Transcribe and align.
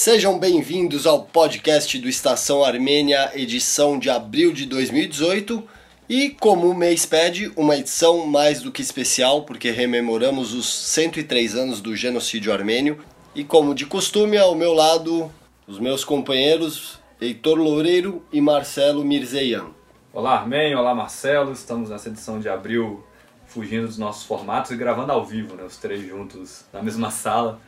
Sejam 0.00 0.38
bem-vindos 0.38 1.08
ao 1.08 1.24
podcast 1.24 1.98
do 1.98 2.08
Estação 2.08 2.62
Armênia, 2.62 3.32
edição 3.34 3.98
de 3.98 4.08
abril 4.08 4.52
de 4.52 4.64
2018. 4.64 5.60
E 6.08 6.30
como 6.30 6.70
o 6.70 6.74
mês 6.74 7.04
pede, 7.04 7.50
uma 7.56 7.76
edição 7.76 8.24
mais 8.24 8.62
do 8.62 8.70
que 8.70 8.80
especial, 8.80 9.42
porque 9.42 9.72
rememoramos 9.72 10.54
os 10.54 10.72
103 10.72 11.56
anos 11.56 11.80
do 11.80 11.96
genocídio 11.96 12.52
armênio. 12.52 13.00
E 13.34 13.42
como 13.42 13.74
de 13.74 13.86
costume, 13.86 14.38
ao 14.38 14.54
meu 14.54 14.72
lado, 14.72 15.28
os 15.66 15.80
meus 15.80 16.04
companheiros 16.04 17.00
Heitor 17.20 17.58
Loureiro 17.58 18.22
e 18.32 18.40
Marcelo 18.40 19.04
Mirzeian. 19.04 19.66
Olá, 20.12 20.34
Armênio, 20.34 20.78
olá, 20.78 20.94
Marcelo. 20.94 21.50
Estamos 21.50 21.90
nessa 21.90 22.08
edição 22.08 22.38
de 22.38 22.48
abril 22.48 23.04
fugindo 23.48 23.88
dos 23.88 23.98
nossos 23.98 24.22
formatos 24.22 24.70
e 24.70 24.76
gravando 24.76 25.10
ao 25.10 25.24
vivo, 25.24 25.56
né? 25.56 25.64
Os 25.64 25.76
três 25.76 26.06
juntos 26.06 26.64
na 26.72 26.84
mesma 26.84 27.10
sala 27.10 27.58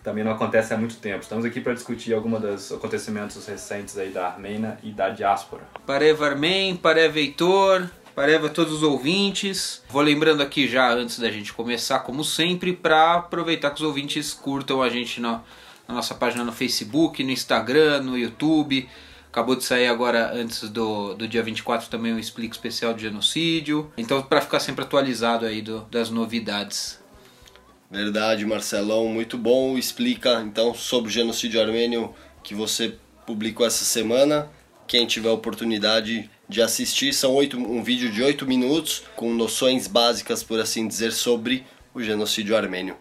que 0.00 0.04
também 0.04 0.24
não 0.24 0.32
acontece 0.32 0.72
há 0.72 0.78
muito 0.78 0.96
tempo. 0.96 1.20
Estamos 1.20 1.44
aqui 1.44 1.60
para 1.60 1.74
discutir 1.74 2.14
alguns 2.14 2.40
dos 2.40 2.72
acontecimentos 2.72 3.46
recentes 3.46 3.98
aí 3.98 4.08
da 4.08 4.28
Armênia 4.28 4.78
e 4.82 4.90
da 4.90 5.10
diáspora. 5.10 5.62
Pareva 5.86 6.26
Armen, 6.26 6.74
Pareva 6.74 7.18
Heitor, 7.18 7.86
Pareva 8.14 8.48
todos 8.48 8.72
os 8.72 8.82
ouvintes. 8.82 9.82
Vou 9.88 10.02
lembrando 10.02 10.42
aqui 10.42 10.66
já, 10.66 10.90
antes 10.92 11.18
da 11.18 11.30
gente 11.30 11.52
começar, 11.52 12.00
como 12.00 12.24
sempre, 12.24 12.72
para 12.72 13.14
aproveitar 13.14 13.70
que 13.70 13.76
os 13.76 13.82
ouvintes 13.82 14.32
curtam 14.32 14.82
a 14.82 14.88
gente 14.88 15.20
na, 15.20 15.42
na 15.86 15.94
nossa 15.94 16.14
página 16.14 16.44
no 16.44 16.52
Facebook, 16.52 17.22
no 17.22 17.30
Instagram, 17.30 18.02
no 18.02 18.18
YouTube. 18.18 18.88
Acabou 19.28 19.54
de 19.54 19.64
sair 19.64 19.86
agora, 19.86 20.32
antes 20.34 20.68
do, 20.68 21.14
do 21.14 21.28
dia 21.28 21.42
24, 21.42 21.88
também 21.88 22.12
um 22.12 22.18
explico 22.18 22.52
especial 22.52 22.92
de 22.92 23.02
genocídio. 23.02 23.92
Então, 23.96 24.20
para 24.22 24.40
ficar 24.40 24.60
sempre 24.60 24.84
atualizado 24.84 25.46
aí 25.46 25.62
do, 25.62 25.82
das 25.82 26.10
novidades. 26.10 26.99
Verdade, 27.90 28.46
Marcelão, 28.46 29.08
muito 29.08 29.36
bom. 29.36 29.76
Explica 29.76 30.40
então 30.42 30.72
sobre 30.72 31.08
o 31.10 31.12
genocídio 31.12 31.60
armênio 31.60 32.14
que 32.40 32.54
você 32.54 32.94
publicou 33.26 33.66
essa 33.66 33.84
semana. 33.84 34.48
Quem 34.86 35.06
tiver 35.06 35.30
oportunidade 35.30 36.30
de 36.48 36.62
assistir, 36.62 37.12
são 37.12 37.34
oito, 37.34 37.56
um 37.56 37.82
vídeo 37.82 38.12
de 38.12 38.22
8 38.22 38.46
minutos 38.46 39.02
com 39.16 39.34
noções 39.34 39.88
básicas, 39.88 40.42
por 40.42 40.60
assim 40.60 40.86
dizer, 40.86 41.12
sobre 41.12 41.66
o 41.92 42.00
genocídio 42.00 42.56
armênio 42.56 42.96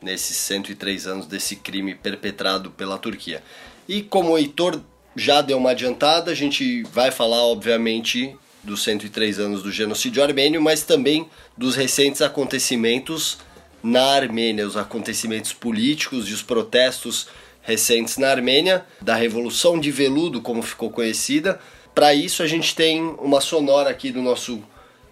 nesses 0.00 0.36
103 0.36 1.08
anos 1.08 1.26
desse 1.26 1.56
crime 1.56 1.96
perpetrado 1.96 2.70
pela 2.70 2.96
Turquia. 2.96 3.42
E 3.88 4.02
como 4.02 4.30
o 4.30 4.38
Heitor 4.38 4.80
já 5.16 5.40
deu 5.40 5.58
uma 5.58 5.70
adiantada, 5.70 6.30
a 6.30 6.34
gente 6.34 6.84
vai 6.84 7.10
falar, 7.10 7.42
obviamente, 7.42 8.36
dos 8.62 8.84
103 8.84 9.40
anos 9.40 9.64
do 9.64 9.72
genocídio 9.72 10.22
armênio, 10.22 10.62
mas 10.62 10.84
também 10.84 11.28
dos 11.56 11.74
recentes 11.74 12.22
acontecimentos 12.22 13.38
na 13.82 14.14
Armênia, 14.14 14.66
os 14.66 14.76
acontecimentos 14.76 15.52
políticos 15.52 16.28
e 16.28 16.32
os 16.32 16.42
protestos 16.42 17.28
recentes 17.62 18.16
na 18.16 18.30
Armênia, 18.30 18.84
da 19.00 19.14
Revolução 19.14 19.78
de 19.78 19.90
Veludo, 19.90 20.40
como 20.40 20.62
ficou 20.62 20.90
conhecida. 20.90 21.60
Para 21.94 22.14
isso, 22.14 22.42
a 22.42 22.46
gente 22.46 22.74
tem 22.74 23.02
uma 23.02 23.40
sonora 23.40 23.90
aqui 23.90 24.10
do 24.10 24.22
nosso 24.22 24.62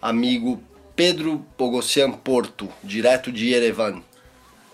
amigo 0.00 0.62
Pedro 0.94 1.44
Bogossian 1.59 2.12
Porto, 2.12 2.69
direto 2.83 3.31
de 3.31 3.50
Yerevan. 3.50 4.03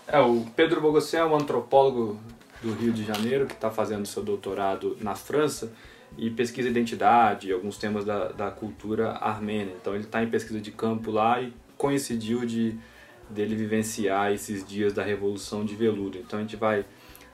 É, 0.07 0.19
o 0.19 0.45
Pedro 0.55 0.79
Bogossian 0.79 1.19
é 1.19 1.25
um 1.25 1.35
antropólogo 1.35 2.19
do 2.61 2.73
Rio 2.73 2.93
de 2.93 3.03
Janeiro 3.03 3.45
que 3.45 3.53
está 3.53 3.69
fazendo 3.69 4.05
seu 4.05 4.23
doutorado 4.23 4.97
na 5.01 5.15
França 5.15 5.73
e 6.17 6.29
pesquisa 6.29 6.69
identidade, 6.69 7.51
alguns 7.51 7.77
temas 7.77 8.05
da, 8.05 8.29
da 8.29 8.51
cultura 8.51 9.11
armênia. 9.13 9.75
Então 9.79 9.93
ele 9.93 10.03
está 10.03 10.23
em 10.23 10.29
pesquisa 10.29 10.61
de 10.61 10.71
campo 10.71 11.11
lá 11.11 11.41
e 11.41 11.53
coincidiu 11.77 12.45
de 12.45 12.77
dele 13.33 13.55
vivenciar 13.55 14.31
esses 14.31 14.65
dias 14.65 14.93
da 14.93 15.03
Revolução 15.03 15.65
de 15.65 15.75
Veludo. 15.75 16.17
Então 16.17 16.39
a 16.39 16.41
gente 16.41 16.55
vai 16.55 16.85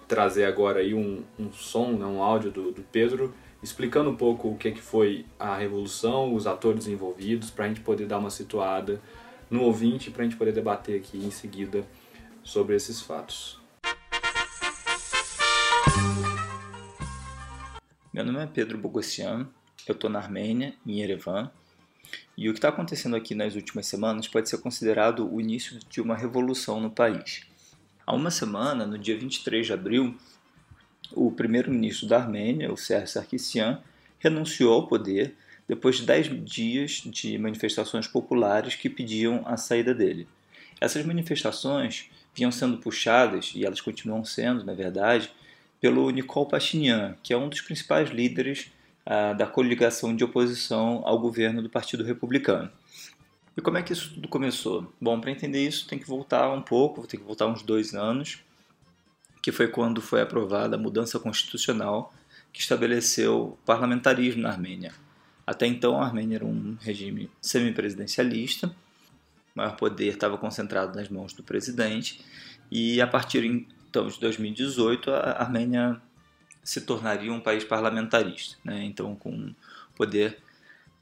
trazer 0.08 0.46
agora 0.46 0.80
aí 0.80 0.94
um, 0.94 1.24
um 1.38 1.52
som, 1.52 1.92
né, 1.92 2.06
um 2.06 2.24
áudio 2.24 2.50
do, 2.50 2.72
do 2.72 2.82
Pedro 2.82 3.34
explicando 3.62 4.10
um 4.10 4.16
pouco 4.16 4.50
o 4.50 4.58
que, 4.58 4.72
que 4.72 4.82
foi 4.82 5.26
a 5.38 5.56
Revolução, 5.56 6.34
os 6.34 6.48
atores 6.48 6.88
envolvidos, 6.88 7.52
para 7.52 7.66
a 7.66 7.68
gente 7.68 7.82
poder 7.82 8.08
dar 8.08 8.18
uma 8.18 8.30
situada 8.30 9.02
no 9.50 9.64
ouvinte, 9.64 10.12
para 10.12 10.22
a 10.22 10.26
gente 10.26 10.38
poder 10.38 10.54
debater 10.54 11.00
aqui 11.00 11.18
em 11.18 11.32
seguida 11.32 11.86
sobre 12.44 12.76
esses 12.76 13.02
fatos. 13.02 13.60
Meu 18.14 18.26
nome 18.26 18.40
é 18.42 18.48
Pedro 18.48 18.78
Bogossian, 18.78 19.48
eu 19.88 19.94
estou 19.94 20.10
na 20.10 20.20
Armênia, 20.20 20.74
em 20.86 21.00
Yerevan, 21.00 21.52
e 22.38 22.50
o 22.50 22.54
que 22.54 22.60
está 22.60 22.70
acontecendo 22.70 23.16
aqui 23.16 23.36
nas 23.36 23.56
últimas 23.56 23.88
semanas 23.88 24.28
pode 24.28 24.50
ser 24.50 24.58
considerado 24.60 25.32
o 25.32 25.42
início 25.42 25.80
de 25.90 26.00
uma 26.02 26.16
revolução 26.16 26.80
no 26.80 26.90
país. 26.90 27.42
Há 28.06 28.16
uma 28.16 28.32
semana, 28.32 28.86
no 28.86 28.98
dia 28.98 29.18
23 29.18 29.66
de 29.66 29.74
abril, 29.74 30.18
o 31.12 31.32
primeiro-ministro 31.32 32.08
da 32.08 32.18
Armênia, 32.18 32.72
o 32.72 32.78
Sérgio 32.78 33.08
Sarkisian, 33.08 33.82
renunciou 34.20 34.74
ao 34.74 34.88
poder 34.88 35.36
depois 35.68 35.98
de 35.98 36.06
dez 36.06 36.28
dias 36.44 37.04
de 37.06 37.38
manifestações 37.38 38.08
populares 38.08 38.76
que 38.76 38.90
pediam 38.90 39.44
a 39.46 39.56
saída 39.56 39.94
dele. 39.94 40.28
Essas 40.82 41.06
manifestações 41.06 42.10
vinham 42.34 42.52
sendo 42.52 42.78
puxadas, 42.78 43.52
e 43.54 43.66
elas 43.66 43.82
continuam 43.82 44.24
sendo, 44.24 44.64
na 44.64 44.74
verdade, 44.74 45.30
pelo 45.80 46.10
Nikol 46.10 46.46
Pashinyan, 46.46 47.16
que 47.22 47.34
é 47.34 47.38
um 47.38 47.50
dos 47.50 47.62
principais 47.62 48.10
líderes 48.10 48.72
da 49.06 49.48
coligação 49.48 50.16
de 50.16 50.24
oposição 50.24 51.02
ao 51.06 51.20
governo 51.20 51.62
do 51.62 51.70
Partido 51.70 52.04
Republicano. 52.04 52.70
E 53.58 53.62
como 53.62 53.78
é 53.78 53.84
que 53.84 53.92
isso 53.92 54.14
tudo 54.14 54.28
começou? 54.28 54.94
Bom, 55.02 55.20
para 55.20 55.32
entender 55.32 55.68
isso 55.68 55.88
tem 55.88 56.00
que 56.00 56.08
voltar 56.08 56.50
um 56.52 56.62
pouco, 56.62 57.06
tem 57.08 57.20
que 57.20 57.26
voltar 57.26 57.48
uns 57.48 57.62
dois 57.62 57.94
anos, 57.94 58.40
que 59.42 59.52
foi 59.52 59.68
quando 59.68 60.02
foi 60.02 60.22
aprovada 60.22 60.76
a 60.76 60.80
mudança 60.80 61.20
constitucional 61.20 62.14
que 62.54 62.62
estabeleceu 62.62 63.58
parlamentarismo 63.66 64.42
na 64.42 64.50
Armênia. 64.50 64.94
Até 65.46 65.66
então 65.66 66.00
a 66.00 66.06
Armênia 66.06 66.36
era 66.36 66.46
um 66.46 66.78
regime 66.80 67.30
semipresidencialista, 67.42 68.68
o 68.68 68.72
maior 69.56 69.76
poder 69.76 70.14
estava 70.14 70.38
concentrado 70.38 70.96
nas 70.96 71.10
mãos 71.10 71.34
do 71.34 71.44
presidente, 71.44 72.24
e 72.72 73.02
a 73.02 73.08
partir 73.08 73.44
então 73.44 74.08
de 74.08 74.20
2018 74.20 75.12
a 75.12 75.32
Armênia 75.42 76.00
se 76.70 76.82
tornaria 76.82 77.34
um 77.34 77.40
país 77.40 77.64
parlamentarista, 77.64 78.56
né? 78.64 78.84
então 78.84 79.16
com 79.16 79.56
poder 79.96 80.38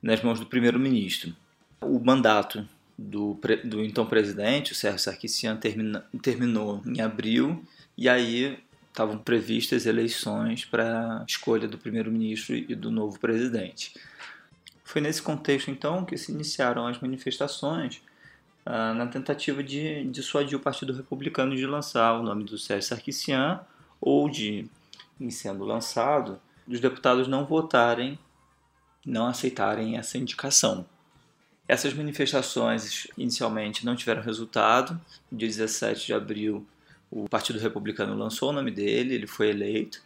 nas 0.01 0.21
mãos 0.23 0.39
do 0.39 0.45
primeiro-ministro. 0.45 1.35
O 1.81 1.99
mandato 1.99 2.65
do, 2.97 3.37
do, 3.65 3.83
então 3.83 4.05
presidente, 4.05 4.71
o 4.71 4.75
Sérgio 4.75 4.99
Sarkisian, 4.99 5.57
termina, 5.57 6.05
terminou 6.21 6.81
em 6.85 7.01
abril 7.01 7.61
e 7.97 8.07
aí 8.07 8.57
estavam 8.87 9.17
previstas 9.17 9.85
eleições 9.85 10.63
para 10.63 11.25
escolha 11.27 11.67
do 11.67 11.77
primeiro-ministro 11.77 12.55
e 12.55 12.73
do 12.73 12.89
novo 12.89 13.19
presidente. 13.19 13.93
Foi 14.85 15.01
nesse 15.01 15.21
contexto 15.21 15.69
então 15.69 16.05
que 16.05 16.17
se 16.17 16.31
iniciaram 16.31 16.87
as 16.87 16.97
manifestações 17.01 18.01
ah, 18.65 18.93
na 18.93 19.07
tentativa 19.07 19.61
de 19.61 20.05
dissuadir 20.05 20.57
o 20.57 20.61
Partido 20.61 20.93
Republicano 20.93 21.57
de 21.57 21.67
lançar 21.67 22.13
o 22.13 22.23
nome 22.23 22.45
do 22.45 22.57
Sérgio 22.57 22.87
Sarkisian 22.87 23.59
ou 23.99 24.29
de 24.29 24.69
em 25.19 25.29
sendo 25.29 25.63
lançado, 25.63 26.39
os 26.67 26.79
deputados 26.79 27.27
não 27.27 27.45
votarem, 27.45 28.19
não 29.05 29.27
aceitarem 29.27 29.97
essa 29.97 30.17
indicação. 30.17 30.85
Essas 31.67 31.93
manifestações 31.93 33.07
inicialmente 33.17 33.85
não 33.85 33.95
tiveram 33.95 34.21
resultado. 34.21 34.99
No 35.31 35.37
dia 35.37 35.47
17 35.47 36.05
de 36.07 36.13
abril, 36.13 36.65
o 37.11 37.27
Partido 37.27 37.59
Republicano 37.59 38.15
lançou 38.15 38.49
o 38.49 38.53
nome 38.53 38.71
dele, 38.71 39.15
ele 39.15 39.27
foi 39.27 39.49
eleito. 39.49 40.01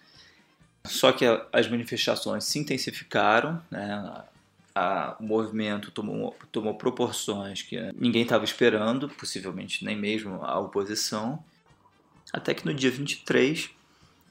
Só 0.86 1.12
que 1.12 1.26
as 1.54 1.68
manifestações 1.68 2.44
se 2.46 2.58
intensificaram, 2.58 3.62
né? 3.70 4.24
a, 4.74 5.16
o 5.20 5.24
movimento 5.24 5.92
tomou, 5.92 6.36
tomou 6.52 6.74
proporções 6.76 7.62
que 7.62 7.78
ninguém 7.94 8.24
estava 8.24 8.44
esperando, 8.44 9.08
possivelmente 9.10 9.86
nem 9.86 9.96
mesmo 9.96 10.44
a 10.44 10.60
oposição. 10.60 11.44
Até 12.34 12.54
que 12.54 12.66
no 12.66 12.74
dia 12.74 12.90
23 12.90 13.70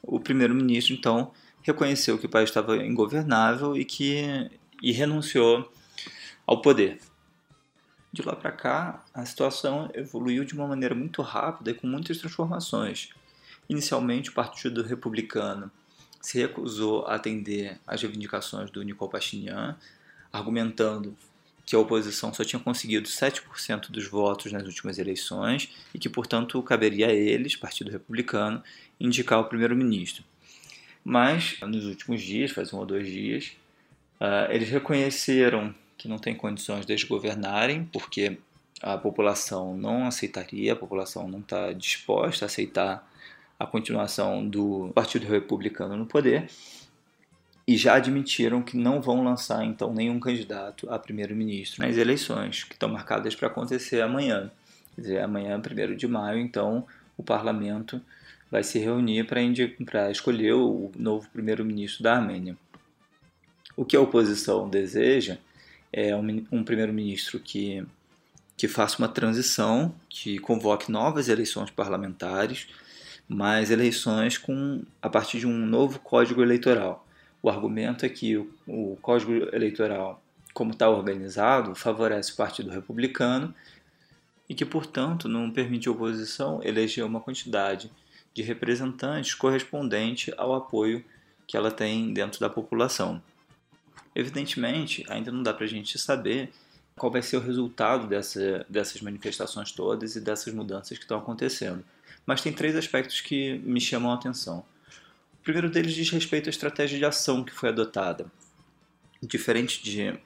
o 0.02 0.18
primeiro-ministro 0.20 0.94
então 0.94 1.32
reconheceu 1.62 2.18
que 2.18 2.26
o 2.26 2.28
país 2.28 2.48
estava 2.48 2.76
ingovernável 2.78 3.76
e 3.76 3.84
que 3.84 4.50
e 4.82 4.92
renunciou 4.92 5.70
ao 6.46 6.62
poder. 6.62 6.98
De 8.12 8.22
lá 8.22 8.34
para 8.34 8.50
cá, 8.50 9.04
a 9.14 9.24
situação 9.24 9.88
evoluiu 9.94 10.44
de 10.44 10.54
uma 10.54 10.66
maneira 10.66 10.94
muito 10.94 11.22
rápida 11.22 11.70
e 11.70 11.74
com 11.74 11.86
muitas 11.86 12.18
transformações. 12.18 13.10
Inicialmente, 13.68 14.30
o 14.30 14.32
Partido 14.32 14.82
Republicano 14.82 15.70
se 16.20 16.38
recusou 16.38 17.06
a 17.06 17.14
atender 17.14 17.78
às 17.86 18.02
reivindicações 18.02 18.70
do 18.70 18.82
Nikol 18.82 19.08
Pashinyan, 19.08 19.76
argumentando 20.32 21.16
que 21.64 21.76
a 21.76 21.78
oposição 21.78 22.32
só 22.32 22.44
tinha 22.44 22.60
conseguido 22.60 23.08
7% 23.08 23.90
dos 23.90 24.06
votos 24.08 24.52
nas 24.52 24.64
últimas 24.64 24.98
eleições 24.98 25.70
e 25.94 25.98
que, 25.98 26.08
portanto, 26.08 26.60
caberia 26.62 27.08
a 27.08 27.12
eles, 27.12 27.56
Partido 27.56 27.90
Republicano, 27.90 28.62
indicar 28.98 29.40
o 29.40 29.44
primeiro-ministro. 29.44 30.24
Mas, 31.04 31.58
nos 31.60 31.86
últimos 31.86 32.22
dias, 32.22 32.50
faz 32.50 32.72
um 32.72 32.78
ou 32.78 32.86
dois 32.86 33.06
dias, 33.06 33.52
uh, 34.20 34.50
eles 34.50 34.68
reconheceram 34.68 35.74
que 35.96 36.08
não 36.08 36.18
tem 36.18 36.34
condições 36.34 36.84
de 36.86 37.06
governarem, 37.06 37.84
porque 37.92 38.38
a 38.82 38.96
população 38.96 39.76
não 39.76 40.06
aceitaria, 40.06 40.72
a 40.72 40.76
população 40.76 41.28
não 41.28 41.40
está 41.40 41.72
disposta 41.72 42.44
a 42.44 42.46
aceitar 42.46 43.08
a 43.58 43.66
continuação 43.66 44.46
do 44.46 44.90
Partido 44.94 45.26
Republicano 45.26 45.96
no 45.96 46.06
poder 46.06 46.48
e 47.70 47.76
já 47.76 47.94
admitiram 47.94 48.60
que 48.62 48.76
não 48.76 49.00
vão 49.00 49.22
lançar 49.22 49.64
então 49.64 49.94
nenhum 49.94 50.18
candidato 50.18 50.90
a 50.90 50.98
primeiro-ministro 50.98 51.86
nas 51.86 51.96
eleições 51.96 52.64
que 52.64 52.72
estão 52.72 52.88
marcadas 52.88 53.36
para 53.36 53.46
acontecer 53.46 54.00
amanhã. 54.00 54.50
Quer 54.96 55.00
dizer, 55.00 55.20
amanhã, 55.20 55.56
1 55.56 55.94
de 55.94 56.08
maio, 56.08 56.40
então 56.40 56.84
o 57.16 57.22
parlamento 57.22 58.00
vai 58.50 58.64
se 58.64 58.80
reunir 58.80 59.24
para 59.24 60.10
escolher 60.10 60.54
o 60.54 60.90
novo 60.98 61.28
primeiro-ministro 61.28 62.02
da 62.02 62.16
Armênia. 62.16 62.56
O 63.76 63.84
que 63.84 63.96
a 63.96 64.00
oposição 64.00 64.68
deseja 64.68 65.38
é 65.92 66.12
um, 66.16 66.44
um 66.50 66.64
primeiro-ministro 66.64 67.38
que, 67.38 67.86
que 68.56 68.66
faça 68.66 68.98
uma 68.98 69.08
transição, 69.08 69.94
que 70.08 70.40
convoque 70.40 70.90
novas 70.90 71.28
eleições 71.28 71.70
parlamentares, 71.70 72.66
mas 73.28 73.70
eleições 73.70 74.36
com 74.36 74.82
a 75.00 75.08
partir 75.08 75.38
de 75.38 75.46
um 75.46 75.64
novo 75.64 76.00
código 76.00 76.42
eleitoral. 76.42 77.06
O 77.42 77.48
argumento 77.48 78.04
é 78.04 78.08
que 78.08 78.36
o, 78.66 78.98
código 79.00 79.32
eleitoral, 79.54 80.22
como 80.52 80.72
está 80.72 80.88
organizado, 80.88 81.74
favorece 81.74 82.32
o 82.32 82.36
Partido 82.36 82.70
Republicano 82.70 83.54
e 84.48 84.54
que, 84.54 84.64
portanto, 84.64 85.28
não 85.28 85.50
permite 85.50 85.88
a 85.88 85.92
oposição 85.92 86.60
eleger 86.62 87.04
uma 87.04 87.20
quantidade 87.20 87.90
de 88.34 88.42
representantes 88.42 89.34
correspondente 89.34 90.32
ao 90.36 90.54
apoio 90.54 91.04
que 91.46 91.56
ela 91.56 91.70
tem 91.70 92.12
dentro 92.12 92.40
da 92.40 92.50
população. 92.50 93.22
Evidentemente, 94.14 95.04
ainda 95.08 95.32
não 95.32 95.42
dá 95.42 95.54
para 95.54 95.64
a 95.64 95.68
gente 95.68 95.98
saber 95.98 96.52
qual 96.96 97.10
vai 97.10 97.22
ser 97.22 97.38
o 97.38 97.40
resultado 97.40 98.06
dessa, 98.06 98.66
dessas 98.68 99.00
manifestações 99.00 99.72
todas 99.72 100.16
e 100.16 100.20
dessas 100.20 100.52
mudanças 100.52 100.98
que 100.98 101.04
estão 101.04 101.18
acontecendo. 101.18 101.84
Mas 102.26 102.42
tem 102.42 102.52
três 102.52 102.76
aspectos 102.76 103.20
que 103.20 103.58
me 103.60 103.80
chamam 103.80 104.12
a 104.12 104.14
atenção. 104.14 104.64
Primeiro 105.50 105.68
deles 105.68 105.94
diz 105.94 106.08
respeito 106.10 106.48
à 106.48 106.50
estratégia 106.50 106.96
de 106.96 107.04
ação 107.04 107.42
que 107.42 107.52
foi 107.52 107.70
adotada. 107.70 108.30
Diferente 109.20 109.82
de 109.82 110.16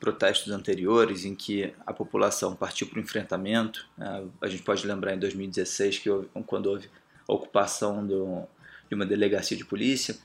protestos 0.00 0.50
anteriores, 0.50 1.26
em 1.26 1.34
que 1.34 1.74
a 1.86 1.92
população 1.92 2.56
partiu 2.56 2.86
para 2.86 2.98
o 2.98 3.02
enfrentamento, 3.02 3.86
né, 3.94 4.24
a 4.40 4.48
gente 4.48 4.62
pode 4.62 4.86
lembrar 4.86 5.14
em 5.14 5.18
2016, 5.18 5.98
que 5.98 6.08
houve, 6.08 6.28
quando 6.46 6.64
houve 6.64 6.88
a 7.28 7.32
ocupação 7.34 8.06
do, 8.06 8.44
de 8.88 8.94
uma 8.94 9.04
delegacia 9.04 9.54
de 9.54 9.66
polícia, 9.66 10.16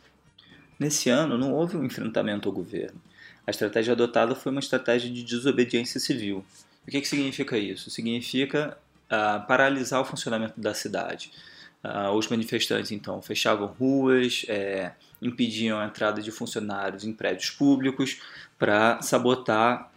nesse 0.80 1.10
ano 1.10 1.38
não 1.38 1.52
houve 1.52 1.76
um 1.76 1.84
enfrentamento 1.84 2.48
ao 2.48 2.56
governo. 2.56 3.02
A 3.46 3.52
estratégia 3.52 3.92
adotada 3.92 4.36
foi 4.36 4.54
uma 4.54 4.62
estratégia 4.62 5.12
de 5.12 5.22
desobediência 5.22 6.00
civil. 6.00 6.46
O 6.88 6.92
que, 6.92 7.02
que 7.02 7.08
significa 7.10 7.58
isso? 7.58 7.92
Significa 7.92 8.78
uh, 9.08 9.46
paralisar 9.48 10.00
o 10.00 10.06
funcionamento 10.06 10.58
da 10.58 10.74
cidade. 10.74 11.34
Uh, 11.84 12.10
os 12.14 12.28
manifestantes, 12.28 12.92
então, 12.92 13.22
fechavam 13.22 13.68
ruas, 13.68 14.44
é, 14.48 14.94
impediam 15.22 15.80
a 15.80 15.86
entrada 15.86 16.20
de 16.20 16.32
funcionários 16.32 17.04
em 17.04 17.14
prédios 17.14 17.52
públicos 17.52 18.20
para 18.58 19.00
sabotar 19.02 19.92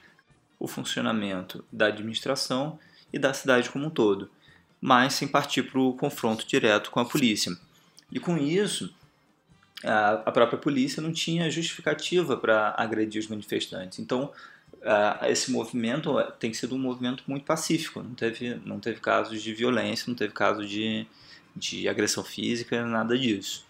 o 0.58 0.69
funcionamento 0.69 1.64
da 1.72 1.86
administração 1.86 2.78
e 3.10 3.19
da 3.19 3.32
cidade 3.32 3.70
como 3.70 3.86
um 3.86 3.90
todo, 3.90 4.30
mas 4.80 5.14
sem 5.14 5.26
partir 5.26 5.62
para 5.62 5.80
o 5.80 5.94
confronto 5.94 6.46
direto 6.46 6.90
com 6.90 7.00
a 7.00 7.04
polícia. 7.04 7.56
E 8.12 8.20
com 8.20 8.36
isso, 8.36 8.94
a 9.84 10.30
própria 10.32 10.58
polícia 10.58 11.00
não 11.00 11.12
tinha 11.12 11.50
justificativa 11.50 12.36
para 12.36 12.75
agredir 12.76 13.20
os 13.20 13.28
manifestantes. 13.28 13.98
Então, 13.98 14.32
esse 15.28 15.50
movimento 15.50 16.20
tem 16.38 16.52
sido 16.52 16.75
um 16.75 16.78
movimento 16.78 17.22
muito 17.26 17.44
pacífico, 17.44 18.02
não 18.02 18.14
teve, 18.14 18.60
não 18.64 18.80
teve 18.80 19.00
casos 19.00 19.42
de 19.42 19.52
violência, 19.52 20.04
não 20.08 20.14
teve 20.14 20.32
casos 20.32 20.69
de, 20.69 21.06
de 21.58 21.88
agressão 21.88 22.22
física, 22.22 22.84
nada 22.84 23.19
disso. 23.19 23.66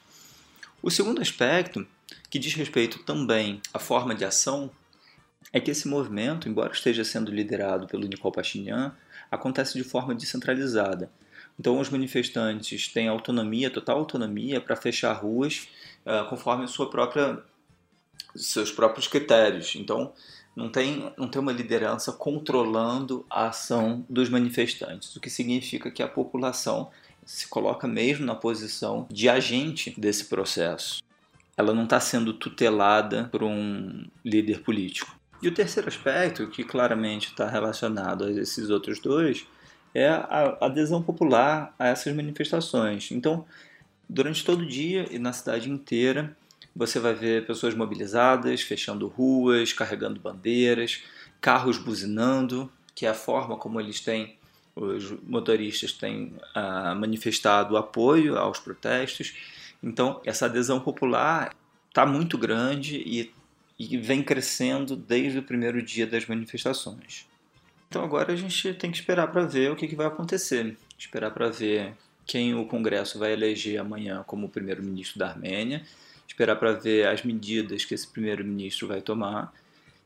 O 0.83 0.91
segundo 0.91 1.21
aspecto, 1.21 1.87
que 2.31 2.39
diz 2.39 2.55
respeito 2.55 3.01
também 3.01 3.61
à 3.73 3.79
forma 3.79 4.15
de 4.15 4.25
ação, 4.25 4.71
é 5.53 5.59
que 5.59 5.71
esse 5.71 5.89
movimento, 5.89 6.49
embora 6.49 6.73
esteja 6.73 7.05
sendo 7.05 7.33
liderado 7.33 7.87
pelo 7.87 8.07
Nicole 8.07 8.35
Pashinyan, 8.35 8.95
acontece 9.31 9.77
de 9.77 9.85
forma 9.85 10.15
descentralizada. 10.15 11.11
Então, 11.59 11.81
os 11.81 11.91
manifestantes 11.91 12.89
têm 12.89 13.09
autonomia, 13.09 13.71
total 13.71 13.99
autonomia, 13.99 14.61
para 14.61 14.77
fechar 14.77 15.13
ruas 15.15 15.69
uh, 16.07 16.29
conforme 16.29 16.69
sua 16.69 16.89
própria, 16.89 17.43
seus 18.37 18.71
próprios 18.71 19.09
critérios. 19.09 19.75
Então, 19.75 20.13
não 20.55 20.69
tem, 20.69 21.13
não 21.17 21.29
tem 21.29 21.41
uma 21.41 21.53
liderança 21.53 22.13
controlando 22.13 23.25
a 23.29 23.49
ação 23.49 24.05
dos 24.09 24.29
manifestantes, 24.29 25.15
o 25.17 25.21
que 25.21 25.31
significa 25.31 25.91
que 25.91 26.03
a 26.03 26.09
população 26.09 26.91
se 27.29 27.47
coloca 27.47 27.87
mesmo 27.87 28.25
na 28.25 28.35
posição 28.35 29.07
de 29.11 29.29
agente 29.29 29.95
desse 30.01 30.25
processo. 30.25 31.03
Ela 31.59 31.75
não 31.75 31.85
está 31.85 32.01
sendo 32.01 32.33
tutelada 32.33 33.29
por 33.31 33.43
um 33.43 34.07
líder 34.25 34.63
político. 34.63 35.15
E 35.43 35.47
o 35.47 35.53
terceiro 35.53 35.89
aspecto, 35.89 36.49
que 36.49 36.65
claramente 36.65 37.27
está 37.29 37.47
relacionado 37.47 38.25
a 38.25 38.31
esses 38.31 38.71
outros 38.71 38.99
dois, 38.99 39.47
é 39.95 40.09
a 40.09 40.57
adesão 40.63 41.03
popular 41.03 41.75
a 41.79 41.89
essas 41.89 42.17
manifestações. 42.17 43.11
Então, 43.13 43.45
durante 44.09 44.43
todo 44.43 44.63
o 44.63 44.67
dia 44.67 45.07
e 45.11 45.19
na 45.19 45.35
cidade 45.35 45.71
inteira, 45.71 46.35
você 46.75 46.99
vai 46.99 47.13
ver 47.13 47.47
pessoas 47.47 47.75
mobilizadas, 47.75 48.63
fechando 48.63 49.07
ruas, 49.07 49.75
carregando 49.75 50.19
bandeiras, 50.19 51.03
carros 51.43 51.77
buzinando, 51.77 52.73
que 52.95 53.05
é 53.05 53.11
a 53.11 53.15
forma 53.15 53.59
como 53.59 53.79
eles 53.79 54.01
têm, 54.01 54.39
os 54.81 55.11
motoristas 55.23 55.93
têm 55.93 56.35
ah, 56.55 56.95
manifestado 56.95 57.77
apoio 57.77 58.39
aos 58.39 58.59
protestos. 58.59 59.35
Então, 59.83 60.21
essa 60.25 60.47
adesão 60.47 60.81
popular 60.81 61.55
está 61.89 62.07
muito 62.07 62.39
grande 62.39 62.97
e, 63.05 63.33
e 63.79 63.97
vem 63.97 64.23
crescendo 64.23 64.97
desde 64.97 65.39
o 65.39 65.43
primeiro 65.43 65.83
dia 65.83 66.07
das 66.07 66.27
manifestações. 66.27 67.27
Então 67.89 68.05
agora 68.05 68.33
a 68.33 68.37
gente 68.37 68.75
tem 68.75 68.91
que 68.91 68.99
esperar 68.99 69.29
para 69.29 69.45
ver 69.45 69.71
o 69.73 69.77
que, 69.77 69.89
que 69.89 69.97
vai 69.97 70.07
acontecer. 70.07 70.77
Esperar 70.99 71.31
para 71.31 71.49
ver 71.49 71.95
quem 72.27 72.55
o 72.55 72.67
Congresso 72.67 73.19
vai 73.19 73.33
eleger 73.33 73.81
amanhã 73.81 74.23
como 74.27 74.49
primeiro-ministro 74.49 75.19
da 75.19 75.29
Armênia 75.29 75.83
esperar 76.29 76.57
para 76.57 76.73
ver 76.73 77.09
as 77.09 77.25
medidas 77.25 77.85
que 77.85 77.95
esse 77.95 78.07
primeiro-ministro 78.07 78.87
vai 78.87 79.01
tomar 79.01 79.53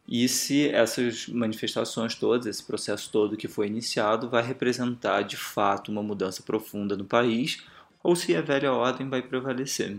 e 0.07 0.29
se 0.29 0.69
essas 0.69 1.29
manifestações 1.29 2.15
todas, 2.15 2.47
esse 2.47 2.63
processo 2.63 3.11
todo 3.11 3.37
que 3.37 3.49
foi 3.49 3.69
iniciado, 3.69 4.29
vai 4.29 4.43
representar 4.43 5.23
de 5.23 5.37
fato 5.37 5.91
uma 5.91 6.03
mudança 6.03 6.43
profunda 6.43 6.97
no 6.97 7.05
país 7.05 7.63
ou 8.03 8.17
se 8.17 8.35
a 8.35 8.41
velha 8.41 8.73
ordem 8.73 9.09
vai 9.09 9.23
prevalecer. 9.23 9.99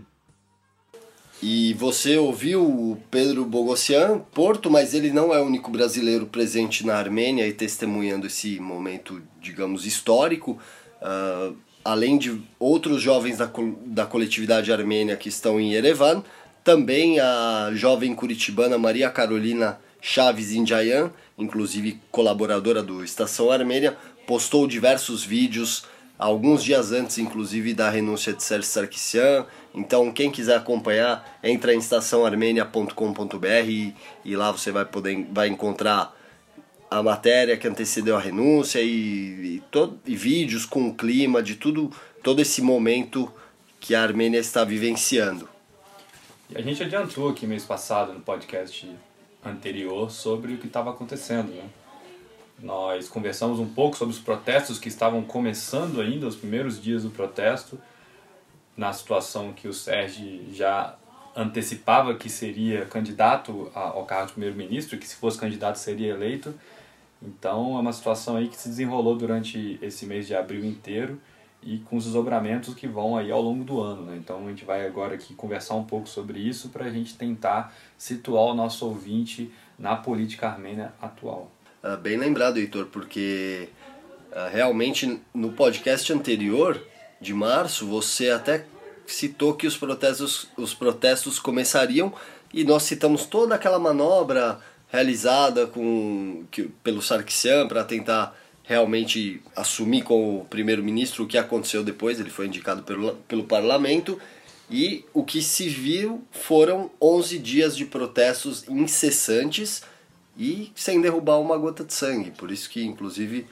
E 1.42 1.74
você 1.74 2.16
ouviu 2.16 2.62
o 2.64 3.02
Pedro 3.10 3.44
Bogossian, 3.44 4.18
Porto, 4.18 4.70
mas 4.70 4.94
ele 4.94 5.10
não 5.10 5.34
é 5.34 5.40
o 5.40 5.44
único 5.44 5.70
brasileiro 5.70 6.26
presente 6.26 6.86
na 6.86 6.96
Armênia 6.96 7.46
e 7.46 7.52
testemunhando 7.52 8.26
esse 8.26 8.60
momento, 8.60 9.20
digamos, 9.40 9.84
histórico. 9.84 10.58
Uh, 11.02 11.56
além 11.84 12.16
de 12.16 12.40
outros 12.58 13.02
jovens 13.02 13.38
da, 13.38 13.50
da 13.86 14.06
coletividade 14.06 14.72
armênia 14.72 15.16
que 15.16 15.28
estão 15.28 15.60
em 15.60 15.74
Yerevan, 15.74 16.24
também 16.62 17.20
a 17.20 17.70
jovem 17.74 18.14
curitibana 18.14 18.78
Maria 18.78 19.10
Carolina 19.10 19.78
Chaves 20.06 20.52
Indiayan, 20.52 21.10
inclusive 21.38 21.98
colaboradora 22.10 22.82
do 22.82 23.02
Estação 23.02 23.50
Armênia, 23.50 23.96
postou 24.26 24.66
diversos 24.66 25.24
vídeos 25.24 25.86
alguns 26.18 26.62
dias 26.62 26.92
antes, 26.92 27.16
inclusive, 27.16 27.72
da 27.72 27.88
renúncia 27.88 28.34
de 28.34 28.42
Sérgio 28.42 28.68
Sarkisian. 28.68 29.46
Então, 29.74 30.12
quem 30.12 30.30
quiser 30.30 30.58
acompanhar, 30.58 31.38
entra 31.42 31.72
em 31.72 31.78
estaçãoarmênia.com.br 31.78 33.46
e, 33.66 33.94
e 34.26 34.36
lá 34.36 34.52
você 34.52 34.70
vai 34.70 34.84
poder 34.84 35.26
vai 35.32 35.48
encontrar 35.48 36.14
a 36.90 37.02
matéria 37.02 37.56
que 37.56 37.66
antecedeu 37.66 38.14
a 38.14 38.20
renúncia 38.20 38.82
e, 38.82 39.56
e, 39.56 39.62
todo, 39.70 39.98
e 40.04 40.14
vídeos 40.14 40.66
com 40.66 40.86
o 40.86 40.94
clima 40.94 41.42
de 41.42 41.54
tudo, 41.54 41.90
todo 42.22 42.42
esse 42.42 42.60
momento 42.60 43.32
que 43.80 43.94
a 43.94 44.02
Armênia 44.02 44.38
está 44.38 44.64
vivenciando. 44.64 45.48
E 46.50 46.58
a 46.58 46.60
gente 46.60 46.82
adiantou 46.82 47.30
aqui 47.30 47.46
mês 47.46 47.64
passado 47.64 48.12
no 48.12 48.20
podcast 48.20 48.86
anterior 49.44 50.10
sobre 50.10 50.54
o 50.54 50.58
que 50.58 50.66
estava 50.66 50.90
acontecendo, 50.90 51.54
né? 51.54 51.64
Nós 52.58 53.08
conversamos 53.08 53.58
um 53.58 53.66
pouco 53.66 53.96
sobre 53.96 54.14
os 54.14 54.20
protestos 54.20 54.78
que 54.78 54.88
estavam 54.88 55.22
começando 55.22 56.00
ainda, 56.00 56.26
os 56.26 56.36
primeiros 56.36 56.80
dias 56.80 57.02
do 57.02 57.10
protesto, 57.10 57.78
na 58.76 58.92
situação 58.92 59.52
que 59.52 59.68
o 59.68 59.72
Sérgio 59.72 60.52
já 60.52 60.96
antecipava 61.36 62.14
que 62.14 62.28
seria 62.28 62.86
candidato 62.86 63.70
ao 63.74 64.04
cargo 64.04 64.28
de 64.28 64.32
primeiro-ministro, 64.34 64.98
que 64.98 65.06
se 65.06 65.16
fosse 65.16 65.38
candidato 65.38 65.76
seria 65.76 66.12
eleito, 66.12 66.54
então 67.20 67.76
é 67.76 67.80
uma 67.80 67.92
situação 67.92 68.36
aí 68.36 68.48
que 68.48 68.56
se 68.56 68.68
desenrolou 68.68 69.16
durante 69.16 69.78
esse 69.82 70.06
mês 70.06 70.26
de 70.26 70.34
abril 70.34 70.64
inteiro 70.64 71.20
e 71.64 71.78
com 71.78 71.96
os 71.96 72.04
desdobramentos 72.04 72.74
que 72.74 72.86
vão 72.86 73.16
aí 73.16 73.30
ao 73.30 73.40
longo 73.40 73.64
do 73.64 73.80
ano. 73.80 74.02
Né? 74.06 74.16
Então 74.16 74.46
a 74.46 74.50
gente 74.50 74.64
vai 74.64 74.86
agora 74.86 75.14
aqui 75.14 75.34
conversar 75.34 75.74
um 75.74 75.84
pouco 75.84 76.08
sobre 76.08 76.38
isso 76.38 76.68
para 76.68 76.84
a 76.84 76.90
gente 76.90 77.14
tentar 77.14 77.74
situar 77.96 78.44
o 78.44 78.54
nosso 78.54 78.86
ouvinte 78.86 79.50
na 79.78 79.96
política 79.96 80.48
armênia 80.48 80.92
atual. 81.00 81.50
Uh, 81.82 81.96
bem 81.96 82.16
lembrado, 82.16 82.58
Heitor, 82.58 82.86
porque 82.86 83.68
uh, 84.30 84.50
realmente 84.52 85.20
no 85.32 85.52
podcast 85.52 86.12
anterior 86.12 86.80
de 87.20 87.32
março 87.32 87.86
você 87.86 88.30
até 88.30 88.66
citou 89.06 89.54
que 89.54 89.66
os 89.66 89.76
protestos, 89.76 90.48
os 90.56 90.74
protestos 90.74 91.38
começariam 91.38 92.12
e 92.52 92.64
nós 92.64 92.84
citamos 92.84 93.26
toda 93.26 93.54
aquela 93.54 93.78
manobra 93.78 94.60
realizada 94.90 95.66
com, 95.66 96.44
que, 96.50 96.64
pelo 96.82 97.02
Sarkisian 97.02 97.66
para 97.66 97.82
tentar 97.82 98.36
realmente 98.64 99.42
assumir 99.54 100.02
como 100.02 100.46
primeiro-ministro 100.46 101.24
o 101.24 101.26
que 101.26 101.38
aconteceu 101.38 101.84
depois, 101.84 102.18
ele 102.18 102.30
foi 102.30 102.46
indicado 102.46 102.82
pelo, 102.82 103.14
pelo 103.28 103.44
parlamento, 103.44 104.18
e 104.70 105.04
o 105.12 105.22
que 105.22 105.42
se 105.42 105.68
viu 105.68 106.24
foram 106.32 106.90
11 107.00 107.38
dias 107.38 107.76
de 107.76 107.84
protestos 107.84 108.66
incessantes 108.66 109.82
e 110.36 110.72
sem 110.74 111.00
derrubar 111.00 111.38
uma 111.38 111.56
gota 111.56 111.84
de 111.84 111.92
sangue. 111.92 112.30
Por 112.30 112.50
isso 112.50 112.68
que, 112.70 112.82
inclusive, 112.82 113.46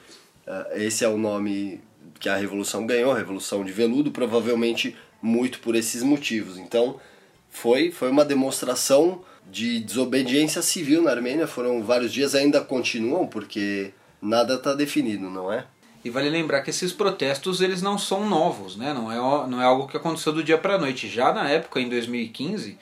eh, 0.47 0.85
esse 0.85 1.05
é 1.05 1.07
o 1.07 1.17
nome 1.17 1.79
que 2.19 2.27
a 2.27 2.35
revolução 2.35 2.85
ganhou, 2.87 3.11
a 3.11 3.17
revolução 3.17 3.63
de 3.63 3.71
veludo, 3.71 4.11
provavelmente 4.11 4.95
muito 5.21 5.59
por 5.59 5.75
esses 5.75 6.01
motivos. 6.01 6.57
Então, 6.57 6.99
foi 7.49 7.91
foi 7.91 8.09
uma 8.09 8.25
demonstração 8.25 9.21
de 9.49 9.79
desobediência 9.79 10.63
civil 10.63 11.03
na 11.03 11.11
Armênia, 11.11 11.45
foram 11.45 11.83
vários 11.83 12.11
dias, 12.11 12.33
ainda 12.33 12.59
continuam 12.59 13.27
porque 13.27 13.93
nada 14.23 14.55
está 14.55 14.73
definido, 14.73 15.29
não 15.29 15.51
é? 15.51 15.65
E 16.03 16.09
vale 16.09 16.29
lembrar 16.29 16.61
que 16.61 16.69
esses 16.69 16.91
protestos 16.91 17.61
eles 17.61 17.81
não 17.81 17.97
são 17.97 18.27
novos, 18.27 18.75
né? 18.75 18.93
não, 18.93 19.11
é, 19.11 19.47
não 19.47 19.61
é 19.61 19.65
algo 19.65 19.87
que 19.87 19.95
aconteceu 19.95 20.33
do 20.33 20.43
dia 20.43 20.57
para 20.57 20.75
a 20.75 20.77
noite. 20.77 21.07
Já 21.07 21.31
na 21.31 21.49
época, 21.49 21.79
em 21.79 21.87
2015, 21.87 22.77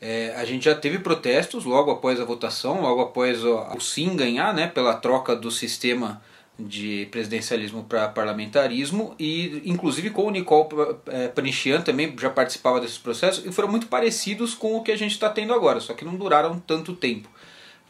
é, 0.00 0.34
a 0.36 0.44
gente 0.44 0.64
já 0.64 0.74
teve 0.74 0.98
protestos 0.98 1.64
logo 1.64 1.90
após 1.90 2.20
a 2.20 2.24
votação, 2.24 2.80
logo 2.80 3.00
após 3.00 3.44
o, 3.44 3.58
o 3.76 3.80
sim 3.80 4.16
ganhar, 4.16 4.52
né, 4.52 4.66
pela 4.66 4.94
troca 4.94 5.36
do 5.36 5.50
sistema 5.52 6.20
de 6.58 7.08
presidencialismo 7.10 7.82
para 7.82 8.08
parlamentarismo 8.08 9.14
e 9.18 9.60
inclusive 9.64 10.10
com 10.10 10.26
o 10.26 10.30
Nicole 10.30 10.68
é, 11.06 11.26
Panichian 11.26 11.80
também 11.80 12.14
já 12.16 12.30
participava 12.30 12.80
desses 12.80 12.98
processos 12.98 13.44
e 13.44 13.50
foram 13.50 13.68
muito 13.68 13.88
parecidos 13.88 14.54
com 14.54 14.76
o 14.76 14.82
que 14.82 14.92
a 14.92 14.96
gente 14.96 15.10
está 15.10 15.28
tendo 15.28 15.52
agora, 15.52 15.80
só 15.80 15.94
que 15.94 16.04
não 16.04 16.14
duraram 16.14 16.60
tanto 16.60 16.94
tempo. 16.94 17.28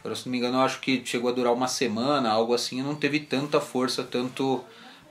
Agora, 0.05 0.17
se 0.17 0.27
não 0.27 0.33
me 0.33 0.37
engano, 0.37 0.59
eu 0.59 0.61
acho 0.61 0.81
que 0.81 1.01
chegou 1.03 1.31
a 1.31 1.33
durar 1.33 1.55
uma 1.55 1.67
semana, 1.67 2.29
algo 2.29 2.53
assim, 2.53 2.83
não 2.83 2.95
teve 2.95 3.21
tanta 3.21 3.59
força, 3.59 4.05
tanto 4.05 4.63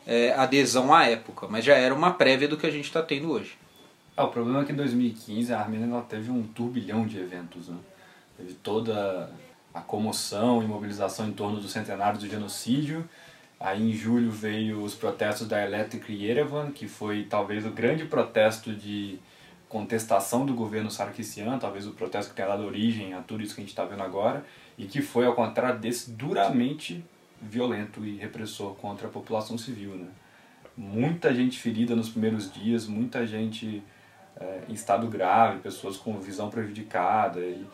é, 0.06 0.32
adesão 0.34 0.94
à 0.94 1.10
época, 1.10 1.48
mas 1.50 1.66
já 1.66 1.74
era 1.74 1.96
uma 1.96 2.12
prévia 2.12 2.48
do 2.48 2.56
que 2.56 2.68
a 2.68 2.70
gente 2.70 2.86
está 2.86 3.02
tendo 3.02 3.32
hoje. 3.32 3.58
Ah, 4.16 4.26
o 4.26 4.28
problema 4.28 4.62
é 4.62 4.66
que 4.66 4.72
em 4.72 4.76
2015 4.76 5.52
a 5.52 5.60
Armênia 5.60 5.88
ela 5.88 6.04
teve 6.04 6.30
um 6.30 6.44
turbilhão 6.44 7.08
de 7.08 7.18
eventos. 7.18 7.70
Né? 7.70 7.78
Teve 8.38 8.54
toda 8.54 9.32
a 9.74 9.82
comoção 9.82 10.62
e 10.62 10.68
mobilização 10.68 11.28
em 11.28 11.34
torno 11.34 11.60
do 11.60 11.68
centenário 11.68 12.20
do 12.20 12.28
genocídio. 12.28 13.10
Aí 13.60 13.82
em 13.82 13.94
julho 13.94 14.30
veio 14.30 14.84
os 14.84 14.94
protestos 14.94 15.48
da 15.48 15.66
Electric 15.66 16.14
Yerevan, 16.14 16.70
que 16.70 16.88
foi 16.88 17.24
talvez 17.24 17.66
o 17.66 17.72
grande 17.72 18.06
protesto 18.06 18.72
de 18.72 19.18
contestação 19.68 20.46
do 20.46 20.54
governo 20.54 20.92
Sarkissian, 20.92 21.58
talvez 21.58 21.88
o 21.88 21.94
protesto 21.94 22.30
que 22.30 22.36
tenha 22.36 22.50
dado 22.50 22.64
origem 22.64 23.16
a 23.16 23.22
tudo 23.22 23.42
isso 23.42 23.56
que 23.56 23.62
a 23.62 23.64
gente 23.64 23.72
está 23.72 23.84
vendo 23.84 24.04
agora 24.04 24.46
e 24.78 24.86
que 24.86 25.02
foi, 25.02 25.26
ao 25.26 25.34
contrário 25.34 25.80
desse, 25.80 26.12
duramente 26.12 27.04
violento 27.42 28.06
e 28.06 28.16
repressor 28.16 28.74
contra 28.76 29.08
a 29.08 29.12
população 29.12 29.58
civil. 29.58 29.96
Né? 29.96 30.08
Muita 30.76 31.34
gente 31.34 31.60
ferida 31.60 31.96
nos 31.96 32.10
primeiros 32.10 32.52
dias, 32.52 32.88
muita 32.88 33.28
gente 33.28 33.84
é, 34.38 34.64
em 34.70 34.74
estado 34.74 35.08
grave, 35.08 35.60
pessoas 35.60 35.98
com 35.98 36.20
visão 36.20 36.50
prejudicada. 36.50 37.40
E, 37.40 37.66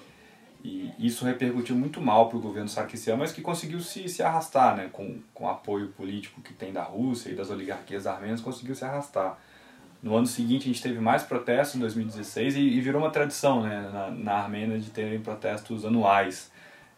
e 0.64 0.94
isso 1.00 1.24
repercutiu 1.24 1.76
muito 1.76 2.02
mal 2.02 2.28
para 2.28 2.38
o 2.38 2.42
governo 2.42 2.68
Sarkisian, 2.68 3.16
mas 3.16 3.32
que 3.32 3.42
conseguiu 3.42 3.80
se, 3.80 4.10
se 4.10 4.22
arrastar, 4.22 4.76
né? 4.76 4.90
com, 4.92 5.20
com 5.34 5.46
o 5.46 5.50
apoio 5.50 5.90
político 5.90 6.42
que 6.42 6.54
tem 6.54 6.74
da 6.74 6.84
Rússia 6.84 7.30
e 7.30 7.36
das 7.36 7.50
oligarquias 7.50 8.06
armênias, 8.06 8.42
conseguiu 8.42 8.76
se 8.76 8.84
arrastar. 8.84 9.38
No 10.02 10.16
ano 10.16 10.28
seguinte 10.28 10.64
a 10.64 10.68
gente 10.68 10.82
teve 10.82 11.00
mais 11.00 11.24
protestos, 11.24 11.76
em 11.76 11.80
2016, 11.80 12.56
e, 12.56 12.60
e 12.60 12.82
virou 12.82 13.02
uma 13.02 13.12
tradição 13.12 13.62
né, 13.62 13.90
na, 13.92 14.10
na 14.10 14.34
Armênia 14.34 14.80
de 14.80 14.90
terem 14.90 15.20
protestos 15.20 15.86
anuais 15.86 16.50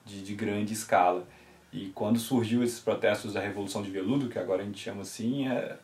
de, 0.06 0.22
de 0.22 0.34
grande 0.36 0.74
escala. 0.74 1.26
E 1.72 1.88
quando 1.96 2.20
surgiu 2.20 2.64
esses 2.64 2.80
protestos 2.80 3.34
da 3.34 3.40
Revolução 3.40 3.82
de 3.82 3.90
Veludo, 3.90 4.28
que 4.28 4.38
agora 4.38 4.62
a 4.62 4.66
gente 4.66 4.80
chama 4.80 5.04
assim, 5.04 5.48
é, 5.48 5.78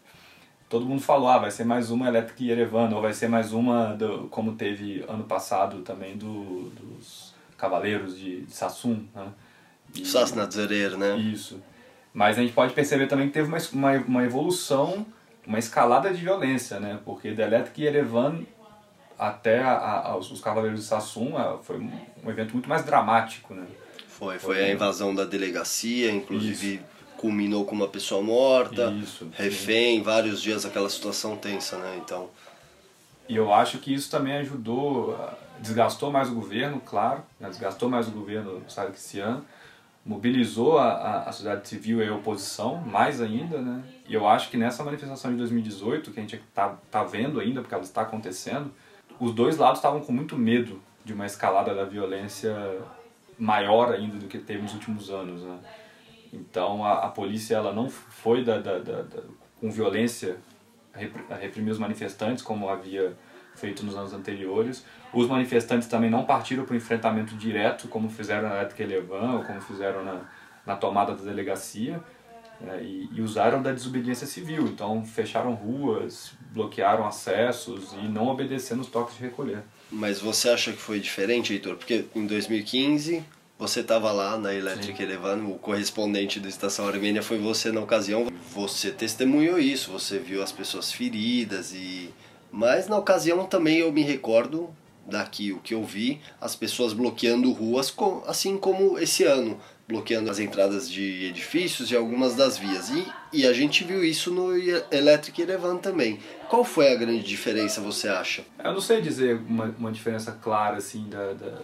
todo 0.68 0.86
mundo 0.86 1.02
falou, 1.02 1.30
ah, 1.30 1.38
vai 1.38 1.52
ser 1.52 1.64
mais 1.64 1.90
uma 1.90 2.08
Elétrica 2.08 2.44
Yerevan, 2.44 2.94
ou 2.94 3.02
vai 3.02 3.14
ser 3.14 3.30
mais 3.30 3.54
uma, 3.54 3.94
do, 3.94 4.28
como 4.30 4.56
teve 4.56 5.06
ano 5.08 5.24
passado 5.24 5.82
também, 5.82 6.18
do, 6.18 6.70
dos 6.72 7.34
Cavaleiros 7.58 8.18
de, 8.18 8.42
de 8.42 8.52
Sassum, 8.52 9.06
né? 9.16 9.32
Sasnadzerer, 10.04 10.98
né? 10.98 11.16
Isso. 11.18 11.62
Mas 12.14 12.38
a 12.38 12.42
gente 12.42 12.54
pode 12.54 12.74
perceber 12.74 13.08
também 13.08 13.28
que 13.28 13.34
teve 13.34 13.48
uma, 13.48 13.58
uma, 13.72 13.92
uma 14.06 14.24
evolução, 14.24 15.06
uma 15.46 15.58
escalada 15.58 16.14
de 16.14 16.22
violência, 16.22 16.80
né? 16.80 17.00
Porque 17.06 17.32
da 17.32 17.44
Elétrica 17.44 17.82
Yerevan 17.82 18.42
até 19.18 19.64
a, 19.64 20.02
a, 20.08 20.18
os 20.18 20.42
Cavaleiros 20.42 20.82
de 20.82 20.86
Sassum 20.86 21.34
foi 21.64 21.80
um 21.80 22.30
evento 22.30 22.52
muito 22.54 22.68
mais 22.68 22.84
dramático, 22.84 23.54
né? 23.54 23.66
Foi, 24.18 24.40
foi 24.40 24.64
a 24.64 24.74
invasão 24.74 25.14
da 25.14 25.24
delegacia, 25.24 26.12
inclusive 26.12 26.76
isso. 26.76 26.84
culminou 27.18 27.66
com 27.66 27.76
uma 27.76 27.88
pessoa 27.88 28.20
morta, 28.20 28.92
isso, 29.00 29.30
refém, 29.32 29.98
sim. 29.98 30.04
vários 30.04 30.42
dias 30.42 30.66
aquela 30.66 30.90
situação 30.90 31.38
tensa, 31.38 31.78
né? 31.78 32.00
Então. 32.04 32.28
E 33.30 33.36
eu 33.36 33.54
acho 33.54 33.78
que 33.78 33.94
isso 33.94 34.10
também 34.10 34.34
ajudou, 34.38 35.16
desgastou 35.60 36.12
mais 36.12 36.30
o 36.30 36.34
governo, 36.34 36.82
claro, 36.84 37.22
né? 37.40 37.48
desgastou 37.48 37.90
mais 37.90 38.08
o 38.08 38.12
governo 38.12 38.64
sarkissiano, 38.68 39.46
mobilizou 40.04 40.80
a, 40.80 40.94
a, 40.94 41.30
a, 41.30 41.32
sociedade 41.32 41.68
civil 41.68 42.02
e 42.02 42.08
a 42.08 42.16
oposição 42.16 42.78
mais 42.78 43.22
ainda, 43.22 43.62
né? 43.62 43.84
E 44.08 44.16
eu 44.16 44.28
acho 44.28 44.50
que 44.50 44.58
nessa 44.58 44.84
manifestação 44.84 45.30
de 45.30 45.38
2018, 45.38 46.10
que 46.10 46.20
a 46.20 46.24
gente 46.24 46.38
está 46.38 46.76
tá 46.90 47.04
vendo 47.04 47.40
ainda, 47.40 47.62
porque 47.62 47.76
ela 47.76 47.84
está 47.84 48.02
acontecendo, 48.02 48.72
os 49.20 49.32
dois 49.32 49.58
lados 49.58 49.78
estavam 49.78 50.00
com 50.00 50.12
muito 50.12 50.36
medo 50.36 50.82
de 51.06 51.14
uma 51.14 51.26
escalada 51.26 51.76
da 51.76 51.84
violência 51.84 52.56
maior 53.38 53.94
ainda 53.94 54.18
do 54.18 54.28
que 54.28 54.38
teve 54.38 54.62
nos 54.62 54.74
últimos 54.74 55.10
anos. 55.10 55.44
Né? 55.44 55.60
Então 56.34 56.84
a, 56.84 57.06
a 57.06 57.10
polícia 57.10 57.56
ela 57.56 57.74
não 57.74 57.90
foi 57.90 58.44
da, 58.44 58.60
da, 58.60 58.80
da, 58.80 59.02
da 59.04 59.22
com 59.60 59.72
violência 59.72 60.38
a 61.30 61.36
reprimir 61.36 61.72
os 61.72 61.80
manifestantes 61.80 62.44
como 62.44 62.70
havia 62.70 63.16
feito 63.56 63.86
nos 63.86 63.96
anos 63.96 64.14
anteriores. 64.14 64.86
Os 65.14 65.28
manifestantes 65.28 65.88
também 65.88 66.10
não 66.10 66.26
partiram 66.26 66.64
para 66.64 66.74
o 66.74 66.78
enfrentamento 66.78 67.36
direto 67.36 67.88
como 67.88 68.10
fizeram 68.10 68.50
na 68.50 68.56
Elétrica 68.56 68.84
Elevan 68.84 69.34
ou 69.34 69.44
como 69.44 69.60
fizeram 69.62 70.04
na, 70.04 70.22
na 70.66 70.76
tomada 70.76 71.16
da 71.16 71.24
delegacia. 71.24 72.00
Né? 72.60 72.84
E, 72.84 73.10
e, 73.14 73.22
usaram 73.22 73.62
da 73.62 73.72
desobediência 73.72 74.26
civil, 74.26 74.64
então 74.68 75.06
fecharam 75.06 75.54
ruas, 75.54 76.32
bloquearam 76.52 77.06
acessos 77.06 77.94
e 77.94 78.08
não 78.08 78.28
obedecendo 78.28 78.82
os 78.82 78.88
toques 78.88 79.16
de 79.16 79.22
recolher. 79.22 79.62
Mas 79.92 80.20
você 80.20 80.50
acha 80.50 80.72
que 80.72 80.80
foi 80.80 81.00
diferente, 81.00 81.54
Heitor? 81.54 81.76
Porque 81.76 82.06
em 82.16 82.26
2015 82.26 83.24
você 83.60 83.80
estava 83.80 84.12
lá 84.12 84.38
na 84.38 84.54
Electric 84.54 85.02
Elevan, 85.02 85.46
o 85.46 85.58
correspondente 85.58 86.40
da 86.40 86.48
Estação 86.48 86.88
Armênia 86.88 87.24
foi 87.24 87.40
você 87.40 87.72
na 87.72 87.82
ocasião. 87.82 88.28
Você 88.54 88.92
testemunhou 88.92 89.58
isso, 89.58 89.92
você 89.92 90.20
viu 90.20 90.44
as 90.44 90.52
pessoas 90.52 90.92
feridas 90.92 91.74
e... 91.74 92.14
Mas 92.52 92.88
na 92.88 92.98
ocasião 92.98 93.46
também 93.46 93.78
eu 93.80 93.92
me 93.92 94.04
recordo 94.04 94.70
daqui 95.08 95.52
o 95.52 95.60
que 95.60 95.74
eu 95.74 95.84
vi, 95.84 96.22
as 96.40 96.56
pessoas 96.56 96.94
bloqueando 96.94 97.52
ruas, 97.52 97.94
assim 98.26 98.58
como 98.58 99.00
esse 99.00 99.24
ano 99.24 99.60
bloqueando 99.88 100.30
as 100.30 100.38
entradas 100.38 100.90
de 100.90 101.26
edifícios 101.26 101.90
e 101.92 101.96
algumas 101.96 102.36
das 102.36 102.58
vias. 102.58 102.90
E, 102.90 103.08
e 103.32 103.48
a 103.48 103.54
gente 103.54 103.86
viu 103.86 104.04
isso 104.04 104.32
no 104.32 104.54
Electric 104.92 105.42
Yerevan 105.42 105.78
também. 105.78 106.20
Qual 106.50 106.66
foi 106.66 106.92
a 106.92 106.96
grande 106.96 107.24
diferença, 107.24 107.80
você 107.80 108.10
acha? 108.10 108.44
Eu 108.62 108.74
não 108.74 108.82
sei 108.82 109.02
dizer 109.02 109.40
uma, 109.48 109.74
uma 109.80 109.92
diferença 109.92 110.34
clara 110.34 110.78
assim 110.78 111.08
da, 111.08 111.34
da, 111.34 111.60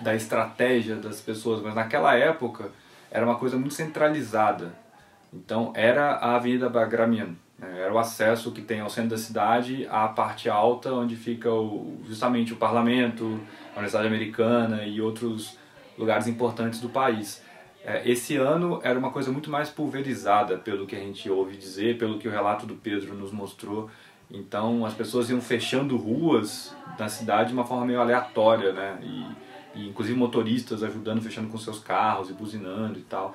da 0.00 0.14
estratégia 0.14 0.96
das 0.96 1.20
pessoas, 1.20 1.62
mas 1.62 1.74
naquela 1.74 2.16
época 2.16 2.70
era 3.10 3.24
uma 3.26 3.36
coisa 3.36 3.58
muito 3.58 3.74
centralizada. 3.74 4.72
Então 5.32 5.72
era 5.76 6.12
a 6.12 6.36
Avenida 6.36 6.70
Bagramian, 6.70 7.36
né? 7.58 7.82
era 7.82 7.92
o 7.92 7.98
acesso 7.98 8.50
que 8.50 8.62
tem 8.62 8.80
ao 8.80 8.88
centro 8.88 9.10
da 9.10 9.18
cidade 9.18 9.86
à 9.90 10.08
parte 10.08 10.48
alta, 10.48 10.90
onde 10.92 11.16
fica 11.16 11.52
o, 11.52 12.00
justamente 12.06 12.54
o 12.54 12.56
parlamento, 12.56 13.40
a 13.74 13.78
Universidade 13.78 14.06
Americana 14.06 14.84
e 14.84 15.02
outros 15.02 15.59
lugares 16.00 16.26
importantes 16.26 16.80
do 16.80 16.88
país. 16.88 17.42
É, 17.84 18.08
esse 18.10 18.36
ano 18.36 18.80
era 18.82 18.98
uma 18.98 19.10
coisa 19.10 19.30
muito 19.30 19.50
mais 19.50 19.68
pulverizada, 19.68 20.56
pelo 20.56 20.86
que 20.86 20.96
a 20.96 20.98
gente 20.98 21.28
ouve 21.30 21.56
dizer, 21.56 21.98
pelo 21.98 22.18
que 22.18 22.26
o 22.26 22.30
relato 22.30 22.66
do 22.66 22.74
Pedro 22.74 23.14
nos 23.14 23.30
mostrou. 23.30 23.90
Então 24.30 24.84
as 24.86 24.94
pessoas 24.94 25.28
iam 25.28 25.40
fechando 25.40 25.96
ruas 25.96 26.74
na 26.98 27.08
cidade 27.08 27.48
de 27.48 27.54
uma 27.54 27.64
forma 27.64 27.84
meio 27.84 28.00
aleatória, 28.00 28.72
né? 28.72 28.98
E, 29.02 29.80
e 29.80 29.88
inclusive 29.88 30.18
motoristas 30.18 30.82
ajudando, 30.82 31.22
fechando 31.22 31.48
com 31.48 31.58
seus 31.58 31.78
carros 31.78 32.30
e 32.30 32.32
buzinando 32.32 32.98
e 32.98 33.02
tal. 33.02 33.34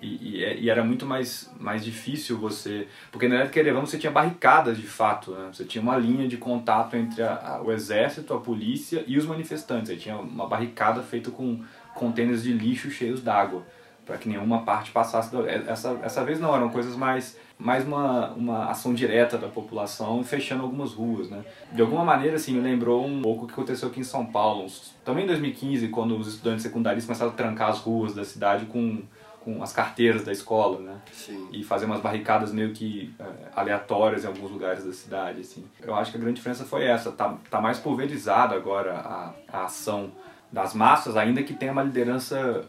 E, 0.00 0.38
e, 0.38 0.44
é, 0.44 0.58
e, 0.58 0.68
era 0.68 0.82
muito 0.82 1.06
mais, 1.06 1.50
mais 1.60 1.84
difícil 1.84 2.36
você. 2.36 2.88
Porque 3.12 3.28
na 3.28 3.36
época 3.36 3.60
Erevan 3.60 3.80
você 3.80 3.96
tinha 3.96 4.10
barricadas 4.10 4.76
de 4.76 4.86
fato, 4.86 5.30
né? 5.30 5.50
você 5.52 5.64
tinha 5.64 5.80
uma 5.80 5.96
linha 5.96 6.26
de 6.26 6.36
contato 6.36 6.96
entre 6.96 7.22
a, 7.22 7.34
a, 7.34 7.62
o 7.62 7.70
exército, 7.70 8.34
a 8.34 8.40
polícia 8.40 9.04
e 9.06 9.16
os 9.16 9.24
manifestantes. 9.24 9.90
Aí 9.90 9.96
tinha 9.96 10.16
uma 10.16 10.48
barricada 10.48 11.02
feita 11.02 11.30
com 11.30 11.62
contêineres 11.94 12.42
de 12.42 12.52
lixo 12.52 12.90
cheios 12.90 13.22
d'água. 13.22 13.64
para 14.04 14.18
que 14.18 14.28
nenhuma 14.28 14.62
parte 14.62 14.90
passasse. 14.90 15.30
Essa, 15.68 15.98
essa 16.02 16.24
vez 16.24 16.40
não, 16.40 16.54
eram 16.54 16.68
coisas 16.68 16.96
mais, 16.96 17.38
mais 17.56 17.86
uma, 17.86 18.32
uma 18.32 18.66
ação 18.66 18.92
direta 18.92 19.38
da 19.38 19.46
população, 19.46 20.24
fechando 20.24 20.64
algumas 20.64 20.92
ruas. 20.92 21.30
Né? 21.30 21.44
De 21.70 21.80
alguma 21.80 22.04
maneira, 22.04 22.34
assim, 22.34 22.52
me 22.52 22.60
lembrou 22.60 23.06
um 23.06 23.22
pouco 23.22 23.44
o 23.44 23.46
que 23.46 23.52
aconteceu 23.52 23.88
aqui 23.88 24.00
em 24.00 24.04
São 24.04 24.26
Paulo, 24.26 24.66
também 25.04 25.22
em 25.22 25.28
2015, 25.28 25.86
quando 25.88 26.16
os 26.16 26.26
estudantes 26.26 26.64
secundários 26.64 27.04
começaram 27.04 27.30
a 27.30 27.34
trancar 27.34 27.70
as 27.70 27.78
ruas 27.78 28.12
da 28.12 28.24
cidade 28.24 28.66
com 28.66 29.02
com 29.44 29.62
as 29.62 29.72
carteiras 29.72 30.24
da 30.24 30.32
escola, 30.32 30.78
né? 30.80 31.00
Sim. 31.12 31.48
E 31.52 31.62
fazer 31.64 31.86
umas 31.86 32.00
barricadas 32.00 32.52
meio 32.52 32.72
que 32.72 33.12
é, 33.18 33.24
aleatórias 33.54 34.24
em 34.24 34.26
alguns 34.26 34.50
lugares 34.50 34.84
da 34.84 34.92
cidade, 34.92 35.40
assim. 35.40 35.64
Eu 35.80 35.94
acho 35.94 36.10
que 36.10 36.16
a 36.16 36.20
grande 36.20 36.36
diferença 36.36 36.64
foi 36.64 36.84
essa, 36.84 37.10
tá, 37.12 37.36
tá 37.50 37.60
mais 37.60 37.78
pulverizada 37.78 38.54
agora 38.54 38.94
a, 38.94 39.34
a 39.52 39.64
ação 39.64 40.12
das 40.52 40.74
massas, 40.74 41.16
ainda 41.16 41.42
que 41.42 41.54
tenha 41.54 41.72
uma 41.72 41.82
liderança 41.82 42.68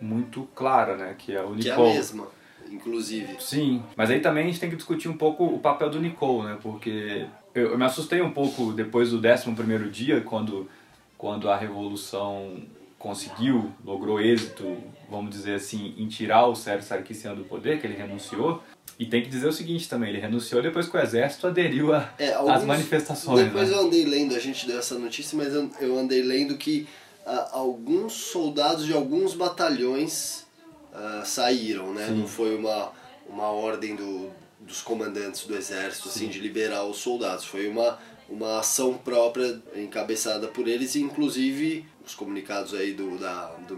muito 0.00 0.48
clara, 0.54 0.96
né? 0.96 1.14
Que 1.16 1.34
é 1.34 1.42
o 1.42 1.54
Nicole. 1.54 1.62
Que 1.62 1.70
é 1.70 1.74
a 1.74 1.78
mesma, 1.78 2.28
inclusive. 2.70 3.36
Sim, 3.40 3.82
mas 3.96 4.10
aí 4.10 4.20
também 4.20 4.44
a 4.44 4.46
gente 4.46 4.58
tem 4.58 4.68
que 4.68 4.76
discutir 4.76 5.08
um 5.08 5.16
pouco 5.16 5.44
o 5.44 5.60
papel 5.60 5.88
do 5.88 6.00
Nicole, 6.00 6.48
né? 6.48 6.58
Porque 6.60 7.26
eu, 7.54 7.70
eu 7.70 7.78
me 7.78 7.84
assustei 7.84 8.20
um 8.20 8.32
pouco 8.32 8.72
depois 8.72 9.10
do 9.10 9.16
11 9.24 9.52
primeiro 9.52 9.88
dia, 9.88 10.20
quando, 10.20 10.68
quando 11.16 11.48
a 11.48 11.56
revolução 11.56 12.60
conseguiu, 12.98 13.72
logrou 13.84 14.20
êxito, 14.20 14.76
vamos 15.10 15.30
dizer 15.30 15.54
assim, 15.54 15.94
em 15.98 16.06
tirar 16.06 16.46
o 16.46 16.54
Sérgio 16.54 16.86
Sarkisian 16.86 17.34
do 17.34 17.44
poder, 17.44 17.80
que 17.80 17.86
ele 17.86 17.96
renunciou. 17.96 18.62
E 18.98 19.06
tem 19.06 19.22
que 19.22 19.28
dizer 19.28 19.48
o 19.48 19.52
seguinte 19.52 19.88
também, 19.88 20.10
ele 20.10 20.20
renunciou 20.20 20.62
depois 20.62 20.88
que 20.88 20.96
o 20.96 21.00
exército 21.00 21.46
aderiu 21.46 21.92
às 21.92 22.04
é, 22.18 22.64
manifestações. 22.64 23.46
Depois 23.46 23.70
né? 23.70 23.76
eu 23.76 23.80
andei 23.80 24.04
lendo, 24.04 24.36
a 24.36 24.38
gente 24.38 24.66
deu 24.66 24.78
essa 24.78 24.96
notícia, 24.98 25.36
mas 25.36 25.52
eu, 25.52 25.68
eu 25.80 25.98
andei 25.98 26.22
lendo 26.22 26.56
que 26.56 26.86
alguns 27.24 28.12
soldados 28.12 28.84
de 28.84 28.92
alguns 28.92 29.34
batalhões 29.34 30.44
uh, 30.92 31.24
saíram, 31.24 31.92
né? 31.92 32.06
Sim. 32.06 32.14
Não 32.14 32.28
foi 32.28 32.56
uma, 32.56 32.92
uma 33.28 33.46
ordem 33.50 33.94
do, 33.94 34.30
dos 34.60 34.80
comandantes 34.80 35.44
do 35.44 35.56
exército, 35.56 36.08
assim, 36.08 36.28
de 36.28 36.38
liberar 36.40 36.84
os 36.84 36.98
soldados. 36.98 37.44
Foi 37.44 37.68
uma, 37.68 37.98
uma 38.28 38.58
ação 38.58 38.94
própria 38.94 39.60
encabeçada 39.74 40.48
por 40.48 40.66
eles, 40.68 40.94
e 40.94 41.00
inclusive 41.00 41.86
os 42.04 42.14
comunicados 42.14 42.74
aí 42.74 42.92
do, 42.92 43.18
da, 43.18 43.46
do 43.68 43.76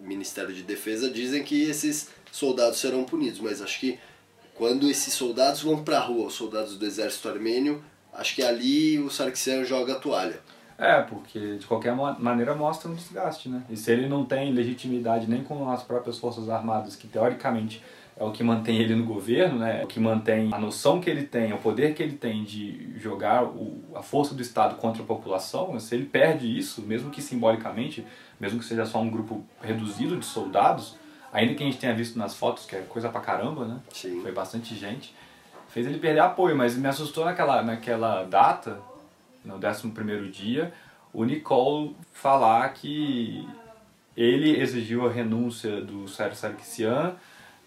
Ministério 0.00 0.52
de 0.52 0.62
Defesa 0.62 1.10
dizem 1.10 1.42
que 1.42 1.62
esses 1.62 2.08
soldados 2.30 2.78
serão 2.78 3.04
punidos, 3.04 3.40
mas 3.40 3.62
acho 3.62 3.80
que 3.80 3.98
quando 4.54 4.88
esses 4.88 5.14
soldados 5.14 5.62
vão 5.62 5.82
para 5.82 5.98
a 5.98 6.00
rua, 6.00 6.26
os 6.26 6.34
soldados 6.34 6.76
do 6.76 6.84
exército 6.84 7.28
armênio, 7.28 7.82
acho 8.12 8.34
que 8.34 8.42
ali 8.42 8.98
o 8.98 9.10
Sarkisian 9.10 9.64
joga 9.64 9.94
a 9.94 9.98
toalha. 9.98 10.40
É, 10.78 11.00
porque 11.00 11.56
de 11.56 11.66
qualquer 11.66 11.94
maneira 11.94 12.54
mostra 12.54 12.90
um 12.90 12.94
desgaste, 12.94 13.48
né? 13.48 13.62
E 13.68 13.76
se 13.76 13.90
ele 13.92 14.08
não 14.08 14.24
tem 14.24 14.52
legitimidade 14.52 15.28
nem 15.28 15.42
com 15.42 15.70
as 15.70 15.82
próprias 15.82 16.18
forças 16.18 16.48
armadas, 16.48 16.96
que 16.96 17.06
teoricamente 17.06 17.82
é 18.16 18.24
o 18.24 18.30
que 18.30 18.42
mantém 18.42 18.78
ele 18.78 18.94
no 18.94 19.04
governo, 19.04 19.58
né? 19.58 19.80
É 19.80 19.84
o 19.84 19.86
que 19.86 19.98
mantém 19.98 20.50
a 20.52 20.58
noção 20.58 21.00
que 21.00 21.08
ele 21.08 21.24
tem, 21.24 21.52
o 21.52 21.58
poder 21.58 21.94
que 21.94 22.02
ele 22.02 22.16
tem 22.16 22.44
de 22.44 22.92
jogar 22.98 23.44
o, 23.44 23.82
a 23.94 24.02
força 24.02 24.34
do 24.34 24.42
Estado 24.42 24.76
contra 24.76 25.02
a 25.02 25.06
população, 25.06 25.78
se 25.80 25.94
ele 25.94 26.04
perde 26.04 26.46
isso, 26.46 26.82
mesmo 26.82 27.10
que 27.10 27.22
simbolicamente, 27.22 28.06
mesmo 28.38 28.58
que 28.58 28.64
seja 28.64 28.84
só 28.84 29.00
um 29.00 29.10
grupo 29.10 29.44
reduzido 29.62 30.16
de 30.16 30.26
soldados, 30.26 30.96
ainda 31.32 31.54
que 31.54 31.62
a 31.62 31.66
gente 31.66 31.78
tenha 31.78 31.94
visto 31.94 32.18
nas 32.18 32.34
fotos, 32.34 32.66
que 32.66 32.76
é 32.76 32.80
coisa 32.80 33.08
pra 33.08 33.20
caramba, 33.20 33.64
né? 33.64 33.80
Sim. 33.92 34.20
Foi 34.20 34.32
bastante 34.32 34.74
gente, 34.74 35.14
fez 35.68 35.86
ele 35.86 35.98
perder 35.98 36.20
apoio, 36.20 36.54
mas 36.54 36.76
me 36.76 36.86
assustou 36.86 37.24
naquela, 37.24 37.62
naquela 37.62 38.24
data, 38.24 38.78
no 39.44 39.56
11 39.56 39.88
primeiro 39.90 40.28
dia, 40.28 40.72
o 41.12 41.24
Nicole 41.24 41.94
falar 42.12 42.68
que 42.70 43.46
ele 44.16 44.60
exigiu 44.60 45.06
a 45.06 45.10
renúncia 45.10 45.80
do 45.80 46.06
Sérgio 46.08 46.36
Sarkisian 46.36 47.14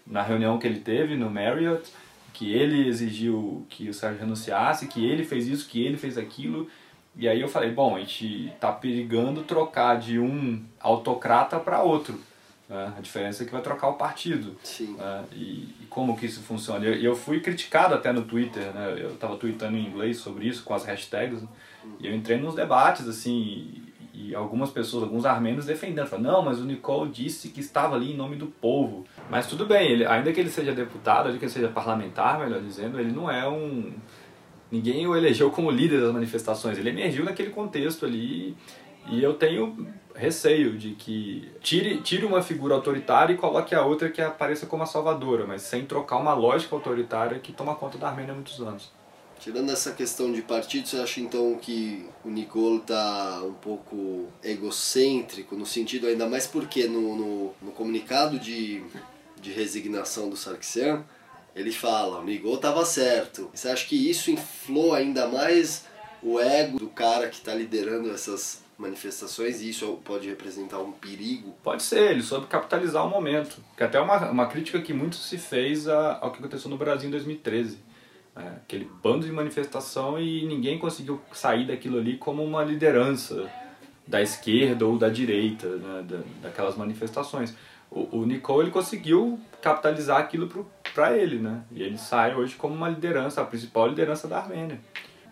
na 0.06 0.22
reunião 0.22 0.58
que 0.58 0.66
ele 0.66 0.80
teve 0.80 1.16
no 1.16 1.30
Marriott, 1.30 1.90
que 2.32 2.52
ele 2.52 2.86
exigiu 2.86 3.66
que 3.68 3.88
o 3.88 3.94
Sérgio 3.94 4.20
renunciasse, 4.20 4.86
que 4.86 5.04
ele 5.04 5.24
fez 5.24 5.48
isso, 5.48 5.68
que 5.68 5.84
ele 5.84 5.96
fez 5.96 6.16
aquilo. 6.16 6.68
E 7.16 7.28
aí 7.28 7.40
eu 7.40 7.48
falei, 7.48 7.70
bom, 7.70 7.96
a 7.96 8.00
gente 8.00 8.52
tá 8.60 8.70
perigando 8.70 9.42
trocar 9.42 9.98
de 9.98 10.18
um 10.18 10.62
autocrata 10.78 11.58
para 11.58 11.82
outro. 11.82 12.20
Né? 12.68 12.94
A 12.96 13.00
diferença 13.00 13.42
é 13.42 13.46
que 13.46 13.52
vai 13.52 13.62
trocar 13.62 13.88
o 13.88 13.94
partido. 13.94 14.56
Sim. 14.62 14.96
Né? 14.96 15.24
E, 15.32 15.74
e, 15.80 15.86
como 15.88 16.16
que 16.16 16.26
isso 16.26 16.42
funciona? 16.42 16.84
E 16.84 16.88
eu, 16.88 17.12
eu, 17.12 17.16
fui 17.16 17.40
criticado 17.40 17.94
até 17.94 18.12
no 18.12 18.22
Twitter, 18.22 18.72
né? 18.74 18.96
Eu 18.98 19.14
estava 19.14 19.36
tweetando 19.36 19.76
em 19.76 19.86
inglês 19.86 20.18
sobre 20.18 20.46
isso, 20.46 20.64
com 20.64 20.74
as 20.74 20.84
hashtags. 20.84 21.42
Né? 21.42 21.48
E 22.00 22.06
eu 22.06 22.14
entrei 22.14 22.38
nos 22.38 22.54
debates, 22.54 23.06
assim, 23.06 23.82
e 24.12 24.34
algumas 24.34 24.70
pessoas, 24.70 25.04
alguns 25.04 25.26
armênios 25.26 25.66
defendendo, 25.66 26.06
falando, 26.06 26.26
não, 26.26 26.42
mas 26.42 26.58
o 26.58 26.64
Nicole 26.64 27.10
disse 27.10 27.50
que 27.50 27.60
estava 27.60 27.94
ali 27.94 28.12
em 28.12 28.16
nome 28.16 28.34
do 28.36 28.46
povo. 28.46 29.04
Mas 29.30 29.46
tudo 29.46 29.66
bem, 29.66 29.90
ele, 29.90 30.06
ainda 30.06 30.32
que 30.32 30.40
ele 30.40 30.50
seja 30.50 30.72
deputado, 30.72 31.26
ainda 31.26 31.38
que 31.38 31.44
ele 31.44 31.52
seja 31.52 31.68
parlamentar, 31.68 32.38
melhor 32.38 32.60
dizendo, 32.62 32.98
ele 32.98 33.12
não 33.12 33.30
é 33.30 33.46
um... 33.46 33.92
Ninguém 34.72 35.06
o 35.06 35.14
elegeu 35.14 35.50
como 35.50 35.70
líder 35.70 36.00
das 36.00 36.12
manifestações, 36.12 36.76
ele 36.76 36.88
emergiu 36.90 37.24
naquele 37.24 37.50
contexto 37.50 38.04
ali 38.04 38.56
e 39.08 39.22
eu 39.22 39.34
tenho 39.34 39.86
receio 40.16 40.76
de 40.76 40.92
que 40.92 41.50
tire, 41.60 42.00
tire 42.00 42.24
uma 42.24 42.42
figura 42.42 42.74
autoritária 42.74 43.34
e 43.34 43.36
coloque 43.36 43.74
a 43.74 43.84
outra 43.84 44.10
que 44.10 44.20
apareça 44.20 44.66
como 44.66 44.82
a 44.82 44.86
salvadora, 44.86 45.46
mas 45.46 45.62
sem 45.62 45.84
trocar 45.84 46.16
uma 46.16 46.34
lógica 46.34 46.74
autoritária 46.74 47.38
que 47.38 47.52
toma 47.52 47.74
conta 47.74 47.98
da 47.98 48.08
Armênia 48.08 48.32
há 48.32 48.34
muitos 48.34 48.60
anos. 48.60 48.90
Tirando 49.38 49.70
essa 49.70 49.92
questão 49.92 50.32
de 50.32 50.40
partido, 50.40 50.88
você 50.88 50.96
acha 50.96 51.20
então 51.20 51.56
que 51.56 52.08
o 52.24 52.30
Nicole 52.30 52.78
está 52.78 53.42
um 53.44 53.52
pouco 53.52 54.26
egocêntrico, 54.42 55.54
no 55.54 55.66
sentido 55.66 56.06
ainda 56.06 56.26
mais 56.26 56.46
porque 56.46 56.88
no, 56.88 57.14
no, 57.14 57.54
no 57.60 57.72
comunicado 57.72 58.38
de, 58.38 58.82
de 59.40 59.52
resignação 59.52 60.30
do 60.30 60.36
Sarkisian, 60.36 61.04
ele 61.54 61.70
fala, 61.70 62.20
o 62.20 62.24
Nicole 62.24 62.54
estava 62.54 62.84
certo. 62.84 63.50
Você 63.52 63.68
acha 63.68 63.86
que 63.86 64.10
isso 64.10 64.30
inflou 64.30 64.94
ainda 64.94 65.28
mais 65.28 65.84
o 66.22 66.40
ego 66.40 66.78
do 66.78 66.88
cara 66.88 67.28
que 67.28 67.36
está 67.36 67.54
liderando 67.54 68.10
essas 68.10 68.65
manifestações 68.78 69.60
e 69.62 69.70
isso 69.70 70.00
pode 70.04 70.28
representar 70.28 70.78
um 70.80 70.92
perigo? 70.92 71.54
Pode 71.62 71.82
ser, 71.82 72.10
ele 72.10 72.22
soube 72.22 72.46
capitalizar 72.46 73.06
o 73.06 73.10
momento. 73.10 73.62
Que 73.76 73.84
até 73.84 74.00
uma, 74.00 74.30
uma 74.30 74.46
crítica 74.46 74.80
que 74.80 74.92
muito 74.92 75.16
se 75.16 75.38
fez 75.38 75.88
a, 75.88 76.18
ao 76.20 76.30
que 76.32 76.38
aconteceu 76.38 76.70
no 76.70 76.76
Brasil 76.76 77.08
em 77.08 77.10
2013 77.10 77.86
é, 78.36 78.48
aquele 78.48 78.84
bando 79.02 79.24
de 79.24 79.32
manifestação 79.32 80.20
e 80.20 80.44
ninguém 80.46 80.78
conseguiu 80.78 81.20
sair 81.32 81.66
daquilo 81.66 81.98
ali 81.98 82.18
como 82.18 82.44
uma 82.44 82.62
liderança 82.62 83.50
da 84.06 84.20
esquerda 84.20 84.86
ou 84.86 84.98
da 84.98 85.08
direita, 85.08 85.66
né, 85.66 86.04
da, 86.06 86.18
daquelas 86.42 86.76
manifestações. 86.76 87.54
O, 87.90 88.18
o 88.18 88.26
Nicole 88.26 88.64
ele 88.64 88.70
conseguiu 88.70 89.40
capitalizar 89.62 90.18
aquilo 90.18 90.48
para 90.94 91.16
ele, 91.16 91.38
né? 91.38 91.62
E 91.72 91.82
ele 91.82 91.96
sai 91.96 92.34
hoje 92.34 92.54
como 92.56 92.74
uma 92.74 92.88
liderança, 92.88 93.40
a 93.40 93.44
principal 93.44 93.88
liderança 93.88 94.28
da 94.28 94.38
Armênia. 94.38 94.80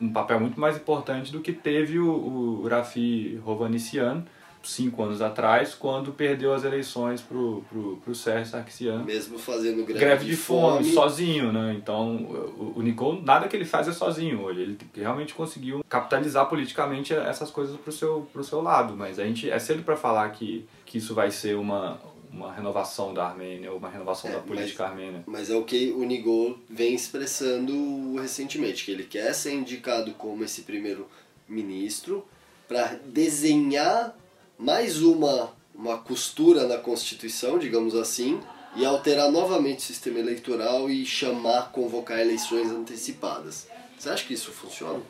Um 0.00 0.12
papel 0.12 0.40
muito 0.40 0.58
mais 0.58 0.76
importante 0.76 1.32
do 1.32 1.40
que 1.40 1.52
teve 1.52 1.98
o, 1.98 2.62
o 2.62 2.68
Rafi 2.68 3.40
Hovhannissian, 3.44 4.24
cinco 4.62 5.02
anos 5.02 5.20
atrás, 5.20 5.74
quando 5.74 6.12
perdeu 6.12 6.54
as 6.54 6.64
eleições 6.64 7.20
pro, 7.20 7.62
pro, 7.68 7.96
pro 7.98 8.14
Sérgio 8.14 8.46
Sarkisian. 8.46 9.04
Mesmo 9.04 9.38
fazendo 9.38 9.84
greve, 9.84 10.00
greve 10.00 10.24
de, 10.24 10.30
de 10.30 10.36
fome, 10.36 10.78
fome, 10.78 10.92
sozinho, 10.94 11.52
né? 11.52 11.74
Então, 11.76 12.16
o, 12.16 12.74
o 12.76 12.82
Nicole, 12.82 13.22
nada 13.22 13.46
que 13.48 13.56
ele 13.56 13.64
faz 13.64 13.88
é 13.88 13.92
sozinho 13.92 14.40
hoje. 14.40 14.62
Ele 14.62 14.78
realmente 14.94 15.34
conseguiu 15.34 15.84
capitalizar 15.88 16.48
politicamente 16.48 17.12
essas 17.12 17.50
coisas 17.50 17.76
pro 17.76 17.92
seu, 17.92 18.26
pro 18.32 18.42
seu 18.42 18.60
lado. 18.60 18.96
Mas 18.96 19.18
a 19.18 19.24
gente, 19.24 19.50
é 19.50 19.58
cedo 19.58 19.82
para 19.82 19.96
falar 19.96 20.28
que, 20.30 20.66
que 20.86 20.98
isso 20.98 21.14
vai 21.14 21.30
ser 21.30 21.56
uma, 21.56 21.98
uma 22.34 22.52
renovação 22.52 23.14
da 23.14 23.26
Armênia, 23.26 23.70
ou 23.70 23.78
uma 23.78 23.88
renovação 23.88 24.28
é, 24.28 24.34
da 24.34 24.40
política 24.40 24.82
mas, 24.82 24.92
armênia. 24.92 25.24
Mas 25.26 25.50
é 25.50 25.54
o 25.54 25.64
que 25.64 25.92
o 25.92 26.02
Nigol 26.04 26.58
vem 26.68 26.94
expressando 26.94 28.16
recentemente, 28.20 28.84
que 28.84 28.90
ele 28.90 29.04
quer 29.04 29.32
ser 29.34 29.54
indicado 29.54 30.12
como 30.14 30.42
esse 30.42 30.62
primeiro 30.62 31.08
ministro 31.48 32.26
para 32.66 32.98
desenhar 33.04 34.16
mais 34.58 35.00
uma, 35.00 35.52
uma 35.74 35.98
costura 35.98 36.66
na 36.66 36.78
Constituição, 36.78 37.58
digamos 37.58 37.94
assim, 37.94 38.40
e 38.74 38.84
alterar 38.84 39.30
novamente 39.30 39.78
o 39.78 39.82
sistema 39.82 40.18
eleitoral 40.18 40.90
e 40.90 41.06
chamar, 41.06 41.70
convocar 41.70 42.18
eleições 42.18 42.70
antecipadas. 42.70 43.68
Você 43.96 44.10
acha 44.10 44.26
que 44.26 44.34
isso 44.34 44.50
funciona? 44.50 45.00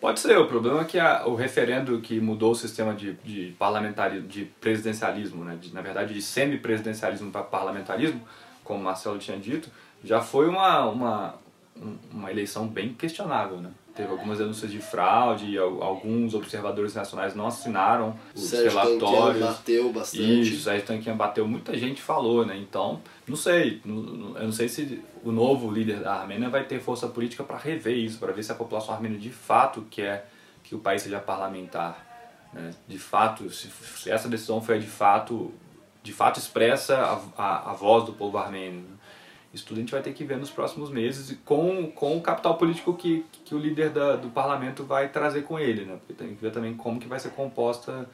Pode 0.00 0.20
ser, 0.20 0.38
o 0.38 0.46
problema 0.46 0.82
é 0.82 0.84
que 0.84 0.98
a, 0.98 1.26
o 1.26 1.34
referendo 1.34 2.00
que 2.00 2.20
mudou 2.20 2.52
o 2.52 2.54
sistema 2.54 2.94
de, 2.94 3.14
de 3.24 3.54
parlamentarismo, 3.58 4.28
de 4.28 4.44
presidencialismo, 4.60 5.44
né, 5.44 5.58
de, 5.60 5.74
na 5.74 5.80
verdade 5.80 6.14
de 6.14 6.22
semipresidencialismo 6.22 7.32
para 7.32 7.42
parlamentarismo, 7.42 8.20
como 8.62 8.82
Marcelo 8.82 9.18
tinha 9.18 9.36
dito, 9.36 9.68
já 10.04 10.20
foi 10.20 10.48
uma, 10.48 10.84
uma, 10.86 11.34
uma 12.12 12.30
eleição 12.30 12.68
bem 12.68 12.92
questionável, 12.94 13.56
né? 13.56 13.70
Teve 13.98 14.12
algumas 14.12 14.38
denúncias 14.38 14.70
de 14.70 14.78
fraude, 14.78 15.58
alguns 15.58 16.32
observadores 16.32 16.94
nacionais 16.94 17.34
não 17.34 17.48
assinaram 17.48 18.16
os 18.32 18.44
Sérgio 18.44 18.70
relatórios. 18.70 19.44
bateu 19.44 19.92
bastante. 19.92 20.40
Isso, 20.40 20.54
o 20.54 20.60
Sérgio 20.60 20.86
Tanquian 20.86 21.16
bateu, 21.16 21.48
muita 21.48 21.76
gente 21.76 22.00
falou, 22.00 22.46
né? 22.46 22.56
Então, 22.56 23.00
não 23.26 23.34
sei, 23.34 23.82
eu 23.84 24.44
não 24.44 24.52
sei 24.52 24.68
se 24.68 25.02
o 25.24 25.32
novo 25.32 25.68
líder 25.68 25.98
da 25.98 26.14
Armênia 26.14 26.48
vai 26.48 26.62
ter 26.62 26.80
força 26.80 27.08
política 27.08 27.42
para 27.42 27.56
rever 27.56 27.96
isso, 27.96 28.20
para 28.20 28.32
ver 28.32 28.44
se 28.44 28.52
a 28.52 28.54
população 28.54 28.94
armênia 28.94 29.18
de 29.18 29.30
fato 29.30 29.84
quer 29.90 30.30
que 30.62 30.76
o 30.76 30.78
país 30.78 31.02
seja 31.02 31.18
parlamentar. 31.18 32.06
Né? 32.52 32.70
De 32.86 33.00
fato, 33.00 33.50
se, 33.50 33.68
se 33.68 34.08
essa 34.12 34.28
decisão 34.28 34.62
foi 34.62 34.78
de 34.78 34.86
fato 34.86 35.52
de 36.04 36.12
fato 36.12 36.38
expressa 36.38 36.96
a, 36.96 37.42
a, 37.42 37.70
a 37.70 37.72
voz 37.74 38.04
do 38.04 38.12
povo 38.12 38.38
armênio. 38.38 38.84
Isso 39.52 39.64
tudo 39.64 39.78
a 39.78 39.80
gente 39.80 39.92
vai 39.92 40.02
ter 40.02 40.12
que 40.12 40.24
ver 40.24 40.36
nos 40.36 40.50
próximos 40.50 40.90
meses 40.90 41.36
com, 41.44 41.90
com 41.90 42.16
o 42.16 42.20
capital 42.20 42.56
político 42.56 42.94
que, 42.94 43.24
que 43.44 43.54
o 43.54 43.58
líder 43.58 43.90
da, 43.90 44.16
do 44.16 44.28
parlamento 44.28 44.84
vai 44.84 45.08
trazer 45.08 45.42
com 45.42 45.58
ele, 45.58 45.84
né? 45.84 45.96
Porque 45.96 46.12
tem 46.12 46.34
que 46.34 46.42
ver 46.42 46.52
também 46.52 46.74
como 46.74 47.00
que 47.00 47.08
vai 47.08 47.18
ser 47.18 47.30
composta 47.30 48.06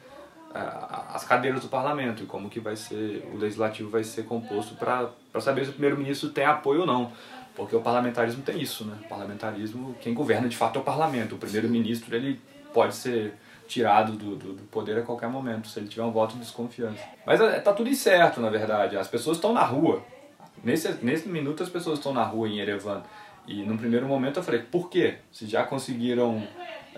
as 1.13 1.25
cadeiras 1.25 1.61
do 1.61 1.67
parlamento 1.67 2.23
e 2.23 2.25
como 2.25 2.49
que 2.49 2.61
vai 2.61 2.77
ser 2.77 3.29
o 3.33 3.37
legislativo 3.37 3.89
vai 3.89 4.03
ser 4.03 4.23
composto 4.23 4.75
para 4.75 5.11
saber 5.41 5.65
se 5.65 5.71
o 5.71 5.73
primeiro-ministro 5.73 6.29
tem 6.29 6.45
apoio 6.45 6.81
ou 6.81 6.87
não. 6.87 7.11
Porque 7.55 7.75
o 7.75 7.81
parlamentarismo 7.81 8.41
tem 8.41 8.61
isso, 8.61 8.85
né? 8.85 8.97
O 9.05 9.07
parlamentarismo, 9.07 9.95
quem 10.01 10.13
governa 10.13 10.47
de 10.47 10.55
fato 10.55 10.77
é 10.77 10.81
o 10.81 10.83
parlamento. 10.83 11.35
O 11.35 11.37
primeiro-ministro, 11.37 12.15
ele 12.15 12.39
pode 12.73 12.95
ser 12.95 13.33
tirado 13.67 14.13
do, 14.13 14.35
do, 14.35 14.53
do, 14.53 14.63
poder 14.63 14.97
a 14.99 15.01
qualquer 15.01 15.29
momento, 15.29 15.67
se 15.67 15.79
ele 15.79 15.87
tiver 15.87 16.03
um 16.03 16.11
voto 16.11 16.33
de 16.33 16.41
desconfiança. 16.41 17.01
Mas 17.25 17.39
é, 17.39 17.59
tá 17.59 17.73
tudo 17.73 17.89
incerto, 17.89 18.41
na 18.41 18.49
verdade. 18.49 18.97
As 18.97 19.07
pessoas 19.07 19.37
estão 19.37 19.53
na 19.53 19.63
rua. 19.63 20.03
Nesse, 20.65 20.91
nesse 21.03 21.29
minuto 21.29 21.61
as 21.61 21.69
pessoas 21.69 21.99
estão 21.99 22.11
na 22.11 22.23
rua 22.23 22.49
em 22.49 22.59
Erevan. 22.59 23.03
E 23.47 23.61
no 23.61 23.77
primeiro 23.77 24.07
momento 24.07 24.37
eu 24.39 24.43
falei, 24.43 24.61
por 24.61 24.89
quê? 24.89 25.19
Se 25.31 25.45
já 25.45 25.63
conseguiram 25.63 26.45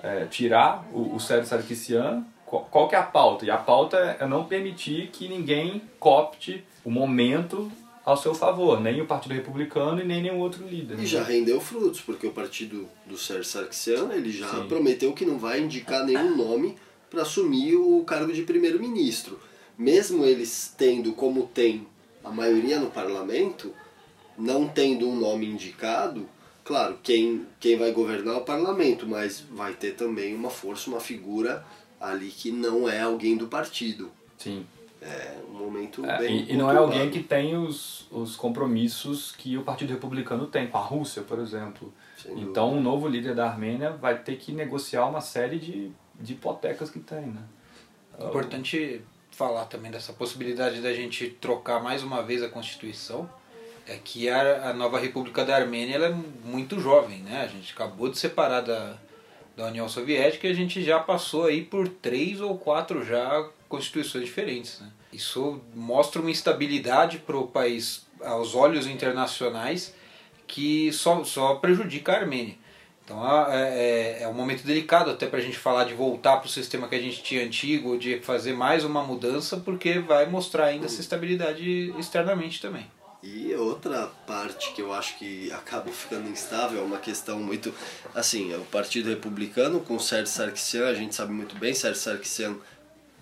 é, 0.01 0.25
tirar 0.25 0.87
o, 0.93 1.15
o 1.15 1.19
Sérgio 1.19 1.45
Sarkisian, 1.45 2.25
qual, 2.45 2.63
qual 2.71 2.87
que 2.87 2.95
é 2.95 2.97
a 2.97 3.03
pauta? 3.03 3.45
E 3.45 3.51
a 3.51 3.57
pauta 3.57 3.97
é 3.97 4.25
não 4.25 4.45
permitir 4.45 5.09
que 5.09 5.27
ninguém 5.27 5.81
copte 5.99 6.63
o 6.85 6.89
momento 6.89 7.69
ao 8.05 8.15
seu 8.15 8.33
favor, 8.33 8.79
nem 8.79 9.01
o 9.01 9.05
Partido 9.05 9.33
Republicano 9.33 9.99
e 9.99 10.05
nem 10.05 10.21
nenhum 10.21 10.39
outro 10.39 10.65
líder. 10.65 10.97
E 10.97 11.05
já 11.05 11.21
rendeu 11.21 11.59
frutos, 11.59 11.99
porque 11.99 12.25
o 12.25 12.31
partido 12.31 12.87
do 13.05 13.17
Sérgio 13.17 13.43
Sarkisian, 13.43 14.13
ele 14.13 14.31
já 14.31 14.47
Sim. 14.47 14.65
prometeu 14.69 15.11
que 15.11 15.25
não 15.25 15.37
vai 15.37 15.59
indicar 15.59 16.05
nenhum 16.05 16.37
nome 16.37 16.77
para 17.09 17.23
assumir 17.23 17.75
o 17.75 18.01
cargo 18.05 18.31
de 18.31 18.43
primeiro-ministro. 18.43 19.37
Mesmo 19.77 20.23
eles 20.23 20.73
tendo 20.77 21.11
como 21.11 21.47
tem 21.47 21.85
a 22.27 22.31
maioria 22.31 22.79
no 22.79 22.91
parlamento, 22.91 23.73
não 24.37 24.67
tendo 24.67 25.07
um 25.07 25.15
nome 25.15 25.45
indicado, 25.47 26.27
claro, 26.63 26.99
quem, 27.01 27.47
quem 27.59 27.77
vai 27.77 27.91
governar 27.91 28.35
é 28.35 28.37
o 28.37 28.41
parlamento, 28.41 29.07
mas 29.07 29.41
vai 29.51 29.73
ter 29.73 29.95
também 29.95 30.35
uma 30.35 30.49
força, 30.49 30.89
uma 30.89 30.99
figura 30.99 31.65
ali 31.99 32.29
que 32.29 32.51
não 32.51 32.87
é 32.87 33.01
alguém 33.01 33.37
do 33.37 33.47
partido. 33.47 34.11
Sim. 34.37 34.65
É 35.01 35.37
um 35.47 35.53
momento 35.53 36.03
é, 36.05 36.17
bem. 36.17 36.43
E, 36.43 36.53
e 36.53 36.57
não 36.57 36.71
é 36.71 36.75
alguém 36.75 37.09
que 37.09 37.21
tem 37.21 37.55
os, 37.55 38.07
os 38.11 38.35
compromissos 38.35 39.31
que 39.31 39.55
o 39.55 39.63
Partido 39.63 39.93
Republicano 39.93 40.47
tem, 40.47 40.67
com 40.67 40.77
a 40.77 40.81
Rússia, 40.81 41.21
por 41.21 41.37
exemplo. 41.39 41.93
Então, 42.35 42.73
um 42.73 42.81
novo 42.81 43.07
líder 43.07 43.35
da 43.35 43.47
Armênia 43.47 43.91
vai 43.91 44.17
ter 44.17 44.37
que 44.37 44.51
negociar 44.51 45.05
uma 45.05 45.21
série 45.21 45.59
de, 45.59 45.91
de 46.19 46.33
hipotecas 46.33 46.89
que 46.89 46.99
tem. 46.99 47.27
Né? 47.27 47.41
Importante 48.19 49.01
falar 49.37 49.65
também 49.65 49.91
dessa 49.91 50.11
possibilidade 50.11 50.81
da 50.81 50.91
gente 50.91 51.27
trocar 51.27 51.81
mais 51.81 52.01
uma 52.01 52.23
vez 52.23 52.41
a 52.41 52.49
Constituição. 52.49 53.29
É 53.87 53.95
que 53.95 54.27
a, 54.27 54.71
a 54.71 54.73
nova 54.73 54.99
República 54.99 55.45
da 55.45 55.55
Armênia 55.55 55.97
é 55.97 56.09
muito 56.43 56.79
jovem, 56.79 57.19
né? 57.19 57.43
A 57.43 57.47
gente 57.47 57.71
acabou 57.71 58.09
de 58.09 58.17
separar 58.17 58.61
da, 58.61 58.97
da 59.55 59.67
União 59.67 59.87
Soviética 59.87 60.47
e 60.47 60.51
a 60.51 60.55
gente 60.55 60.83
já 60.83 60.99
passou 60.99 61.45
aí 61.45 61.63
por 61.63 61.87
três 61.87 62.41
ou 62.41 62.57
quatro 62.57 63.05
já 63.05 63.47
constituições 63.69 64.25
diferentes. 64.25 64.79
Né? 64.81 64.89
Isso 65.13 65.61
mostra 65.73 66.19
uma 66.19 66.31
instabilidade 66.31 67.19
para 67.19 67.37
o 67.37 67.47
país 67.47 68.05
aos 68.21 68.55
olhos 68.55 68.87
internacionais 68.87 69.93
que 70.47 70.91
só, 70.91 71.23
só 71.23 71.55
prejudica 71.55 72.11
a 72.11 72.17
Armênia. 72.17 72.55
Então 73.07 73.49
é, 73.49 74.19
é, 74.19 74.23
é 74.23 74.27
um 74.27 74.33
momento 74.33 74.65
delicado 74.65 75.09
até 75.09 75.27
para 75.27 75.39
a 75.39 75.41
gente 75.41 75.57
falar 75.57 75.85
de 75.85 75.93
voltar 75.93 76.35
para 76.37 76.47
o 76.47 76.49
sistema 76.49 76.89
que 76.89 76.95
a 76.95 76.99
gente 76.99 77.23
tinha 77.23 77.41
antigo, 77.41 77.97
de 77.97 78.19
fazer 78.19 78.51
mais 78.51 78.83
uma 78.83 79.01
mudança, 79.01 79.55
porque 79.55 79.97
vai 79.99 80.25
mostrar 80.25 80.65
ainda 80.65 80.87
essa 80.87 80.99
estabilidade 80.99 81.93
externamente 81.97 82.61
também. 82.61 82.85
E 83.23 83.53
outra 83.55 84.07
parte 84.27 84.73
que 84.73 84.81
eu 84.81 84.93
acho 84.93 85.17
que 85.17 85.49
acaba 85.53 85.89
ficando 85.89 86.27
instável 86.29 86.81
é 86.81 86.83
uma 86.83 86.97
questão 86.97 87.39
muito. 87.39 87.73
Assim, 88.13 88.51
é 88.51 88.57
o 88.57 88.65
Partido 88.65 89.07
Republicano 89.07 89.79
com 89.79 89.97
Sérgio 89.97 90.27
Sarkisian, 90.27 90.89
a 90.89 90.93
gente 90.93 91.15
sabe 91.15 91.31
muito 91.31 91.55
bem, 91.55 91.73
Sérgio 91.73 92.01
Sarkisian 92.01 92.57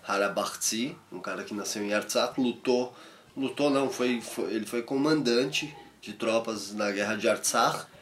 Harabartsi, 0.08 0.98
um 1.12 1.20
cara 1.20 1.44
que 1.44 1.54
nasceu 1.54 1.84
em 1.84 1.94
Artsakh, 1.94 2.40
lutou. 2.40 2.92
Lutou 3.38 3.70
não, 3.70 3.88
foi, 3.92 4.20
foi, 4.20 4.52
ele 4.52 4.66
foi 4.66 4.82
comandante 4.82 5.76
de 6.02 6.14
tropas 6.14 6.74
na 6.74 6.90
guerra 6.90 7.16
de 7.16 7.30
Artsakh. 7.30 7.94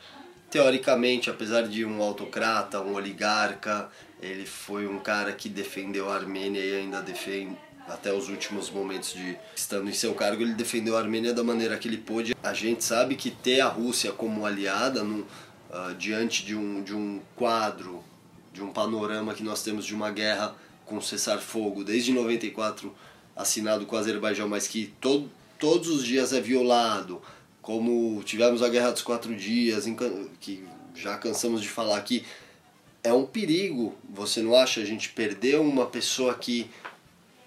Teoricamente, 0.54 1.32
apesar 1.32 1.64
de 1.64 1.84
um 1.84 2.00
autocrata, 2.04 2.80
um 2.80 2.94
oligarca, 2.94 3.90
ele 4.22 4.46
foi 4.46 4.86
um 4.86 5.00
cara 5.00 5.32
que 5.32 5.50
defendeu 5.50 6.12
a 6.12 6.14
Armênia 6.14 6.60
e 6.60 6.76
ainda 6.76 7.02
defende 7.02 7.58
até 7.88 8.14
os 8.14 8.30
últimos 8.30 8.70
momentos 8.70 9.14
de 9.14 9.36
estando 9.56 9.90
em 9.90 9.94
seu 9.94 10.14
cargo, 10.14 10.44
ele 10.44 10.54
defendeu 10.54 10.96
a 10.96 11.00
Armênia 11.00 11.34
da 11.34 11.44
maneira 11.44 11.76
que 11.76 11.88
ele 11.88 11.98
pôde. 11.98 12.36
A 12.44 12.54
gente 12.54 12.84
sabe 12.84 13.16
que 13.16 13.32
ter 13.32 13.62
a 13.62 13.68
Rússia 13.68 14.12
como 14.12 14.46
aliada 14.46 15.04
no, 15.04 15.22
uh, 15.22 15.96
diante 15.98 16.46
de 16.46 16.56
um, 16.56 16.84
de 16.84 16.94
um 16.94 17.20
quadro, 17.36 18.04
de 18.54 18.62
um 18.62 18.72
panorama 18.72 19.34
que 19.34 19.42
nós 19.42 19.64
temos 19.64 19.84
de 19.84 19.96
uma 19.96 20.12
guerra 20.12 20.56
com 20.86 21.02
cessar-fogo 21.02 21.84
desde 21.84 22.14
94 22.14 22.94
assinado 23.36 23.88
com 23.88 23.96
o 23.96 23.98
Azerbaijão, 24.00 24.48
mas 24.48 24.68
que 24.68 24.94
todo, 25.02 25.32
todos 25.58 25.90
os 25.90 26.06
dias 26.06 26.32
é 26.32 26.40
violado, 26.40 27.24
como 27.64 28.22
tivemos 28.24 28.62
a 28.62 28.68
Guerra 28.68 28.92
dos 28.92 29.02
Quatro 29.02 29.34
Dias, 29.34 29.86
que 30.40 30.68
já 30.94 31.18
cansamos 31.18 31.62
de 31.62 31.70
falar 31.70 31.98
aqui, 31.98 32.24
é 33.02 33.12
um 33.12 33.26
perigo, 33.26 33.96
você 34.08 34.42
não 34.42 34.54
acha? 34.56 34.82
A 34.82 34.86
gente 34.86 35.10
perder 35.10 35.60
uma 35.60 35.86
pessoa 35.86 36.36
que 36.36 36.70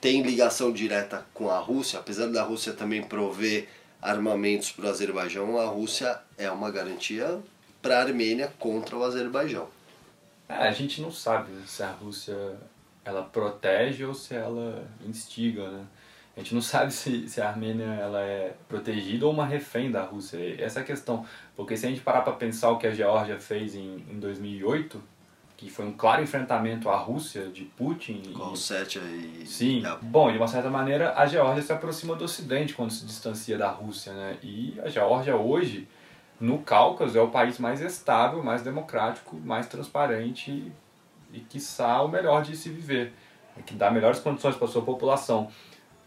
tem 0.01 0.23
ligação 0.23 0.73
direta 0.73 1.25
com 1.35 1.51
a 1.51 1.59
Rússia, 1.59 1.99
apesar 1.99 2.27
da 2.29 2.43
Rússia 2.43 2.73
também 2.73 3.03
prover 3.03 3.69
armamentos 4.01 4.73
para 4.73 4.87
o 4.87 4.89
Azerbaijão, 4.89 5.59
a 5.59 5.67
Rússia 5.67 6.19
é 6.39 6.51
uma 6.51 6.71
garantia 6.71 7.39
para 7.83 7.99
a 7.99 8.03
Armênia 8.03 8.53
contra 8.59 8.97
o 8.97 9.05
Azerbaijão. 9.05 9.69
É, 10.49 10.55
a 10.55 10.73
gente 10.73 11.03
não 11.03 11.13
sabe 11.13 11.51
se 11.67 11.83
a 11.83 11.91
Rússia 11.91 12.57
ela 13.05 13.23
protege 13.23 14.05
ou 14.05 14.15
se 14.15 14.35
ela 14.35 14.87
instiga, 15.07 15.71
né? 15.71 15.85
A 16.37 16.41
gente 16.41 16.55
não 16.55 16.61
sabe 16.61 16.93
se, 16.95 17.29
se 17.29 17.41
a 17.41 17.49
Armênia 17.49 17.85
ela 17.85 18.21
é 18.21 18.55
protegida 18.69 19.27
ou 19.27 19.33
uma 19.33 19.47
refém 19.47 19.91
da 19.91 20.03
Rússia. 20.03 20.39
Essa 20.63 20.81
é 20.81 20.83
a 20.83 20.87
questão. 20.87 21.25
Porque 21.57 21.77
se 21.77 21.87
a 21.87 21.89
gente 21.89 22.03
parar 22.03 22.21
para 22.21 22.35
pensar 22.35 22.71
o 22.71 22.79
que 22.79 22.87
a 22.87 22.93
Geórgia 22.93 23.41
fez 23.41 23.75
em, 23.75 24.05
em 24.11 24.19
2008, 24.19 25.03
que 25.57 25.71
foi 25.71 25.87
um 25.87 25.93
claro 25.93 26.23
enfrentamento 26.23 26.91
à 26.91 26.97
Rússia 26.97 27.49
de 27.49 27.65
Putin. 27.65 28.23
Com 28.35 28.53
o 28.53 28.57
Sétia 28.57 29.01
e... 29.01 29.47
Sim. 29.47 29.83
Bom, 30.03 30.31
de 30.31 30.37
uma 30.37 30.47
certa 30.47 30.69
maneira, 30.69 31.15
a 31.17 31.27
Geórgia 31.27 31.63
se 31.63 31.73
aproxima 31.73 32.15
do 32.15 32.25
Ocidente 32.25 32.75
quando 32.75 32.91
se 32.91 33.07
distancia 33.07 33.57
da 33.57 33.71
Rússia, 33.71 34.13
né? 34.13 34.37
E 34.43 34.79
a 34.85 34.89
Geórgia 34.91 35.35
hoje, 35.35 35.89
no 36.39 36.59
Cáucaso, 36.59 37.17
é 37.17 37.23
o 37.23 37.29
país 37.29 37.59
mais 37.59 37.81
estável, 37.81 38.43
mais 38.45 38.61
democrático, 38.61 39.37
mais 39.37 39.67
transparente 39.67 40.71
e, 41.33 41.41
quiçá, 41.41 42.03
o 42.03 42.09
melhor 42.09 42.43
de 42.43 42.55
se 42.55 42.69
viver, 42.69 43.15
que 43.65 43.75
dá 43.75 43.91
melhores 43.91 44.21
condições 44.21 44.57
para 44.57 44.69
sua 44.69 44.83
população. 44.83 45.51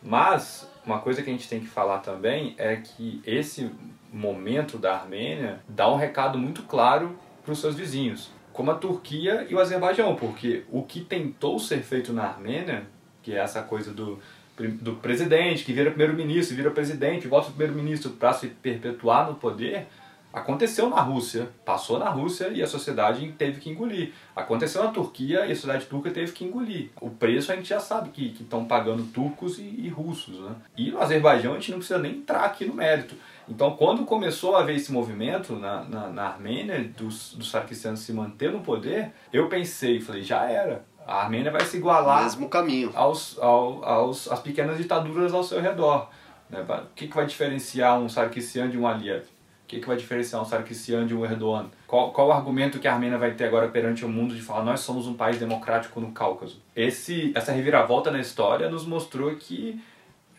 Mas, 0.02 0.70
uma 0.86 1.00
coisa 1.00 1.22
que 1.22 1.30
a 1.30 1.34
gente 1.34 1.50
tem 1.50 1.60
que 1.60 1.68
falar 1.68 2.00
também 2.00 2.56
é 2.58 2.78
que 2.78 3.22
esse 3.26 3.70
momento 4.12 4.78
da 4.78 4.96
Armênia 4.96 5.60
dá 5.68 5.92
um 5.92 5.98
recado 5.98 6.38
muito 6.38 6.64
claro 6.64 7.18
para 7.44 7.52
os 7.52 7.60
seus 7.60 7.76
vizinhos 7.76 8.32
como 8.60 8.72
a 8.72 8.76
Turquia 8.76 9.48
e 9.50 9.56
o 9.56 9.60
Azerbaijão, 9.62 10.18
porque 10.18 10.66
o 10.70 10.84
que 10.84 11.00
tentou 11.00 11.58
ser 11.60 11.80
feito 11.80 12.12
na 12.12 12.26
Armênia, 12.26 12.84
que 13.24 13.34
é 13.34 13.38
essa 13.38 13.62
coisa 13.62 13.94
do, 13.94 14.20
do 14.58 14.96
presidente 14.96 15.64
que 15.64 15.72
vira 15.72 15.90
primeiro-ministro, 15.90 16.58
vira 16.58 16.70
presidente, 16.70 17.26
volta 17.26 17.52
primeiro-ministro 17.52 18.12
para 18.12 18.34
se 18.34 18.48
perpetuar 18.48 19.30
no 19.30 19.36
poder, 19.36 19.88
aconteceu 20.32 20.90
na 20.90 21.02
Rússia, 21.02 21.50
passou 21.66 22.00
na 22.00 22.10
Rússia 22.10 22.50
e 22.50 22.62
a 22.62 22.68
sociedade 22.68 23.32
teve 23.38 23.60
que 23.60 23.70
engolir. 23.70 24.14
Aconteceu 24.36 24.84
na 24.84 24.92
Turquia 24.92 25.46
e 25.46 25.52
a 25.52 25.56
sociedade 25.56 25.86
turca 25.86 26.12
teve 26.12 26.32
que 26.32 26.46
engolir. 26.46 26.90
O 27.02 27.10
preço 27.10 27.52
a 27.52 27.56
gente 27.56 27.70
já 27.70 27.80
sabe 27.80 28.10
que 28.10 28.36
estão 28.40 28.66
pagando 28.66 29.04
turcos 29.12 29.58
e, 29.58 29.64
e 29.64 29.90
russos. 29.90 30.40
Né? 30.40 30.56
E 30.78 30.92
no 30.92 31.02
Azerbaijão 31.02 31.54
a 31.54 31.56
gente 31.56 31.72
não 31.72 31.80
precisa 31.80 32.00
nem 32.00 32.14
entrar 32.14 32.46
aqui 32.46 32.66
no 32.66 32.74
mérito. 32.74 33.16
Então, 33.48 33.76
quando 33.76 34.06
começou 34.06 34.56
a 34.56 34.60
haver 34.60 34.76
esse 34.76 34.92
movimento 34.92 35.56
na, 35.56 35.84
na, 35.84 36.08
na 36.10 36.24
Armênia, 36.28 36.84
dos, 36.96 37.34
dos 37.34 37.52
se 37.96 38.14
manter 38.14 38.52
no 38.52 38.60
poder, 38.60 39.12
eu 39.34 39.50
pensei, 39.50 40.00
falei, 40.00 40.22
já 40.22 40.46
era. 40.46 40.86
A 41.08 41.24
Armênia 41.24 41.52
vai 41.52 41.66
se 41.66 41.78
igualar 41.78 42.24
Mesmo 42.24 42.48
caminho. 42.48 42.92
Aos, 42.94 43.40
ao, 43.40 43.84
aos, 43.84 44.32
às 44.32 44.40
pequenas 44.40 44.78
ditaduras 44.78 45.34
ao 45.34 45.44
seu 45.44 45.60
redor. 45.60 46.08
Né? 46.48 46.62
O 46.62 46.94
que, 46.94 47.08
que 47.08 47.16
vai 47.16 47.26
diferenciar 47.26 48.00
um 48.00 48.08
Sarkissian 48.08 48.70
de 48.70 48.78
um 48.78 48.88
Aliyev? 48.88 49.26
O 49.70 49.72
que, 49.72 49.80
que 49.80 49.88
vai 49.88 49.96
diferenciar 49.96 50.42
um 50.42 50.46
Sarkissian 50.46 51.06
de 51.06 51.14
um 51.14 51.24
Erdogan? 51.24 51.68
Qual, 51.86 52.12
qual 52.12 52.30
o 52.30 52.32
argumento 52.32 52.80
que 52.80 52.88
a 52.88 52.94
Armênia 52.94 53.20
vai 53.20 53.36
ter 53.36 53.46
agora 53.46 53.68
perante 53.68 54.04
o 54.04 54.10
mundo 54.10 54.34
de 54.34 54.42
falar 54.42 54.64
nós 54.64 54.80
somos 54.80 55.06
um 55.06 55.14
país 55.14 55.38
democrático 55.38 56.00
no 56.00 56.12
Cáucaso? 56.12 56.60
Esse, 56.76 57.32
essa 57.36 57.52
reviravolta 57.52 58.10
na 58.10 58.20
história 58.20 58.68
nos 58.68 58.84
mostrou 58.84 59.36
que 59.36 59.80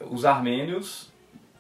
os 0.01 0.25
armênios 0.25 1.13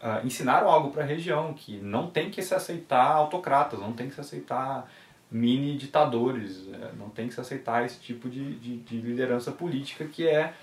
uh, 0.02 0.26
ensinaram 0.26 0.68
algo 0.68 0.90
para 0.90 1.04
a 1.04 1.06
região, 1.06 1.54
que 1.54 1.76
não 1.76 2.08
tem 2.08 2.28
que 2.28 2.42
se 2.42 2.52
aceitar 2.52 3.12
autocratas, 3.12 3.78
não 3.78 3.92
tem 3.92 4.08
que 4.08 4.16
se 4.16 4.20
aceitar 4.20 4.90
mini 5.30 5.76
ditadores, 5.76 6.68
é, 6.72 6.90
não 6.98 7.08
tem 7.08 7.28
que 7.28 7.34
se 7.34 7.40
aceitar 7.40 7.86
esse 7.86 8.00
tipo 8.00 8.28
de, 8.28 8.56
de, 8.56 8.78
de 8.78 8.96
liderança 8.96 9.52
política 9.52 10.04
que 10.06 10.26
é, 10.26 10.54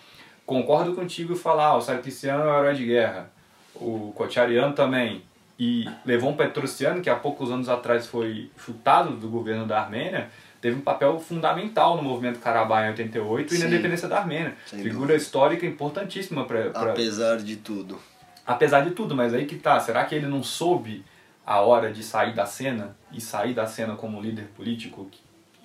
concordo 0.45 0.93
contigo 0.93 1.37
falar, 1.37 1.67
ah, 1.67 1.77
o 1.77 1.81
Sarkisian 1.81 2.33
é 2.33 2.45
o 2.45 2.59
herói 2.59 2.75
de 2.75 2.85
guerra, 2.85 3.31
o 3.75 4.11
Kocharian 4.13 4.73
também, 4.73 5.23
e 5.59 5.89
Levon 6.05 6.33
Petrosian, 6.33 7.01
que 7.01 7.09
há 7.09 7.15
poucos 7.15 7.51
anos 7.51 7.67
atrás 7.67 8.05
foi 8.05 8.51
chutado 8.57 9.15
do 9.15 9.27
governo 9.27 9.65
da 9.65 9.81
Armênia, 9.81 10.29
teve 10.61 10.77
um 10.77 10.81
papel 10.81 11.19
fundamental 11.19 11.97
no 11.97 12.03
movimento 12.03 12.39
Karabakh 12.39 12.85
em 12.85 12.89
88 12.89 13.49
Sim. 13.49 13.55
e 13.55 13.59
na 13.59 13.67
independência 13.67 14.07
da 14.07 14.19
Armênia. 14.19 14.55
Sem 14.65 14.79
Figura 14.79 14.99
dúvida. 14.99 15.15
histórica 15.15 15.65
importantíssima 15.65 16.45
para. 16.45 16.69
Pra... 16.69 16.91
Apesar 16.91 17.37
de 17.37 17.55
tudo. 17.55 17.99
Apesar 18.45 18.81
de 18.81 18.91
tudo, 18.91 19.15
mas 19.15 19.33
aí 19.33 19.45
que 19.45 19.55
tá. 19.55 19.79
Será 19.79 20.05
que 20.05 20.13
ele 20.13 20.27
não 20.27 20.43
soube 20.43 21.03
a 21.45 21.61
hora 21.61 21.91
de 21.91 22.03
sair 22.03 22.35
da 22.35 22.45
cena 22.45 22.95
e 23.11 23.19
sair 23.19 23.53
da 23.53 23.65
cena 23.65 23.95
como 23.95 24.21
líder 24.21 24.45
político 24.55 25.09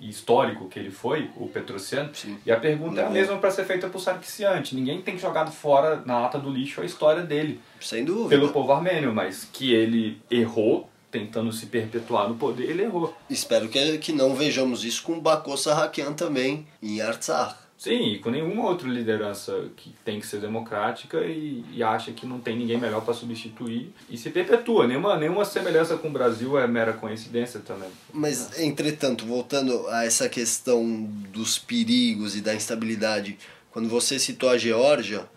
histórico 0.09 0.67
que 0.67 0.79
ele 0.79 0.91
foi, 0.91 1.29
o 1.37 1.47
Petrosian? 1.47 2.09
Sim. 2.13 2.37
E 2.45 2.51
a 2.51 2.59
pergunta 2.59 2.95
não. 2.95 3.03
é 3.03 3.05
a 3.05 3.09
mesma 3.09 3.37
para 3.37 3.51
ser 3.51 3.65
feita 3.65 3.87
para 3.87 3.97
o 3.97 4.01
Sarkisian. 4.01 4.61
Ninguém 4.71 5.01
tem 5.01 5.17
jogado 5.17 5.51
fora 5.51 6.01
na 6.05 6.19
lata 6.19 6.37
do 6.37 6.49
lixo 6.49 6.81
a 6.81 6.85
história 6.85 7.23
dele. 7.23 7.59
Sem 7.79 8.03
dúvida. 8.03 8.29
Pelo 8.29 8.49
povo 8.51 8.71
armênio, 8.71 9.13
mas 9.13 9.47
que 9.51 9.73
ele 9.73 10.21
errou 10.29 10.89
tentando 11.13 11.53
se 11.53 11.67
perpetuar 11.67 12.27
no 12.27 12.33
poder, 12.35 12.67
ele 12.67 12.81
errou. 12.81 13.15
Espero 13.29 13.69
que, 13.69 13.99
que 13.99 14.11
não 14.11 14.33
vejamos 14.33 14.83
isso 14.83 15.03
com 15.03 15.19
Bako 15.19 15.55
Sarrakian 15.55 16.11
também 16.13 16.65
em 16.81 17.01
Artsakh. 17.01 17.55
Sim, 17.83 18.13
e 18.13 18.19
com 18.19 18.29
nenhuma 18.29 18.63
outra 18.63 18.87
liderança 18.87 19.69
que 19.75 19.93
tem 20.05 20.17
que 20.17 20.25
ser 20.25 20.39
democrática 20.39 21.19
e, 21.19 21.65
e 21.69 21.83
acha 21.83 22.13
que 22.13 22.25
não 22.25 22.39
tem 22.39 22.55
ninguém 22.55 22.77
melhor 22.77 23.03
para 23.03 23.13
substituir 23.13 23.93
e 24.09 24.17
se 24.17 24.29
perpetua. 24.29 24.87
Nenhuma, 24.87 25.17
nenhuma 25.17 25.43
semelhança 25.43 25.97
com 25.97 26.07
o 26.07 26.11
Brasil 26.11 26.57
é 26.57 26.65
mera 26.65 26.93
coincidência 26.93 27.59
também. 27.59 27.89
Mas, 28.13 28.57
entretanto, 28.57 29.25
voltando 29.25 29.85
a 29.89 30.05
essa 30.05 30.29
questão 30.29 31.03
dos 31.29 31.59
perigos 31.59 32.37
e 32.37 32.41
da 32.41 32.55
instabilidade, 32.55 33.37
quando 33.69 33.89
você 33.89 34.17
citou 34.17 34.49
a 34.49 34.57
Geórgia 34.57 35.27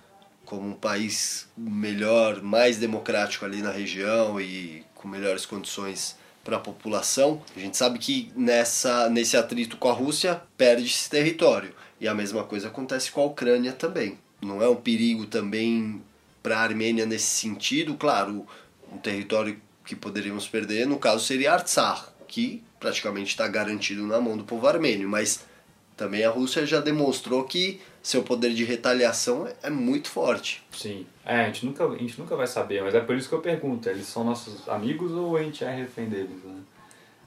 como 0.44 0.68
um 0.68 0.74
país 0.74 1.48
melhor, 1.59 2.42
mais 2.42 2.76
democrático 2.76 3.44
ali 3.44 3.61
na 3.61 3.72
região 3.72 4.40
e 4.40 4.85
com 4.94 5.09
melhores 5.09 5.44
condições 5.44 6.14
para 6.44 6.59
a 6.59 6.61
população. 6.61 7.42
A 7.56 7.59
gente 7.59 7.76
sabe 7.76 7.98
que 7.98 8.30
nessa, 8.37 9.11
nesse 9.11 9.37
atrito 9.37 9.76
com 9.76 9.88
a 9.88 9.92
Rússia 9.92 10.40
perde 10.56 10.87
esse 10.87 11.11
território. 11.11 11.74
E 12.00 12.06
a 12.06 12.14
mesma 12.14 12.44
coisa 12.44 12.68
acontece 12.68 13.11
com 13.11 13.22
a 13.22 13.24
Ucrânia 13.24 13.72
também. 13.72 14.18
Não 14.40 14.62
é 14.62 14.68
um 14.68 14.76
perigo 14.76 15.26
também 15.26 16.02
para 16.42 16.59
a 16.59 16.62
Armênia 16.62 17.06
nesse 17.06 17.26
sentido? 17.26 17.94
Claro, 17.94 18.46
um 18.92 18.98
território 18.98 19.59
que 19.85 19.96
poderíamos 19.96 20.46
perder, 20.48 20.87
no 20.87 20.98
caso, 20.98 21.24
seria 21.24 21.52
Artsakh, 21.52 22.09
que 22.28 22.62
praticamente 22.78 23.30
está 23.30 23.48
garantido 23.48 24.06
na 24.06 24.20
mão 24.20 24.37
do 24.37 24.44
povo 24.44 24.66
armênio. 24.66 25.09
Mas 25.09 25.44
também 25.96 26.24
a 26.24 26.30
Rússia 26.30 26.66
já 26.66 26.80
demonstrou 26.80 27.44
que 27.44 27.80
seu 28.02 28.22
poder 28.22 28.52
de 28.52 28.62
retaliação 28.62 29.48
é 29.62 29.70
muito 29.70 30.09
forte. 30.09 30.62
Sim. 30.70 31.06
É, 31.24 31.40
a 31.40 31.46
gente, 31.46 31.66
nunca, 31.66 31.85
a 31.85 31.96
gente 31.96 32.20
nunca 32.20 32.37
vai 32.37 32.46
saber, 32.46 32.82
mas 32.82 32.94
é 32.94 33.00
por 33.00 33.16
isso 33.16 33.28
que 33.28 33.35
eu 33.35 33.40
pergunto, 33.40 33.88
eles 33.88 34.06
são 34.06 34.22
nossos 34.22 34.68
amigos 34.68 35.11
ou 35.11 35.37
a 35.37 35.42
gente 35.42 35.64
é 35.64 35.74
refém 35.74 36.09
deles? 36.09 36.44
Né? 36.44 36.61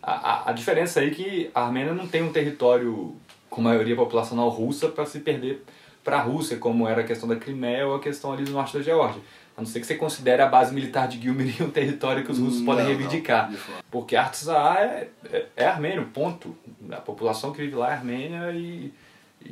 A, 0.01 0.13
a, 0.13 0.49
a 0.51 0.53
diferença 0.53 1.01
aí 1.01 1.07
é 1.07 1.11
que 1.11 1.51
a 1.53 1.65
Armênia 1.65 1.93
não 1.93 2.07
tem 2.07 2.23
um 2.23 2.31
território 2.31 3.13
com 3.49 3.61
maioria 3.61 3.95
populacional 3.95 4.49
russa 4.49 4.89
para 4.89 5.05
se 5.05 5.19
perder 5.19 5.63
para 6.03 6.17
a 6.17 6.21
Rússia, 6.21 6.57
como 6.57 6.87
era 6.87 7.01
a 7.01 7.03
questão 7.03 7.27
da 7.27 7.35
Crimeia 7.35 7.85
ou 7.85 7.95
a 7.95 7.99
questão 7.99 8.31
ali 8.31 8.43
do 8.43 8.51
norte 8.51 8.77
da 8.77 8.83
Geórgia. 8.83 9.21
A 9.55 9.61
não 9.61 9.67
ser 9.67 9.81
que 9.81 9.85
você 9.85 9.95
considere 9.95 10.41
a 10.41 10.47
base 10.47 10.73
militar 10.73 11.07
de 11.07 11.19
Gyumri 11.19 11.55
um 11.61 11.69
território 11.69 12.23
que 12.23 12.31
os 12.31 12.39
russos 12.39 12.59
não, 12.59 12.65
podem 12.65 12.85
reivindicar. 12.85 13.51
Não, 13.51 13.59
Porque 13.91 14.15
Artsakh 14.15 14.79
é, 14.79 15.09
é, 15.31 15.45
é 15.57 15.65
armênio, 15.65 16.05
ponto. 16.13 16.55
A 16.91 17.01
população 17.01 17.51
que 17.51 17.61
vive 17.61 17.75
lá 17.75 17.89
é 17.89 17.93
armênia 17.93 18.51
e 18.53 18.93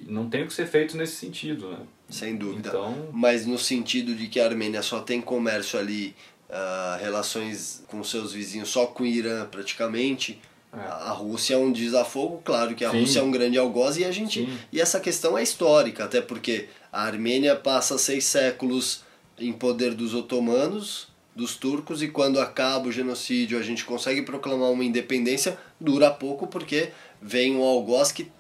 não 0.08 0.30
tem 0.30 0.44
o 0.44 0.48
que 0.48 0.54
ser 0.54 0.66
feito 0.66 0.96
nesse 0.96 1.16
sentido, 1.18 1.70
né? 1.70 1.80
Sem 2.10 2.38
dúvida. 2.38 2.70
Então... 2.70 3.10
Mas 3.12 3.46
no 3.46 3.58
sentido 3.58 4.16
de 4.16 4.28
que 4.28 4.40
a 4.40 4.46
Armênia 4.46 4.82
só 4.82 5.02
tem 5.02 5.20
comércio 5.20 5.78
ali, 5.78 6.16
uh, 6.50 7.02
relações 7.02 7.84
com 7.88 8.04
seus 8.04 8.34
vizinhos 8.34 8.70
só 8.70 8.88
com 8.88 9.04
o 9.04 9.06
Irã 9.06 9.46
praticamente. 9.46 10.40
É. 10.74 10.80
A 10.80 11.12
Rússia 11.12 11.56
é 11.56 11.58
um 11.58 11.72
desafogo, 11.72 12.42
claro 12.44 12.76
que 12.76 12.84
a 12.84 12.92
Sim. 12.92 13.00
Rússia 13.00 13.20
é 13.20 13.24
um 13.24 13.32
grande 13.32 13.58
algoz 13.58 13.98
e 13.98 14.04
a 14.06 14.12
gente 14.12 14.46
Sim. 14.46 14.58
e 14.72 14.82
essa 14.82 15.00
questão 15.00 15.38
é 15.38 15.44
histórica, 15.44 16.04
até 16.04 16.22
porque 16.22 16.68
a 16.92 17.04
Armênia 17.04 17.56
passa 17.56 17.98
seis 17.98 18.26
séculos 18.26 19.04
em 19.40 19.54
poder 19.54 19.94
dos 19.94 20.14
otomanos, 20.14 21.08
dos 21.36 21.56
turcos 21.56 22.02
e 22.02 22.08
quando 22.08 22.40
acaba 22.40 22.88
o 22.88 22.92
genocídio 22.92 23.58
a 23.58 23.62
gente 23.62 23.86
consegue 23.86 24.24
proclamar 24.24 24.72
uma 24.72 24.84
independência 24.84 25.58
dura 25.80 26.10
pouco 26.10 26.48
porque 26.48 26.90
vem 27.22 27.56
um 27.56 27.64
algoz 27.64 28.12
que 28.12 28.32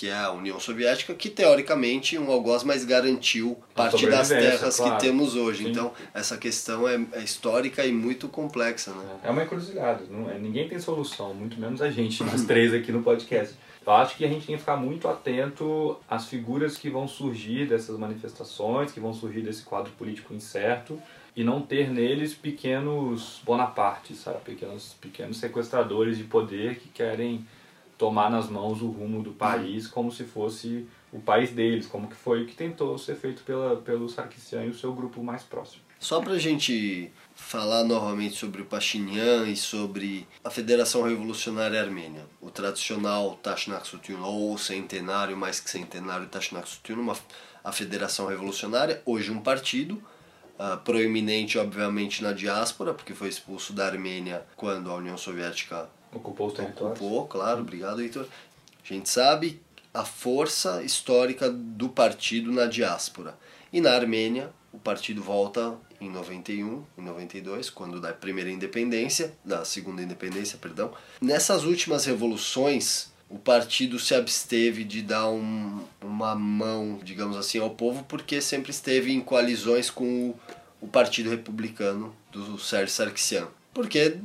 que 0.00 0.08
é 0.08 0.16
a 0.16 0.32
União 0.32 0.58
Soviética, 0.58 1.12
que 1.12 1.28
teoricamente 1.28 2.16
um 2.16 2.30
algoz 2.30 2.64
mais 2.64 2.86
garantiu 2.86 3.58
parte 3.74 4.06
das 4.06 4.30
terras 4.30 4.78
claro. 4.78 4.96
que 4.96 5.00
temos 5.02 5.36
hoje. 5.36 5.64
Sim. 5.64 5.70
Então, 5.70 5.92
essa 6.14 6.38
questão 6.38 6.88
é, 6.88 6.98
é, 7.12 7.22
histórica 7.22 7.84
e 7.84 7.92
muito 7.92 8.26
complexa. 8.26 8.92
Né? 8.92 9.18
É 9.24 9.30
uma 9.30 9.42
encruzilhada, 9.42 10.04
não 10.10 10.30
é, 10.30 10.38
ninguém 10.38 10.66
tem 10.66 10.78
solução, 10.78 11.34
muito 11.34 11.60
menos 11.60 11.82
a 11.82 11.90
gente, 11.90 12.24
nós 12.24 12.46
três 12.46 12.72
aqui 12.72 12.90
no 12.90 13.02
podcast. 13.02 13.54
Eu 13.86 13.92
acho 13.92 14.16
que 14.16 14.24
a 14.24 14.28
gente 14.28 14.46
tem 14.46 14.54
que 14.54 14.60
ficar 14.60 14.78
muito 14.78 15.06
atento 15.06 15.98
às 16.08 16.26
figuras 16.26 16.78
que 16.78 16.88
vão 16.88 17.06
surgir 17.06 17.68
dessas 17.68 17.98
manifestações, 17.98 18.92
que 18.92 19.00
vão 19.00 19.12
surgir 19.12 19.42
desse 19.42 19.64
quadro 19.64 19.92
político 19.98 20.32
incerto, 20.32 20.98
e 21.36 21.44
não 21.44 21.60
ter 21.60 21.90
neles 21.90 22.32
pequenos 22.32 23.42
Bonapartes, 23.44 24.16
sabe? 24.16 24.38
Pequenos, 24.46 24.96
pequenos 24.98 25.36
sequestradores 25.36 26.16
de 26.16 26.24
poder 26.24 26.76
que 26.76 26.88
querem 26.88 27.44
tomar 28.00 28.30
nas 28.30 28.48
mãos 28.48 28.80
o 28.80 28.86
rumo 28.86 29.22
do 29.22 29.32
país 29.32 29.86
como 29.86 30.10
se 30.10 30.24
fosse 30.24 30.86
o 31.12 31.20
país 31.20 31.50
deles, 31.50 31.86
como 31.86 32.08
que 32.08 32.16
foi 32.16 32.42
o 32.42 32.46
que 32.46 32.56
tentou 32.56 32.96
ser 32.96 33.14
feito 33.14 33.42
pela, 33.42 33.76
pelo 33.76 34.08
Sarkisian 34.08 34.64
e 34.64 34.70
o 34.70 34.74
seu 34.74 34.94
grupo 34.94 35.22
mais 35.22 35.42
próximo. 35.42 35.82
Só 35.98 36.18
para 36.22 36.32
a 36.32 36.38
gente 36.38 37.12
falar 37.34 37.84
novamente 37.84 38.36
sobre 38.36 38.62
o 38.62 38.64
Pashinyan 38.64 39.48
e 39.48 39.54
sobre 39.54 40.26
a 40.42 40.48
Federação 40.48 41.02
Revolucionária 41.02 41.78
Armênia, 41.78 42.24
o 42.40 42.50
tradicional 42.50 43.38
Tashnak 43.42 43.86
Sutyun, 43.86 44.22
ou 44.22 44.56
centenário, 44.56 45.36
mais 45.36 45.60
que 45.60 45.68
centenário 45.68 46.26
Tashnak 46.26 46.70
Sutyun, 46.70 47.00
uma, 47.00 47.14
a 47.62 47.70
Federação 47.70 48.26
Revolucionária, 48.28 49.02
hoje 49.04 49.30
um 49.30 49.42
partido, 49.42 50.02
uh, 50.58 50.78
proeminente 50.78 51.58
obviamente 51.58 52.22
na 52.22 52.32
diáspora, 52.32 52.94
porque 52.94 53.12
foi 53.12 53.28
expulso 53.28 53.74
da 53.74 53.84
Armênia 53.84 54.46
quando 54.56 54.90
a 54.90 54.94
União 54.94 55.18
Soviética 55.18 55.86
Ocupou 56.12 56.48
os 56.48 56.54
territórios. 56.54 57.00
Ocupou, 57.00 57.26
claro, 57.26 57.60
obrigado, 57.60 58.00
Heitor. 58.00 58.26
A 58.82 58.92
gente 58.92 59.08
sabe 59.08 59.60
a 59.92 60.04
força 60.04 60.82
histórica 60.82 61.50
do 61.50 61.88
partido 61.88 62.52
na 62.52 62.66
diáspora. 62.66 63.36
E 63.72 63.80
na 63.80 63.92
Armênia, 63.92 64.50
o 64.72 64.78
partido 64.78 65.22
volta 65.22 65.76
em 66.00 66.10
91, 66.10 66.84
em 66.96 67.02
92, 67.02 67.70
quando 67.70 68.00
da 68.00 68.12
primeira 68.12 68.50
independência, 68.50 69.34
da 69.44 69.64
segunda 69.64 70.02
independência, 70.02 70.58
perdão. 70.58 70.92
Nessas 71.20 71.64
últimas 71.64 72.04
revoluções, 72.04 73.12
o 73.28 73.38
partido 73.38 73.98
se 73.98 74.14
absteve 74.14 74.82
de 74.82 75.02
dar 75.02 75.28
um, 75.28 75.84
uma 76.00 76.34
mão, 76.34 76.98
digamos 77.02 77.36
assim, 77.36 77.58
ao 77.58 77.70
povo, 77.70 78.04
porque 78.04 78.40
sempre 78.40 78.70
esteve 78.70 79.12
em 79.12 79.20
coalizões 79.20 79.90
com 79.90 80.30
o, 80.30 80.40
o 80.80 80.88
Partido 80.88 81.30
Republicano 81.30 82.14
do 82.32 82.58
Sérgio 82.58 82.94
Sarkisian. 82.94 83.48
Porque 83.72 84.18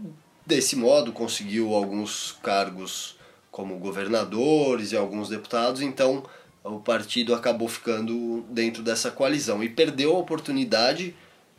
Desse 0.46 0.76
modo, 0.76 1.12
conseguiu 1.12 1.74
alguns 1.74 2.38
cargos 2.44 3.16
como 3.50 3.80
governadores 3.80 4.92
e 4.92 4.98
alguns 4.98 5.30
deputados, 5.30 5.82
então 5.82 6.24
o 6.64 6.80
partido 6.80 7.34
acabou 7.34 7.68
ficando 7.68 8.46
dentro 8.50 8.84
dessa 8.84 9.10
coalizão 9.10 9.64
e 9.64 9.70
perdeu 9.70 10.16
a 10.16 10.20
oportunidade 10.20 11.16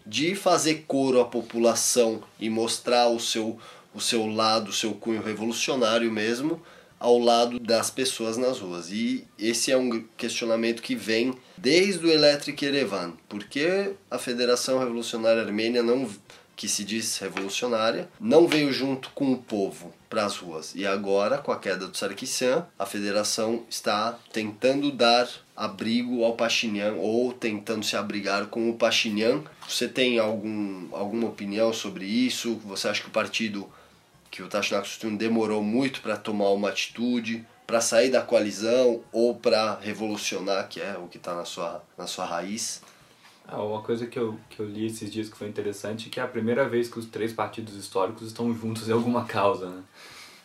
de 0.06 0.34
fazer 0.34 0.84
coro 0.86 1.20
à 1.20 1.24
população 1.24 2.22
e 2.38 2.48
mostrar 2.48 3.08
o 3.08 3.18
seu, 3.18 3.58
o 3.94 4.00
seu 4.00 4.26
lado, 4.26 4.70
o 4.70 4.74
seu 4.74 4.94
cunho 4.94 5.22
revolucionário 5.22 6.12
mesmo, 6.12 6.62
ao 6.98 7.18
lado 7.18 7.58
das 7.58 7.90
pessoas 7.90 8.36
nas 8.36 8.58
ruas. 8.58 8.90
E 8.90 9.24
esse 9.38 9.72
é 9.72 9.76
um 9.76 10.04
questionamento 10.16 10.80
que 10.80 10.94
vem 10.94 11.34
desde 11.56 12.06
o 12.06 12.10
Electric 12.10 12.64
Erevan. 12.64 13.12
Por 13.28 13.44
que 13.44 13.92
a 14.10 14.18
Federação 14.18 14.78
Revolucionária 14.78 15.42
Armênia 15.42 15.82
não 15.82 16.08
que 16.56 16.66
se 16.66 16.82
diz 16.82 17.18
revolucionária, 17.18 18.08
não 18.18 18.48
veio 18.48 18.72
junto 18.72 19.10
com 19.10 19.30
o 19.30 19.36
povo 19.36 19.92
para 20.08 20.24
as 20.24 20.38
ruas. 20.38 20.74
E 20.74 20.86
agora, 20.86 21.36
com 21.36 21.52
a 21.52 21.58
queda 21.58 21.86
do 21.86 21.96
Sarkisian, 21.96 22.66
a 22.78 22.86
federação 22.86 23.64
está 23.68 24.18
tentando 24.32 24.90
dar 24.90 25.28
abrigo 25.54 26.24
ao 26.24 26.34
Pashinyan 26.34 26.94
ou 26.94 27.32
tentando 27.32 27.84
se 27.84 27.96
abrigar 27.96 28.46
com 28.46 28.70
o 28.70 28.74
Pashinyan. 28.74 29.42
Você 29.68 29.86
tem 29.86 30.18
algum, 30.18 30.88
alguma 30.92 31.28
opinião 31.28 31.72
sobre 31.72 32.06
isso? 32.06 32.54
Você 32.64 32.88
acha 32.88 33.02
que 33.02 33.08
o 33.08 33.12
partido, 33.12 33.68
que 34.30 34.42
o 34.42 34.48
Tashnak 34.48 34.88
demorou 35.16 35.62
muito 35.62 36.00
para 36.00 36.16
tomar 36.16 36.48
uma 36.50 36.70
atitude? 36.70 37.44
para 37.66 37.80
sair 37.80 38.10
da 38.10 38.22
coalizão 38.22 39.02
ou 39.10 39.34
para 39.34 39.74
revolucionar, 39.80 40.68
que 40.68 40.80
é 40.80 40.96
o 40.96 41.08
que 41.08 41.18
está 41.18 41.34
na 41.34 41.44
sua, 41.44 41.82
na 41.98 42.06
sua 42.06 42.24
raiz? 42.24 42.80
Ah, 43.48 43.62
uma 43.62 43.82
coisa 43.82 44.06
que 44.06 44.18
eu, 44.18 44.38
que 44.50 44.60
eu 44.60 44.66
li 44.66 44.86
esses 44.86 45.10
dias 45.10 45.28
que 45.28 45.36
foi 45.36 45.48
interessante 45.48 46.08
é 46.08 46.10
que 46.10 46.20
é 46.20 46.22
a 46.22 46.28
primeira 46.28 46.68
vez 46.68 46.88
que 46.88 46.98
os 46.98 47.06
três 47.06 47.32
partidos 47.32 47.74
históricos 47.74 48.26
estão 48.26 48.52
juntos 48.54 48.88
em 48.88 48.92
alguma 48.92 49.24
causa, 49.24 49.70
né? 49.70 49.82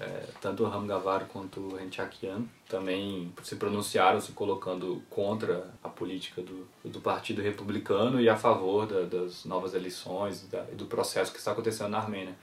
é, 0.02 0.24
tanto 0.42 0.66
Ramgavar 0.66 1.26
quanto 1.26 1.76
Renchakian 1.76 2.42
também 2.68 3.32
se 3.44 3.56
pronunciaram 3.56 4.20
se 4.20 4.32
colocando 4.32 5.04
contra 5.10 5.70
a 5.84 5.90
política 5.90 6.42
do, 6.42 6.68
do 6.84 7.00
Partido 7.00 7.42
Republicano 7.42 8.20
e 8.20 8.28
a 8.28 8.36
favor 8.36 8.88
da, 8.88 9.02
das 9.02 9.46
novas 9.46 9.76
eleições 9.76 10.48
e 10.72 10.76
do 10.76 10.86
processo 10.86 11.32
que 11.32 11.38
está 11.38 11.52
acontecendo 11.52 11.90
na 11.90 12.00
Armênia 12.00 12.36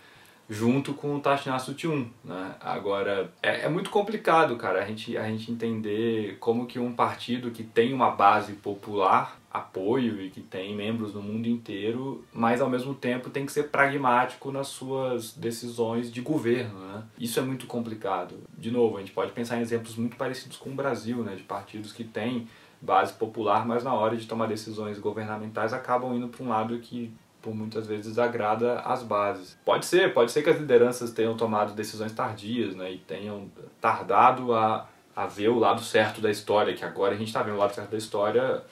junto 0.50 0.94
com 0.94 1.14
o 1.14 1.20
Tashnasut 1.20 1.76
Tiun, 1.76 2.06
né? 2.24 2.54
Agora, 2.58 3.30
é, 3.42 3.66
é, 3.66 3.68
muito 3.68 3.90
complicado, 3.90 4.56
cara, 4.56 4.82
a 4.82 4.86
gente, 4.86 5.14
a 5.14 5.24
gente 5.24 5.52
entender 5.52 6.38
como 6.40 6.66
que 6.66 6.78
um 6.78 6.94
partido 6.94 7.50
que 7.50 7.62
tem 7.62 7.92
uma 7.92 8.10
base 8.12 8.54
popular, 8.54 9.38
apoio 9.50 10.20
e 10.20 10.30
que 10.30 10.40
tem 10.40 10.76
membros 10.76 11.14
no 11.14 11.22
mundo 11.22 11.48
inteiro, 11.48 12.24
mas 12.32 12.60
ao 12.60 12.68
mesmo 12.68 12.94
tempo 12.94 13.30
tem 13.30 13.46
que 13.46 13.52
ser 13.52 13.64
pragmático 13.64 14.52
nas 14.52 14.68
suas 14.68 15.32
decisões 15.32 16.12
de 16.12 16.20
governo, 16.20 16.78
né? 16.80 17.02
Isso 17.18 17.38
é 17.40 17.42
muito 17.42 17.66
complicado. 17.66 18.36
De 18.56 18.70
novo, 18.70 18.96
a 18.96 19.00
gente 19.00 19.12
pode 19.12 19.32
pensar 19.32 19.56
em 19.56 19.62
exemplos 19.62 19.96
muito 19.96 20.16
parecidos 20.16 20.56
com 20.58 20.70
o 20.70 20.74
Brasil, 20.74 21.22
né? 21.22 21.34
De 21.34 21.42
partidos 21.42 21.92
que 21.92 22.04
têm 22.04 22.46
base 22.80 23.12
popular, 23.14 23.66
mas 23.66 23.82
na 23.82 23.92
hora 23.94 24.16
de 24.16 24.26
tomar 24.26 24.46
decisões 24.46 24.98
governamentais 24.98 25.72
acabam 25.72 26.14
indo 26.14 26.28
para 26.28 26.44
um 26.44 26.48
lado 26.48 26.78
que 26.78 27.12
por 27.40 27.54
muitas 27.54 27.86
vezes 27.86 28.18
agrada 28.18 28.80
as 28.80 29.02
bases. 29.02 29.56
Pode 29.64 29.86
ser, 29.86 30.12
pode 30.12 30.30
ser 30.30 30.42
que 30.42 30.50
as 30.50 30.58
lideranças 30.58 31.12
tenham 31.12 31.36
tomado 31.36 31.72
decisões 31.72 32.12
tardias, 32.12 32.74
né, 32.74 32.92
e 32.92 32.98
tenham 32.98 33.50
tardado 33.80 34.52
a, 34.52 34.88
a 35.14 35.26
ver 35.26 35.48
o 35.48 35.58
lado 35.58 35.80
certo 35.80 36.20
da 36.20 36.30
história, 36.30 36.74
que 36.74 36.84
agora 36.84 37.14
a 37.14 37.16
gente 37.16 37.28
está 37.28 37.42
vendo 37.42 37.54
o 37.54 37.58
lado 37.58 37.74
certo 37.74 37.90
da 37.90 37.96
história 37.96 38.62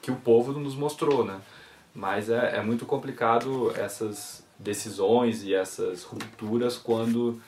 que 0.00 0.10
o 0.10 0.16
povo 0.16 0.52
nos 0.52 0.74
mostrou, 0.74 1.24
né? 1.24 1.40
Mas 1.94 2.30
é, 2.30 2.56
é 2.56 2.62
muito 2.62 2.86
complicado 2.86 3.72
essas 3.76 4.44
decisões 4.58 5.42
e 5.42 5.54
essas 5.54 6.02
rupturas 6.04 6.76
quando 6.76 7.40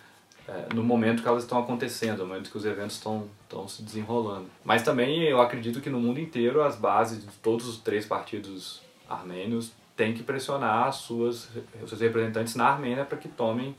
é, 0.48 0.74
no 0.74 0.82
momento 0.82 1.22
que 1.22 1.28
elas 1.28 1.44
estão 1.44 1.58
acontecendo, 1.58 2.18
no 2.18 2.26
momento 2.26 2.50
que 2.50 2.56
os 2.56 2.64
eventos 2.64 2.96
estão, 2.96 3.28
estão 3.42 3.68
se 3.68 3.82
desenrolando. 3.82 4.46
Mas 4.64 4.82
também 4.82 5.22
eu 5.22 5.40
acredito 5.40 5.80
que 5.80 5.90
no 5.90 6.00
mundo 6.00 6.18
inteiro 6.18 6.62
as 6.62 6.76
bases 6.76 7.24
de 7.24 7.30
todos 7.38 7.66
os 7.68 7.78
três 7.78 8.04
partidos 8.04 8.82
armênios 9.08 9.72
tem 9.96 10.14
que 10.14 10.22
pressionar 10.22 10.88
as 10.88 10.96
suas, 10.96 11.48
seus 11.86 12.00
representantes 12.00 12.54
na 12.54 12.66
Armênia 12.66 13.04
para 13.04 13.18
que 13.18 13.28
tomem 13.28 13.76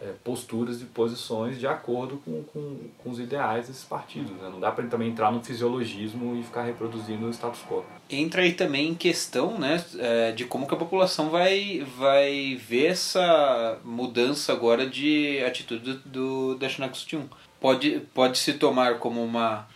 é, 0.00 0.12
posturas 0.22 0.82
e 0.82 0.84
posições 0.84 1.58
de 1.58 1.66
acordo 1.66 2.18
com, 2.18 2.42
com, 2.44 2.78
com 2.98 3.10
os 3.10 3.18
ideais 3.18 3.68
desses 3.68 3.84
partidos. 3.84 4.30
Né? 4.32 4.48
Não 4.50 4.60
dá 4.60 4.70
para 4.70 4.86
também 4.86 5.08
entrar 5.08 5.32
no 5.32 5.42
fisiologismo 5.42 6.36
e 6.36 6.42
ficar 6.42 6.62
reproduzindo 6.62 7.26
o 7.26 7.30
status 7.30 7.60
quo. 7.68 7.84
Entra 8.10 8.42
aí 8.42 8.52
também 8.52 8.88
em 8.88 8.94
questão 8.94 9.58
né, 9.58 9.82
é, 9.98 10.32
de 10.32 10.44
como 10.44 10.66
que 10.66 10.74
a 10.74 10.78
população 10.78 11.30
vai, 11.30 11.86
vai 11.96 12.56
ver 12.56 12.86
essa 12.86 13.78
mudança 13.84 14.52
agora 14.52 14.86
de 14.86 15.42
atitude 15.44 15.94
do, 15.94 16.08
do 16.08 16.54
Dashnaksutiun. 16.56 17.24
Pode, 17.58 18.00
pode 18.12 18.38
se 18.38 18.54
tomar 18.54 18.98
como 18.98 19.24
uma 19.24 19.66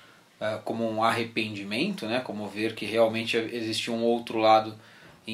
é, 0.40 0.59
como 0.64 0.90
um 0.90 1.04
arrependimento, 1.04 2.06
né, 2.06 2.20
como 2.20 2.46
ver 2.46 2.74
que 2.74 2.87
realmente 2.87 3.37
existe 3.37 3.90
um 3.90 4.02
outro 4.02 4.38
lado 4.38 4.74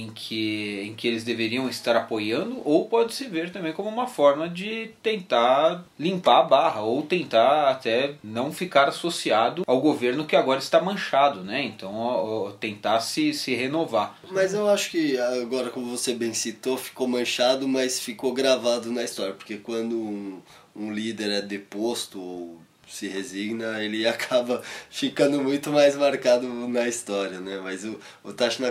em 0.03 0.11
que, 0.11 0.83
em 0.87 0.95
que 0.95 1.07
eles 1.09 1.25
deveriam 1.25 1.69
estar 1.69 1.97
apoiando, 1.97 2.61
ou 2.65 2.87
pode 2.87 3.15
se 3.15 3.27
ver 3.27 3.51
também 3.51 3.73
como 3.73 3.89
uma 3.89 4.07
forma 4.07 4.49
de 4.49 4.91
tentar 5.03 5.85
limpar 5.99 6.41
a 6.41 6.43
barra, 6.43 6.81
ou 6.83 7.03
tentar 7.03 7.71
até 7.71 8.15
não 8.23 8.53
ficar 8.53 8.89
associado 8.89 9.63
ao 9.67 9.81
governo 9.81 10.27
que 10.27 10.37
agora 10.37 10.59
está 10.59 10.81
manchado, 10.81 11.43
né? 11.43 11.63
Então 11.63 12.55
tentar 12.61 13.01
se, 13.01 13.33
se 13.33 13.55
renovar. 13.55 14.19
Mas 14.31 14.55
eu 14.55 14.69
acho 14.69 14.91
que 14.91 15.19
agora, 15.19 15.71
como 15.71 15.97
você 15.97 16.15
bem 16.15 16.35
citou, 16.35 16.77
ficou 16.77 17.07
manchado, 17.09 17.67
mas 17.69 18.01
ficou 18.01 18.33
gravado 18.33 18.91
na 18.93 19.03
história, 19.03 19.35
porque 19.35 19.57
quando 19.57 19.97
um, 19.97 20.41
um 20.75 20.93
líder 20.93 21.31
é 21.31 21.43
deposto 21.43 22.21
ou 22.21 22.66
se 22.87 23.09
resigna, 23.09 23.83
ele 23.83 24.07
acaba 24.09 24.63
ficando 24.91 25.43
muito 25.43 25.71
mais 25.71 25.97
marcado 25.97 26.49
na 26.69 26.89
história, 26.89 27.41
né? 27.41 27.61
Mas 27.63 27.85
o, 27.85 27.99
o 28.23 28.33
Tashi 28.33 28.63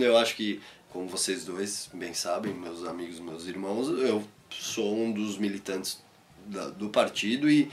eu 0.00 0.16
acho 0.16 0.36
que, 0.36 0.60
como 0.90 1.08
vocês 1.08 1.44
dois 1.44 1.88
bem 1.92 2.14
sabem, 2.14 2.54
meus 2.54 2.84
amigos, 2.84 3.20
meus 3.20 3.46
irmãos, 3.46 3.88
eu 3.88 4.24
sou 4.50 4.96
um 4.96 5.12
dos 5.12 5.38
militantes 5.38 6.02
da, 6.46 6.68
do 6.68 6.88
partido 6.88 7.50
e 7.50 7.70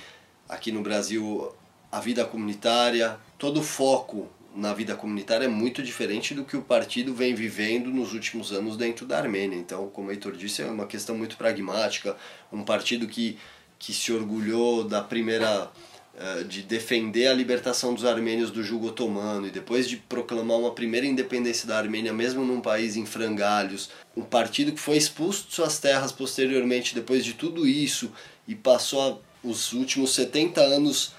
aqui 0.47 0.71
no 0.71 0.81
Brasil 0.81 1.53
a 1.91 1.99
vida 1.99 2.23
comunitária, 2.25 3.17
todo 3.37 3.59
o 3.59 3.63
foco 3.63 4.29
na 4.55 4.73
vida 4.73 4.95
comunitária 4.95 5.45
é 5.45 5.47
muito 5.47 5.81
diferente 5.81 6.33
do 6.33 6.43
que 6.43 6.57
o 6.57 6.61
partido 6.61 7.13
vem 7.13 7.33
vivendo 7.33 7.89
nos 7.89 8.13
últimos 8.13 8.51
anos 8.51 8.75
dentro 8.75 9.05
da 9.05 9.17
Armênia. 9.17 9.57
Então, 9.57 9.87
como 9.89 10.09
o 10.09 10.11
Heitor 10.11 10.33
disse, 10.33 10.61
é 10.61 10.65
uma 10.65 10.85
questão 10.85 11.17
muito 11.17 11.37
pragmática, 11.37 12.15
um 12.51 12.63
partido 12.63 13.07
que, 13.07 13.37
que 13.81 13.93
se 13.93 14.13
orgulhou 14.13 14.83
da 14.83 15.01
primeira 15.01 15.71
eh, 16.15 16.43
de 16.43 16.61
defender 16.61 17.27
a 17.27 17.33
libertação 17.33 17.95
dos 17.95 18.05
armênios 18.05 18.51
do 18.51 18.63
jugo 18.63 18.89
otomano 18.89 19.47
e 19.47 19.49
depois 19.49 19.89
de 19.89 19.97
proclamar 19.97 20.57
uma 20.57 20.71
primeira 20.71 21.07
independência 21.07 21.67
da 21.67 21.79
Armênia, 21.79 22.13
mesmo 22.13 22.45
num 22.45 22.61
país 22.61 22.95
em 22.95 23.07
frangalhos, 23.07 23.89
um 24.15 24.21
partido 24.21 24.71
que 24.71 24.79
foi 24.79 24.97
expulso 24.97 25.47
de 25.47 25.55
suas 25.55 25.79
terras 25.79 26.11
posteriormente, 26.11 26.93
depois 26.93 27.25
de 27.25 27.33
tudo 27.33 27.67
isso, 27.67 28.11
e 28.47 28.53
passou 28.53 29.23
os 29.43 29.73
últimos 29.73 30.13
70 30.13 30.61
anos 30.61 31.13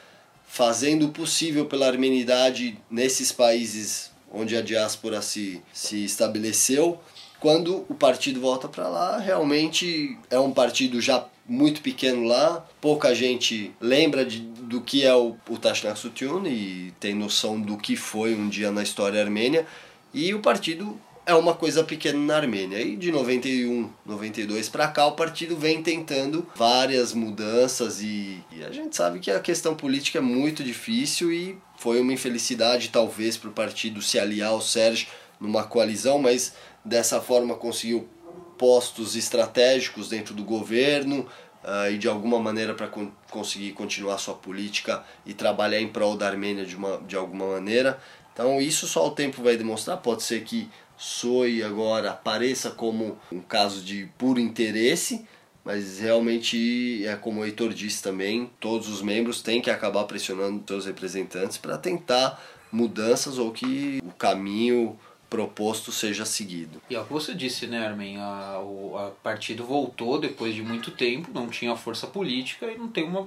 fazendo 0.46 1.06
o 1.06 1.10
possível 1.10 1.66
pela 1.66 1.88
armenidade 1.88 2.78
nesses 2.88 3.32
países 3.32 4.12
onde 4.30 4.56
a 4.56 4.62
diáspora 4.62 5.20
se, 5.20 5.60
se 5.72 6.04
estabeleceu. 6.04 7.00
Quando 7.40 7.84
o 7.88 7.94
partido 7.94 8.40
volta 8.40 8.68
para 8.68 8.88
lá, 8.88 9.18
realmente 9.18 10.16
é 10.30 10.38
um 10.38 10.52
partido 10.52 11.00
já 11.00 11.26
muito 11.48 11.80
pequeno 11.80 12.24
lá, 12.24 12.64
pouca 12.80 13.14
gente 13.14 13.72
lembra 13.80 14.24
de, 14.24 14.40
do 14.40 14.80
que 14.80 15.04
é 15.04 15.14
o, 15.14 15.36
o 15.48 15.96
Sutyun 15.96 16.46
e 16.46 16.92
tem 17.00 17.14
noção 17.14 17.60
do 17.60 17.76
que 17.76 17.96
foi 17.96 18.34
um 18.34 18.48
dia 18.48 18.70
na 18.70 18.82
história 18.82 19.20
armênia, 19.20 19.66
e 20.14 20.32
o 20.34 20.40
partido 20.40 20.98
é 21.24 21.34
uma 21.34 21.54
coisa 21.54 21.84
pequena 21.84 22.18
na 22.18 22.36
Armênia. 22.36 22.80
E 22.80 22.96
de 22.96 23.12
91, 23.12 23.90
92 24.04 24.68
para 24.68 24.88
cá, 24.88 25.06
o 25.06 25.12
partido 25.12 25.56
vem 25.56 25.82
tentando 25.82 26.46
várias 26.54 27.12
mudanças 27.12 28.00
e, 28.02 28.42
e, 28.50 28.64
a 28.64 28.70
gente 28.70 28.96
sabe 28.96 29.20
que 29.20 29.30
a 29.30 29.40
questão 29.40 29.74
política 29.74 30.18
é 30.18 30.20
muito 30.20 30.64
difícil 30.64 31.32
e 31.32 31.56
foi 31.78 32.00
uma 32.00 32.12
infelicidade 32.12 32.90
talvez 32.90 33.36
para 33.36 33.50
o 33.50 33.52
partido 33.52 34.02
se 34.02 34.18
aliar 34.18 34.50
ao 34.50 34.60
Sérgio 34.60 35.06
numa 35.40 35.64
coalizão, 35.64 36.18
mas 36.18 36.54
dessa 36.84 37.20
forma 37.20 37.54
conseguiu 37.54 38.08
postos 38.58 39.16
estratégicos 39.16 40.08
dentro 40.08 40.34
do 40.34 40.44
governo 40.44 41.26
uh, 41.64 41.90
e 41.90 41.98
de 41.98 42.08
alguma 42.08 42.38
maneira 42.38 42.74
para 42.74 42.88
con 42.88 43.10
conseguir 43.30 43.72
continuar 43.72 44.18
sua 44.18 44.34
política 44.34 45.04
e 45.24 45.32
trabalhar 45.32 45.80
em 45.80 45.88
prol 45.88 46.16
da 46.16 46.26
Armênia 46.26 46.64
de, 46.64 46.76
uma, 46.76 46.98
de 46.98 47.16
alguma 47.16 47.46
maneira. 47.46 47.98
Então 48.32 48.60
isso 48.60 48.86
só 48.86 49.06
o 49.06 49.10
tempo 49.10 49.42
vai 49.42 49.56
demonstrar. 49.56 49.98
Pode 49.98 50.22
ser 50.22 50.42
que 50.44 50.68
soe 50.96 51.62
agora, 51.62 52.10
apareça 52.10 52.70
como 52.70 53.18
um 53.30 53.40
caso 53.40 53.82
de 53.82 54.08
puro 54.16 54.38
interesse, 54.38 55.26
mas 55.64 55.98
realmente 55.98 57.04
é 57.06 57.16
como 57.16 57.40
o 57.40 57.44
Heitor 57.44 57.72
disse 57.72 58.02
também, 58.02 58.50
todos 58.60 58.88
os 58.88 59.02
membros 59.02 59.42
têm 59.42 59.60
que 59.60 59.70
acabar 59.70 60.04
pressionando 60.04 60.62
seus 60.66 60.86
representantes 60.86 61.58
para 61.58 61.78
tentar 61.78 62.40
mudanças 62.70 63.38
ou 63.38 63.52
que 63.52 64.00
o 64.04 64.12
caminho 64.12 64.98
proposto 65.32 65.90
seja 65.90 66.26
seguido. 66.26 66.82
E 66.90 66.94
é 66.94 67.00
o 67.00 67.06
que 67.06 67.12
você 67.12 67.32
disse, 67.32 67.66
né, 67.66 67.86
Armin? 67.86 68.18
A, 68.18 68.60
o 68.60 68.98
a 68.98 69.10
partido 69.22 69.64
voltou 69.64 70.20
depois 70.20 70.54
de 70.54 70.60
muito 70.60 70.90
tempo, 70.90 71.30
não 71.32 71.48
tinha 71.48 71.74
força 71.74 72.06
política 72.06 72.66
e 72.66 72.76
não 72.76 72.88
tem 72.88 73.04
uma. 73.04 73.26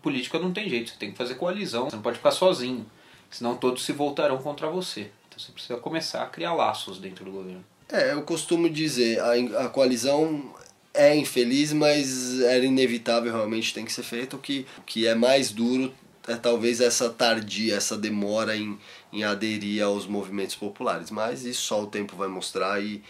política 0.00 0.38
não 0.38 0.52
tem 0.52 0.68
jeito, 0.68 0.90
você 0.90 0.96
tem 0.96 1.10
que 1.10 1.18
fazer 1.18 1.34
coalizão, 1.34 1.90
você 1.90 1.96
não 1.96 2.02
pode 2.04 2.18
ficar 2.18 2.30
sozinho, 2.30 2.86
senão 3.28 3.56
todos 3.56 3.84
se 3.84 3.90
voltarão 3.90 4.38
contra 4.38 4.70
você. 4.70 5.10
Então 5.28 5.40
você 5.40 5.50
precisa 5.50 5.76
começar 5.80 6.22
a 6.22 6.26
criar 6.26 6.54
laços 6.54 7.00
dentro 7.00 7.24
do 7.24 7.32
governo. 7.32 7.64
É, 7.88 8.12
eu 8.12 8.22
costumo 8.22 8.70
dizer, 8.70 9.18
a, 9.18 9.64
a 9.64 9.68
coalizão 9.68 10.54
é 10.94 11.16
infeliz, 11.16 11.72
mas 11.72 12.40
era 12.42 12.64
inevitável, 12.64 13.32
realmente 13.32 13.74
tem 13.74 13.84
que 13.84 13.92
ser 13.92 14.04
feito. 14.04 14.36
O 14.36 14.38
que, 14.38 14.64
o 14.78 14.82
que 14.82 15.04
é 15.04 15.16
mais 15.16 15.50
duro 15.50 15.92
é 16.28 16.36
talvez 16.36 16.80
essa 16.80 17.10
tardia, 17.10 17.74
essa 17.74 17.96
demora 17.96 18.56
em, 18.56 18.78
em 19.12 19.24
aderir 19.24 19.82
aos 19.82 20.06
movimentos 20.06 20.56
populares. 20.56 21.10
Mas 21.10 21.44
isso 21.44 21.62
só 21.62 21.82
o 21.82 21.86
tempo 21.86 22.16
vai 22.16 22.28
mostrar 22.28 22.82
e, 22.82 23.02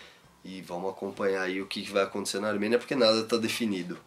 e 0.44 0.60
vamos 0.62 0.90
acompanhar 0.90 1.42
aí 1.42 1.60
o 1.60 1.66
que 1.66 1.82
vai 1.90 2.02
acontecer 2.02 2.40
na 2.40 2.48
Armênia, 2.48 2.78
porque 2.78 2.94
nada 2.94 3.20
está 3.20 3.36
definido. 3.36 3.98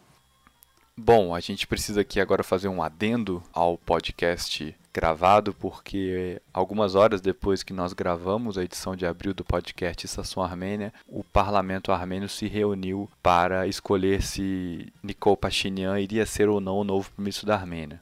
Bom, 0.96 1.34
a 1.34 1.40
gente 1.40 1.66
precisa 1.66 2.02
aqui 2.02 2.20
agora 2.20 2.44
fazer 2.44 2.68
um 2.68 2.80
adendo 2.80 3.42
ao 3.52 3.76
podcast 3.76 4.76
gravado, 4.92 5.52
porque 5.52 6.40
algumas 6.52 6.94
horas 6.94 7.20
depois 7.20 7.64
que 7.64 7.72
nós 7.72 7.92
gravamos 7.92 8.56
a 8.56 8.62
edição 8.62 8.94
de 8.94 9.04
abril 9.04 9.34
do 9.34 9.42
podcast 9.42 10.06
Estação 10.06 10.40
Armênia, 10.40 10.94
o 11.08 11.24
parlamento 11.24 11.90
armênio 11.90 12.28
se 12.28 12.46
reuniu 12.46 13.10
para 13.20 13.66
escolher 13.66 14.22
se 14.22 14.92
Nikol 15.02 15.36
Pashinyan 15.36 15.98
iria 15.98 16.24
ser 16.24 16.48
ou 16.48 16.60
não 16.60 16.76
o 16.76 16.84
novo 16.84 17.10
primeiro-ministro 17.10 17.48
da 17.48 17.56
Armênia 17.56 18.00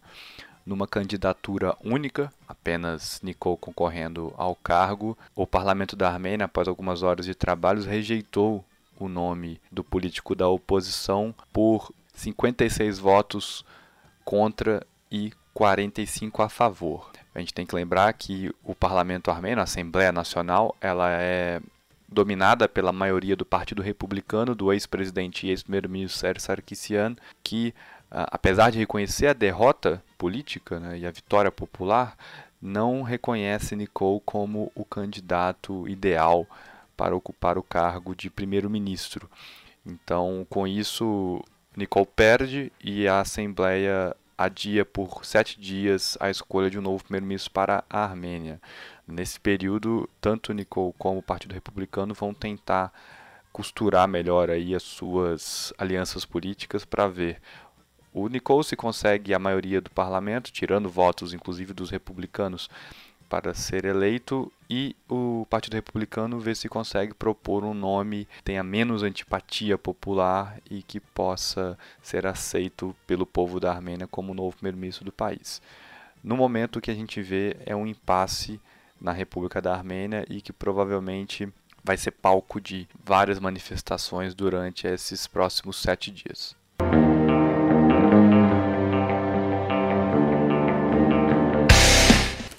numa 0.64 0.86
candidatura 0.86 1.76
única, 1.84 2.32
apenas 2.46 3.20
Nikol 3.22 3.56
concorrendo 3.56 4.32
ao 4.36 4.54
cargo. 4.54 5.16
O 5.34 5.46
parlamento 5.46 5.96
da 5.96 6.08
Armênia, 6.08 6.46
após 6.46 6.68
algumas 6.68 7.02
horas 7.02 7.26
de 7.26 7.34
trabalhos, 7.34 7.86
rejeitou 7.86 8.64
o 8.98 9.08
nome 9.08 9.60
do 9.70 9.82
político 9.82 10.34
da 10.34 10.48
oposição 10.48 11.34
por 11.52 11.92
56 12.14 12.98
votos 12.98 13.64
contra 14.24 14.86
e 15.10 15.32
45 15.52 16.42
a 16.42 16.48
favor. 16.48 17.10
A 17.34 17.40
gente 17.40 17.54
tem 17.54 17.66
que 17.66 17.74
lembrar 17.74 18.12
que 18.12 18.54
o 18.62 18.74
parlamento 18.74 19.30
armênio, 19.30 19.60
a 19.60 19.64
Assembleia 19.64 20.12
Nacional, 20.12 20.76
ela 20.80 21.10
é 21.10 21.60
dominada 22.08 22.68
pela 22.68 22.92
maioria 22.92 23.34
do 23.34 23.44
Partido 23.44 23.82
Republicano, 23.82 24.54
do 24.54 24.72
ex-presidente 24.72 25.46
e 25.46 25.50
ex-primeiro-ministro 25.50 26.18
Sérgio 26.18 26.42
Sarkisian, 26.42 27.16
que, 27.42 27.74
apesar 28.10 28.70
de 28.70 28.78
reconhecer 28.78 29.28
a 29.28 29.32
derrota 29.32 30.02
política 30.22 30.78
né, 30.78 31.00
e 31.00 31.04
a 31.04 31.10
vitória 31.10 31.50
popular, 31.50 32.16
não 32.60 33.02
reconhece 33.02 33.74
Nicole 33.74 34.22
como 34.24 34.70
o 34.72 34.84
candidato 34.84 35.88
ideal 35.88 36.46
para 36.96 37.16
ocupar 37.16 37.58
o 37.58 37.62
cargo 37.62 38.14
de 38.14 38.30
primeiro-ministro. 38.30 39.28
Então, 39.84 40.46
com 40.48 40.64
isso, 40.64 41.42
Nicole 41.76 42.06
perde 42.06 42.72
e 42.80 43.08
a 43.08 43.18
Assembleia 43.18 44.14
adia 44.38 44.84
por 44.84 45.24
sete 45.24 45.60
dias 45.60 46.16
a 46.20 46.30
escolha 46.30 46.70
de 46.70 46.78
um 46.78 46.82
novo 46.82 47.02
primeiro-ministro 47.02 47.50
para 47.50 47.82
a 47.90 48.04
Armênia. 48.04 48.60
Nesse 49.04 49.40
período, 49.40 50.08
tanto 50.20 50.52
Nicole 50.52 50.94
como 50.96 51.18
o 51.18 51.22
Partido 51.22 51.52
Republicano 51.52 52.14
vão 52.14 52.32
tentar 52.32 52.92
costurar 53.52 54.06
melhor 54.06 54.50
aí 54.50 54.72
as 54.72 54.84
suas 54.84 55.74
alianças 55.76 56.24
políticas 56.24 56.84
para 56.84 57.08
ver 57.08 57.40
o 58.12 58.28
Nicole 58.28 58.64
se 58.64 58.76
consegue 58.76 59.32
a 59.32 59.38
maioria 59.38 59.80
do 59.80 59.90
parlamento, 59.90 60.52
tirando 60.52 60.88
votos 60.88 61.32
inclusive 61.32 61.72
dos 61.72 61.90
republicanos 61.90 62.68
para 63.32 63.54
ser 63.54 63.86
eleito 63.86 64.52
e 64.68 64.94
o 65.08 65.46
Partido 65.48 65.72
Republicano 65.72 66.38
vê 66.38 66.54
se 66.54 66.68
consegue 66.68 67.14
propor 67.14 67.64
um 67.64 67.72
nome 67.72 68.26
que 68.36 68.42
tenha 68.42 68.62
menos 68.62 69.02
antipatia 69.02 69.78
popular 69.78 70.58
e 70.70 70.82
que 70.82 71.00
possa 71.00 71.78
ser 72.02 72.26
aceito 72.26 72.94
pelo 73.06 73.24
povo 73.24 73.58
da 73.58 73.72
Armênia 73.72 74.06
como 74.06 74.34
novo 74.34 74.56
primeiro-ministro 74.56 75.06
do 75.06 75.12
país. 75.12 75.62
No 76.22 76.36
momento 76.36 76.76
o 76.76 76.80
que 76.82 76.90
a 76.90 76.94
gente 76.94 77.22
vê 77.22 77.56
é 77.64 77.74
um 77.74 77.86
impasse 77.86 78.60
na 79.00 79.12
República 79.12 79.62
da 79.62 79.72
Armênia 79.72 80.26
e 80.28 80.42
que 80.42 80.52
provavelmente 80.52 81.50
vai 81.82 81.96
ser 81.96 82.10
palco 82.10 82.60
de 82.60 82.86
várias 83.02 83.40
manifestações 83.40 84.34
durante 84.34 84.86
esses 84.86 85.26
próximos 85.26 85.78
sete 85.78 86.10
dias. 86.10 86.54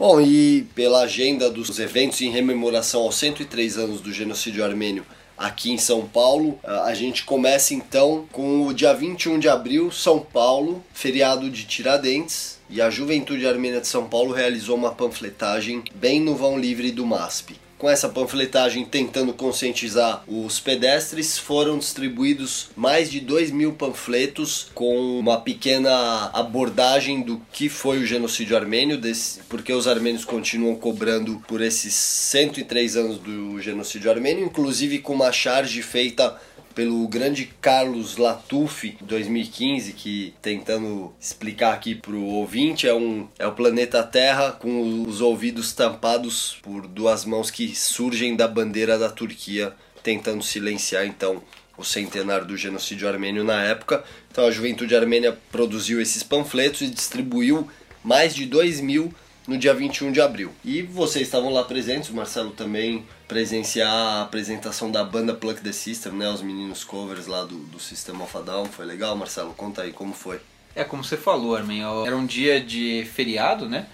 Bom, 0.06 0.20
e 0.20 0.68
pela 0.76 1.04
agenda 1.04 1.50
dos 1.50 1.80
eventos 1.80 2.20
em 2.20 2.30
rememoração 2.30 3.04
aos 3.04 3.16
103 3.16 3.78
anos 3.78 4.02
do 4.02 4.12
genocídio 4.12 4.62
armênio 4.62 5.06
aqui 5.38 5.72
em 5.72 5.78
São 5.78 6.06
Paulo, 6.06 6.60
a 6.62 6.94
gente 6.94 7.24
começa 7.24 7.74
então 7.74 8.28
com 8.30 8.68
o 8.68 8.74
dia 8.74 8.94
21 8.94 9.40
de 9.40 9.48
abril, 9.48 9.90
São 9.94 10.20
Paulo, 10.20 10.84
feriado 10.94 11.50
de 11.50 11.64
Tiradentes, 11.64 12.60
e 12.70 12.82
a 12.82 12.90
Juventude 12.90 13.48
Armênia 13.48 13.80
de 13.80 13.88
São 13.88 14.04
Paulo 14.10 14.34
realizou 14.34 14.76
uma 14.76 14.92
panfletagem 14.92 15.82
bem 15.96 16.20
no 16.20 16.36
vão 16.36 16.60
livre 16.60 16.92
do 16.92 17.06
MASP 17.06 17.56
com 17.84 17.90
essa 17.90 18.08
panfletagem 18.08 18.86
tentando 18.86 19.34
conscientizar 19.34 20.24
os 20.26 20.58
pedestres, 20.58 21.38
foram 21.38 21.78
distribuídos 21.78 22.70
mais 22.78 23.12
de 23.12 23.20
2 23.20 23.52
mil 23.52 23.74
panfletos 23.74 24.68
com 24.74 25.20
uma 25.20 25.42
pequena 25.42 26.30
abordagem 26.32 27.22
do 27.22 27.42
que 27.52 27.68
foi 27.68 27.98
o 27.98 28.06
genocídio 28.06 28.56
armênio, 28.56 28.98
desse, 28.98 29.42
porque 29.50 29.74
os 29.74 29.86
armênios 29.86 30.24
continuam 30.24 30.76
cobrando 30.76 31.44
por 31.46 31.60
esses 31.60 31.94
103 31.94 32.96
anos 32.96 33.18
do 33.18 33.60
genocídio 33.60 34.10
armênio, 34.10 34.46
inclusive 34.46 35.00
com 35.00 35.12
uma 35.12 35.34
charge 35.34 35.82
feita 35.82 36.40
pelo 36.74 37.08
grande 37.08 37.46
Carlos 37.62 38.18
Latuf, 38.18 38.98
2015, 39.02 39.94
que 39.94 40.34
tentando 40.42 41.14
explicar 41.20 41.74
aqui 41.74 41.96
pro 41.96 42.22
ouvinte, 42.22 42.88
é, 42.88 42.94
um, 42.94 43.28
é 43.38 43.48
o 43.48 43.52
planeta 43.52 44.04
Terra 44.04 44.52
com 44.52 45.04
os 45.04 45.22
ouvidos 45.22 45.74
tampados 45.74 46.58
por 46.62 46.88
duas 46.88 47.26
mãos 47.26 47.52
que 47.52 47.76
surgem 47.76 48.36
da 48.36 48.48
bandeira 48.48 48.98
da 48.98 49.10
Turquia, 49.10 49.74
tentando 50.02 50.44
silenciar 50.44 51.06
então 51.06 51.42
o 51.78 51.84
centenário 51.84 52.46
do 52.46 52.58
genocídio 52.58 53.08
armênio 53.08 53.44
na 53.44 53.64
época. 53.64 54.04
Então 54.32 54.46
a 54.46 54.52
juventude 54.52 54.96
armênia 54.96 55.38
produziu 55.52 56.02
esses 56.02 56.24
panfletos 56.24 56.82
e 56.82 56.90
distribuiu 56.90 57.68
mais 58.04 58.36
de 58.36 58.46
2 58.46 58.82
mil 58.82 59.14
no 59.48 59.58
dia 59.58 59.74
21 59.74 60.12
de 60.12 60.22
abril. 60.22 60.52
E 60.64 60.82
vocês 60.82 61.28
estavam 61.28 61.52
lá 61.52 61.64
presentes, 61.64 62.10
o 62.10 62.14
Marcelo 62.14 62.52
também 62.52 63.06
presenciar 63.28 63.90
a 63.90 64.22
apresentação 64.22 64.92
da 64.92 65.04
banda 65.04 65.34
Pluck 65.34 65.62
the 65.62 65.72
System, 65.72 66.14
né? 66.14 66.30
Os 66.30 66.42
meninos 66.42 66.84
covers 66.84 67.28
lá 67.28 67.44
do, 67.44 67.58
do 67.58 67.80
System 67.80 68.22
of 68.22 68.38
a 68.38 68.42
Down. 68.42 68.66
Foi 68.66 68.86
legal, 68.86 69.16
Marcelo? 69.16 69.54
Conta 69.54 69.82
aí 69.82 69.92
como 69.92 70.14
foi. 70.14 70.40
É, 70.76 70.84
como 70.84 71.04
você 71.04 71.18
falou, 71.18 71.56
Armin, 71.56 71.82
era 72.06 72.16
um 72.16 72.26
dia 72.26 72.60
de 72.60 73.08
feriado, 73.14 73.70
né? 73.70 73.86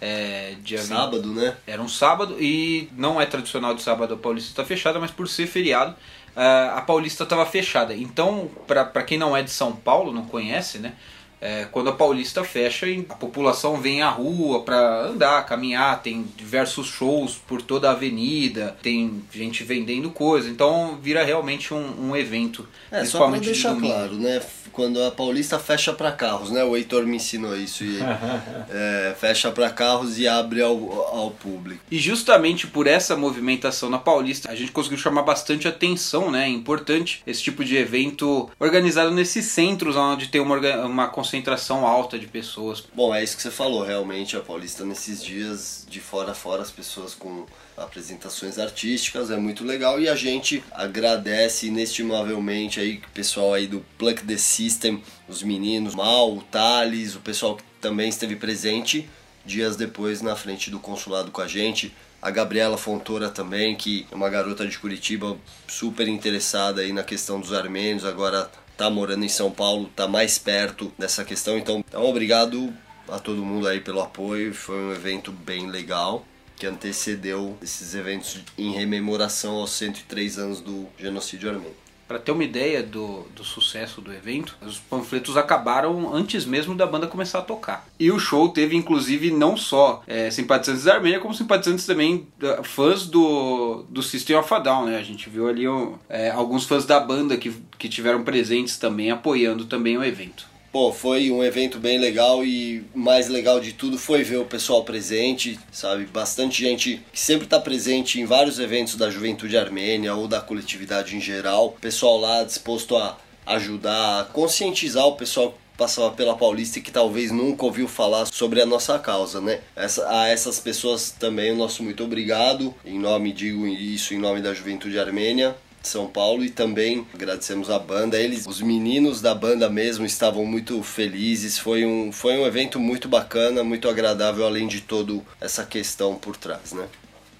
É, 0.00 0.54
dia 0.62 0.80
sábado, 0.80 1.34
20... 1.34 1.36
né? 1.36 1.56
Era 1.66 1.82
um 1.82 1.88
sábado 1.88 2.36
e 2.40 2.88
não 2.96 3.20
é 3.20 3.26
tradicional 3.26 3.74
de 3.74 3.82
sábado 3.82 4.14
a 4.14 4.16
Paulista 4.16 4.50
estar 4.50 4.64
fechada, 4.64 4.98
mas 4.98 5.10
por 5.10 5.28
ser 5.28 5.46
feriado, 5.46 5.94
é, 6.36 6.70
a 6.74 6.80
Paulista 6.80 7.24
estava 7.24 7.44
fechada. 7.44 7.94
Então, 7.94 8.50
para 8.66 9.02
quem 9.02 9.18
não 9.18 9.36
é 9.36 9.42
de 9.42 9.50
São 9.50 9.72
Paulo, 9.72 10.12
não 10.12 10.24
conhece, 10.24 10.78
né? 10.78 10.94
É, 11.40 11.66
quando 11.70 11.88
a 11.88 11.92
Paulista 11.92 12.44
fecha, 12.44 12.86
a 13.08 13.14
população 13.14 13.80
vem 13.80 14.02
à 14.02 14.10
rua 14.10 14.62
para 14.62 15.06
andar, 15.06 15.46
caminhar, 15.46 16.02
tem 16.02 16.24
diversos 16.36 16.86
shows 16.86 17.40
por 17.46 17.62
toda 17.62 17.88
a 17.88 17.92
avenida, 17.92 18.76
tem 18.82 19.22
gente 19.32 19.64
vendendo 19.64 20.10
coisa, 20.10 20.50
então 20.50 20.98
vira 21.02 21.24
realmente 21.24 21.72
um, 21.72 22.10
um 22.10 22.16
evento. 22.16 22.68
É, 22.90 23.04
só 23.04 23.28
para 23.28 23.38
deixar 23.38 23.74
claro, 23.76 24.14
né? 24.14 24.40
Quando 24.72 25.02
a 25.02 25.10
Paulista 25.10 25.58
fecha 25.58 25.92
para 25.92 26.12
carros, 26.12 26.50
né? 26.50 26.62
O 26.62 26.76
Heitor 26.76 27.04
me 27.04 27.16
ensinou 27.16 27.56
isso. 27.56 27.84
E, 27.84 27.98
é, 28.70 29.14
fecha 29.18 29.50
para 29.50 29.70
carros 29.70 30.18
e 30.18 30.28
abre 30.28 30.62
ao, 30.62 30.92
ao 30.92 31.30
público. 31.30 31.80
E 31.90 31.98
justamente 31.98 32.66
por 32.66 32.86
essa 32.86 33.16
movimentação 33.16 33.88
na 33.90 33.98
Paulista, 33.98 34.50
a 34.50 34.54
gente 34.54 34.72
conseguiu 34.72 34.98
chamar 34.98 35.22
bastante 35.22 35.66
atenção, 35.66 36.30
né? 36.30 36.44
É 36.44 36.48
importante 36.48 37.22
esse 37.26 37.42
tipo 37.42 37.64
de 37.64 37.76
evento 37.76 38.50
organizado 38.58 39.10
nesses 39.10 39.46
centros 39.46 39.96
onde 39.96 40.28
tem 40.28 40.40
uma, 40.40 40.58
uma 40.84 41.08
concentração 41.30 41.86
alta 41.86 42.18
de 42.18 42.26
pessoas. 42.26 42.82
Bom, 42.92 43.14
é 43.14 43.22
isso 43.22 43.36
que 43.36 43.42
você 43.42 43.52
falou, 43.52 43.84
realmente 43.84 44.36
a 44.36 44.40
Paulista 44.40 44.84
nesses 44.84 45.22
dias 45.22 45.86
de 45.88 46.00
fora 46.00 46.32
a 46.32 46.34
fora 46.34 46.60
as 46.60 46.72
pessoas 46.72 47.14
com 47.14 47.46
apresentações 47.76 48.58
artísticas, 48.58 49.30
é 49.30 49.36
muito 49.36 49.64
legal 49.64 50.00
e 50.00 50.08
a 50.08 50.16
gente 50.16 50.62
agradece 50.72 51.68
inestimavelmente 51.68 52.80
aí 52.80 52.96
o 52.96 53.10
pessoal 53.14 53.54
aí 53.54 53.68
do 53.68 53.80
Plug 53.96 54.22
the 54.24 54.36
System, 54.36 55.02
os 55.28 55.44
meninos, 55.44 55.94
Mal, 55.94 56.36
o 56.36 56.42
Thales, 56.42 57.14
o 57.14 57.20
pessoal 57.20 57.56
que 57.56 57.62
também 57.80 58.08
esteve 58.08 58.34
presente 58.34 59.08
dias 59.46 59.76
depois 59.76 60.20
na 60.20 60.34
frente 60.34 60.68
do 60.68 60.80
consulado 60.80 61.30
com 61.30 61.40
a 61.40 61.46
gente. 61.46 61.94
A 62.20 62.30
Gabriela 62.30 62.76
Fontoura 62.76 63.30
também, 63.30 63.74
que 63.74 64.06
é 64.10 64.14
uma 64.14 64.28
garota 64.28 64.66
de 64.66 64.78
Curitiba 64.78 65.38
super 65.66 66.06
interessada 66.06 66.82
aí 66.82 66.92
na 66.92 67.02
questão 67.02 67.40
dos 67.40 67.52
armênios, 67.52 68.04
agora 68.04 68.50
tá 68.80 68.88
morando 68.88 69.22
em 69.22 69.28
São 69.28 69.50
Paulo, 69.50 69.90
tá 69.94 70.08
mais 70.08 70.38
perto 70.38 70.90
dessa 70.98 71.22
questão. 71.22 71.58
Então, 71.58 71.84
então 71.86 72.02
obrigado 72.06 72.72
a 73.06 73.18
todo 73.18 73.44
mundo 73.44 73.68
aí 73.68 73.78
pelo 73.78 74.00
apoio. 74.00 74.54
Foi 74.54 74.74
um 74.74 74.92
evento 74.92 75.30
bem 75.30 75.68
legal 75.68 76.24
que 76.56 76.66
antecedeu 76.66 77.58
esses 77.60 77.94
eventos 77.94 78.40
em 78.56 78.72
rememoração 78.72 79.56
aos 79.56 79.72
103 79.72 80.38
anos 80.38 80.60
do 80.62 80.88
genocídio 80.98 81.50
armênio. 81.50 81.76
Para 82.10 82.18
ter 82.18 82.32
uma 82.32 82.42
ideia 82.42 82.82
do, 82.82 83.24
do 83.36 83.44
sucesso 83.44 84.00
do 84.00 84.12
evento, 84.12 84.58
os 84.66 84.80
panfletos 84.80 85.36
acabaram 85.36 86.12
antes 86.12 86.44
mesmo 86.44 86.74
da 86.74 86.84
banda 86.84 87.06
começar 87.06 87.38
a 87.38 87.42
tocar. 87.42 87.86
E 88.00 88.10
o 88.10 88.18
show 88.18 88.48
teve 88.48 88.74
inclusive 88.74 89.30
não 89.30 89.56
só 89.56 90.02
é, 90.08 90.28
simpatizantes 90.28 90.82
da 90.82 90.94
Armênia, 90.94 91.20
como 91.20 91.32
simpatizantes 91.32 91.86
também 91.86 92.26
fãs 92.64 93.06
do, 93.06 93.84
do 93.88 94.02
System 94.02 94.34
of 94.34 94.52
a 94.52 94.58
Down. 94.58 94.86
Né? 94.86 94.98
A 94.98 95.04
gente 95.04 95.30
viu 95.30 95.46
ali 95.46 95.66
é, 96.08 96.32
alguns 96.32 96.64
fãs 96.64 96.84
da 96.84 96.98
banda 96.98 97.36
que, 97.36 97.54
que 97.78 97.88
tiveram 97.88 98.24
presentes 98.24 98.76
também, 98.76 99.12
apoiando 99.12 99.66
também 99.66 99.96
o 99.96 100.02
evento. 100.02 100.49
Pô, 100.72 100.92
foi 100.92 101.32
um 101.32 101.42
evento 101.42 101.80
bem 101.80 101.98
legal 101.98 102.44
e 102.44 102.84
mais 102.94 103.28
legal 103.28 103.58
de 103.58 103.72
tudo 103.72 103.98
foi 103.98 104.22
ver 104.22 104.36
o 104.36 104.44
pessoal 104.44 104.84
presente, 104.84 105.58
sabe? 105.72 106.04
Bastante 106.04 106.62
gente 106.62 107.02
que 107.12 107.18
sempre 107.18 107.44
está 107.44 107.58
presente 107.58 108.20
em 108.20 108.24
vários 108.24 108.60
eventos 108.60 108.94
da 108.94 109.10
juventude 109.10 109.58
armênia 109.58 110.14
ou 110.14 110.28
da 110.28 110.40
coletividade 110.40 111.16
em 111.16 111.20
geral. 111.20 111.76
Pessoal 111.80 112.18
lá 112.18 112.44
disposto 112.44 112.96
a 112.96 113.18
ajudar, 113.46 114.20
a 114.20 114.24
conscientizar 114.24 115.04
o 115.06 115.16
pessoal 115.16 115.58
passava 115.76 116.14
pela 116.14 116.36
Paulista 116.36 116.78
e 116.78 116.82
que 116.82 116.92
talvez 116.92 117.32
nunca 117.32 117.64
ouviu 117.64 117.88
falar 117.88 118.26
sobre 118.26 118.60
a 118.60 118.66
nossa 118.66 118.96
causa, 118.96 119.40
né? 119.40 119.60
Essa, 119.74 120.08
a 120.08 120.28
essas 120.28 120.60
pessoas 120.60 121.10
também 121.10 121.50
o 121.50 121.56
nosso 121.56 121.82
muito 121.82 122.04
obrigado. 122.04 122.72
Em 122.84 122.96
nome, 122.96 123.32
digo 123.32 123.66
isso 123.66 124.14
em 124.14 124.18
nome 124.18 124.40
da 124.40 124.54
juventude 124.54 125.00
armênia 125.00 125.56
de 125.80 125.88
São 125.88 126.06
Paulo 126.06 126.44
e 126.44 126.50
também 126.50 127.06
agradecemos 127.14 127.70
a 127.70 127.78
banda. 127.78 128.18
Eles, 128.18 128.46
os 128.46 128.60
meninos 128.60 129.20
da 129.20 129.34
banda 129.34 129.68
mesmo, 129.68 130.04
estavam 130.04 130.44
muito 130.44 130.82
felizes. 130.82 131.58
Foi 131.58 131.84
um, 131.84 132.12
foi 132.12 132.38
um 132.38 132.46
evento 132.46 132.78
muito 132.78 133.08
bacana, 133.08 133.64
muito 133.64 133.88
agradável, 133.88 134.46
além 134.46 134.66
de 134.68 134.80
toda 134.80 135.20
essa 135.40 135.64
questão 135.64 136.14
por 136.14 136.36
trás, 136.36 136.72
né? 136.72 136.86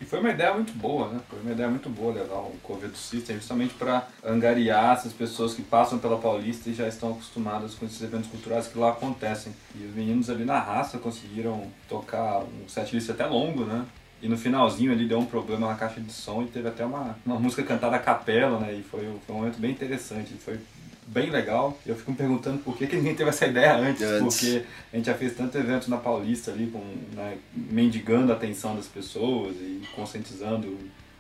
E 0.01 0.05
foi 0.07 0.19
uma 0.19 0.31
ideia 0.31 0.55
muito 0.55 0.73
boa, 0.73 1.09
né? 1.09 1.21
Foi 1.29 1.39
uma 1.41 1.53
ideia 1.53 1.69
muito 1.69 1.91
boa 1.91 2.15
levar 2.15 2.39
o 2.39 2.57
Covedo 2.63 2.97
System 2.97 3.37
justamente 3.37 3.75
para 3.75 4.09
angariar 4.25 4.97
essas 4.97 5.13
pessoas 5.13 5.53
que 5.53 5.61
passam 5.61 5.99
pela 5.99 6.17
Paulista 6.17 6.71
e 6.71 6.75
já 6.75 6.89
estão 6.89 7.11
acostumadas 7.11 7.75
com 7.75 7.85
esses 7.85 8.01
eventos 8.01 8.31
culturais 8.31 8.67
que 8.67 8.79
lá 8.79 8.91
acontecem. 8.91 9.53
E 9.75 9.85
os 9.85 9.95
meninos 9.95 10.31
ali 10.31 10.47
na 10.47 10.59
raça 10.59 10.97
conseguiram 10.97 11.71
tocar 11.87 12.39
um 12.39 12.67
setlist 12.67 13.11
até 13.11 13.27
longo, 13.27 13.65
né? 13.65 13.85
E 14.23 14.29
no 14.29 14.37
finalzinho 14.37 14.93
ali 14.93 15.07
deu 15.07 15.19
um 15.19 15.25
problema 15.25 15.69
na 15.69 15.75
caixa 15.75 16.01
de 16.01 16.13
som 16.13 16.43
e 16.43 16.47
teve 16.47 16.69
até 16.69 16.85
uma, 16.85 17.17
uma 17.25 17.39
música 17.39 17.63
cantada 17.63 17.97
a 17.97 17.99
capela, 17.99 18.59
né? 18.59 18.75
E 18.75 18.83
foi, 18.83 19.01
foi 19.27 19.35
um 19.35 19.39
momento 19.39 19.59
bem 19.59 19.71
interessante. 19.71 20.35
Foi 20.35 20.59
bem 21.07 21.31
legal. 21.31 21.77
Eu 21.87 21.97
fico 21.97 22.11
me 22.11 22.17
perguntando 22.17 22.59
por 22.59 22.77
que, 22.77 22.87
que 22.87 22.97
ninguém 22.97 23.15
teve 23.15 23.31
essa 23.31 23.47
ideia 23.47 23.77
antes, 23.77 24.03
antes, 24.03 24.37
porque 24.37 24.65
a 24.93 24.97
gente 24.97 25.07
já 25.07 25.15
fez 25.15 25.35
tanto 25.35 25.57
evento 25.59 25.89
na 25.91 25.97
Paulista 25.97 26.51
ali, 26.51 26.67
com, 26.67 26.83
né, 27.15 27.39
mendigando 27.55 28.33
a 28.33 28.37
atenção 28.37 28.77
das 28.77 28.87
pessoas 28.87 29.57
e 29.57 29.83
conscientizando 29.95 30.77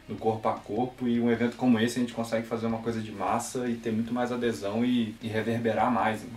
no 0.08 0.16
corpo 0.16 0.48
a 0.48 0.54
corpo 0.54 1.06
e 1.06 1.20
um 1.20 1.30
evento 1.30 1.56
como 1.56 1.78
esse 1.78 1.98
a 1.98 2.00
gente 2.02 2.12
consegue 2.12 2.46
fazer 2.46 2.66
uma 2.66 2.78
coisa 2.78 3.00
de 3.00 3.12
massa 3.12 3.68
e 3.68 3.74
ter 3.74 3.92
muito 3.92 4.12
mais 4.12 4.32
adesão 4.32 4.84
e, 4.84 5.14
e 5.22 5.28
reverberar 5.28 5.90
mais. 5.90 6.22
Né? 6.22 6.30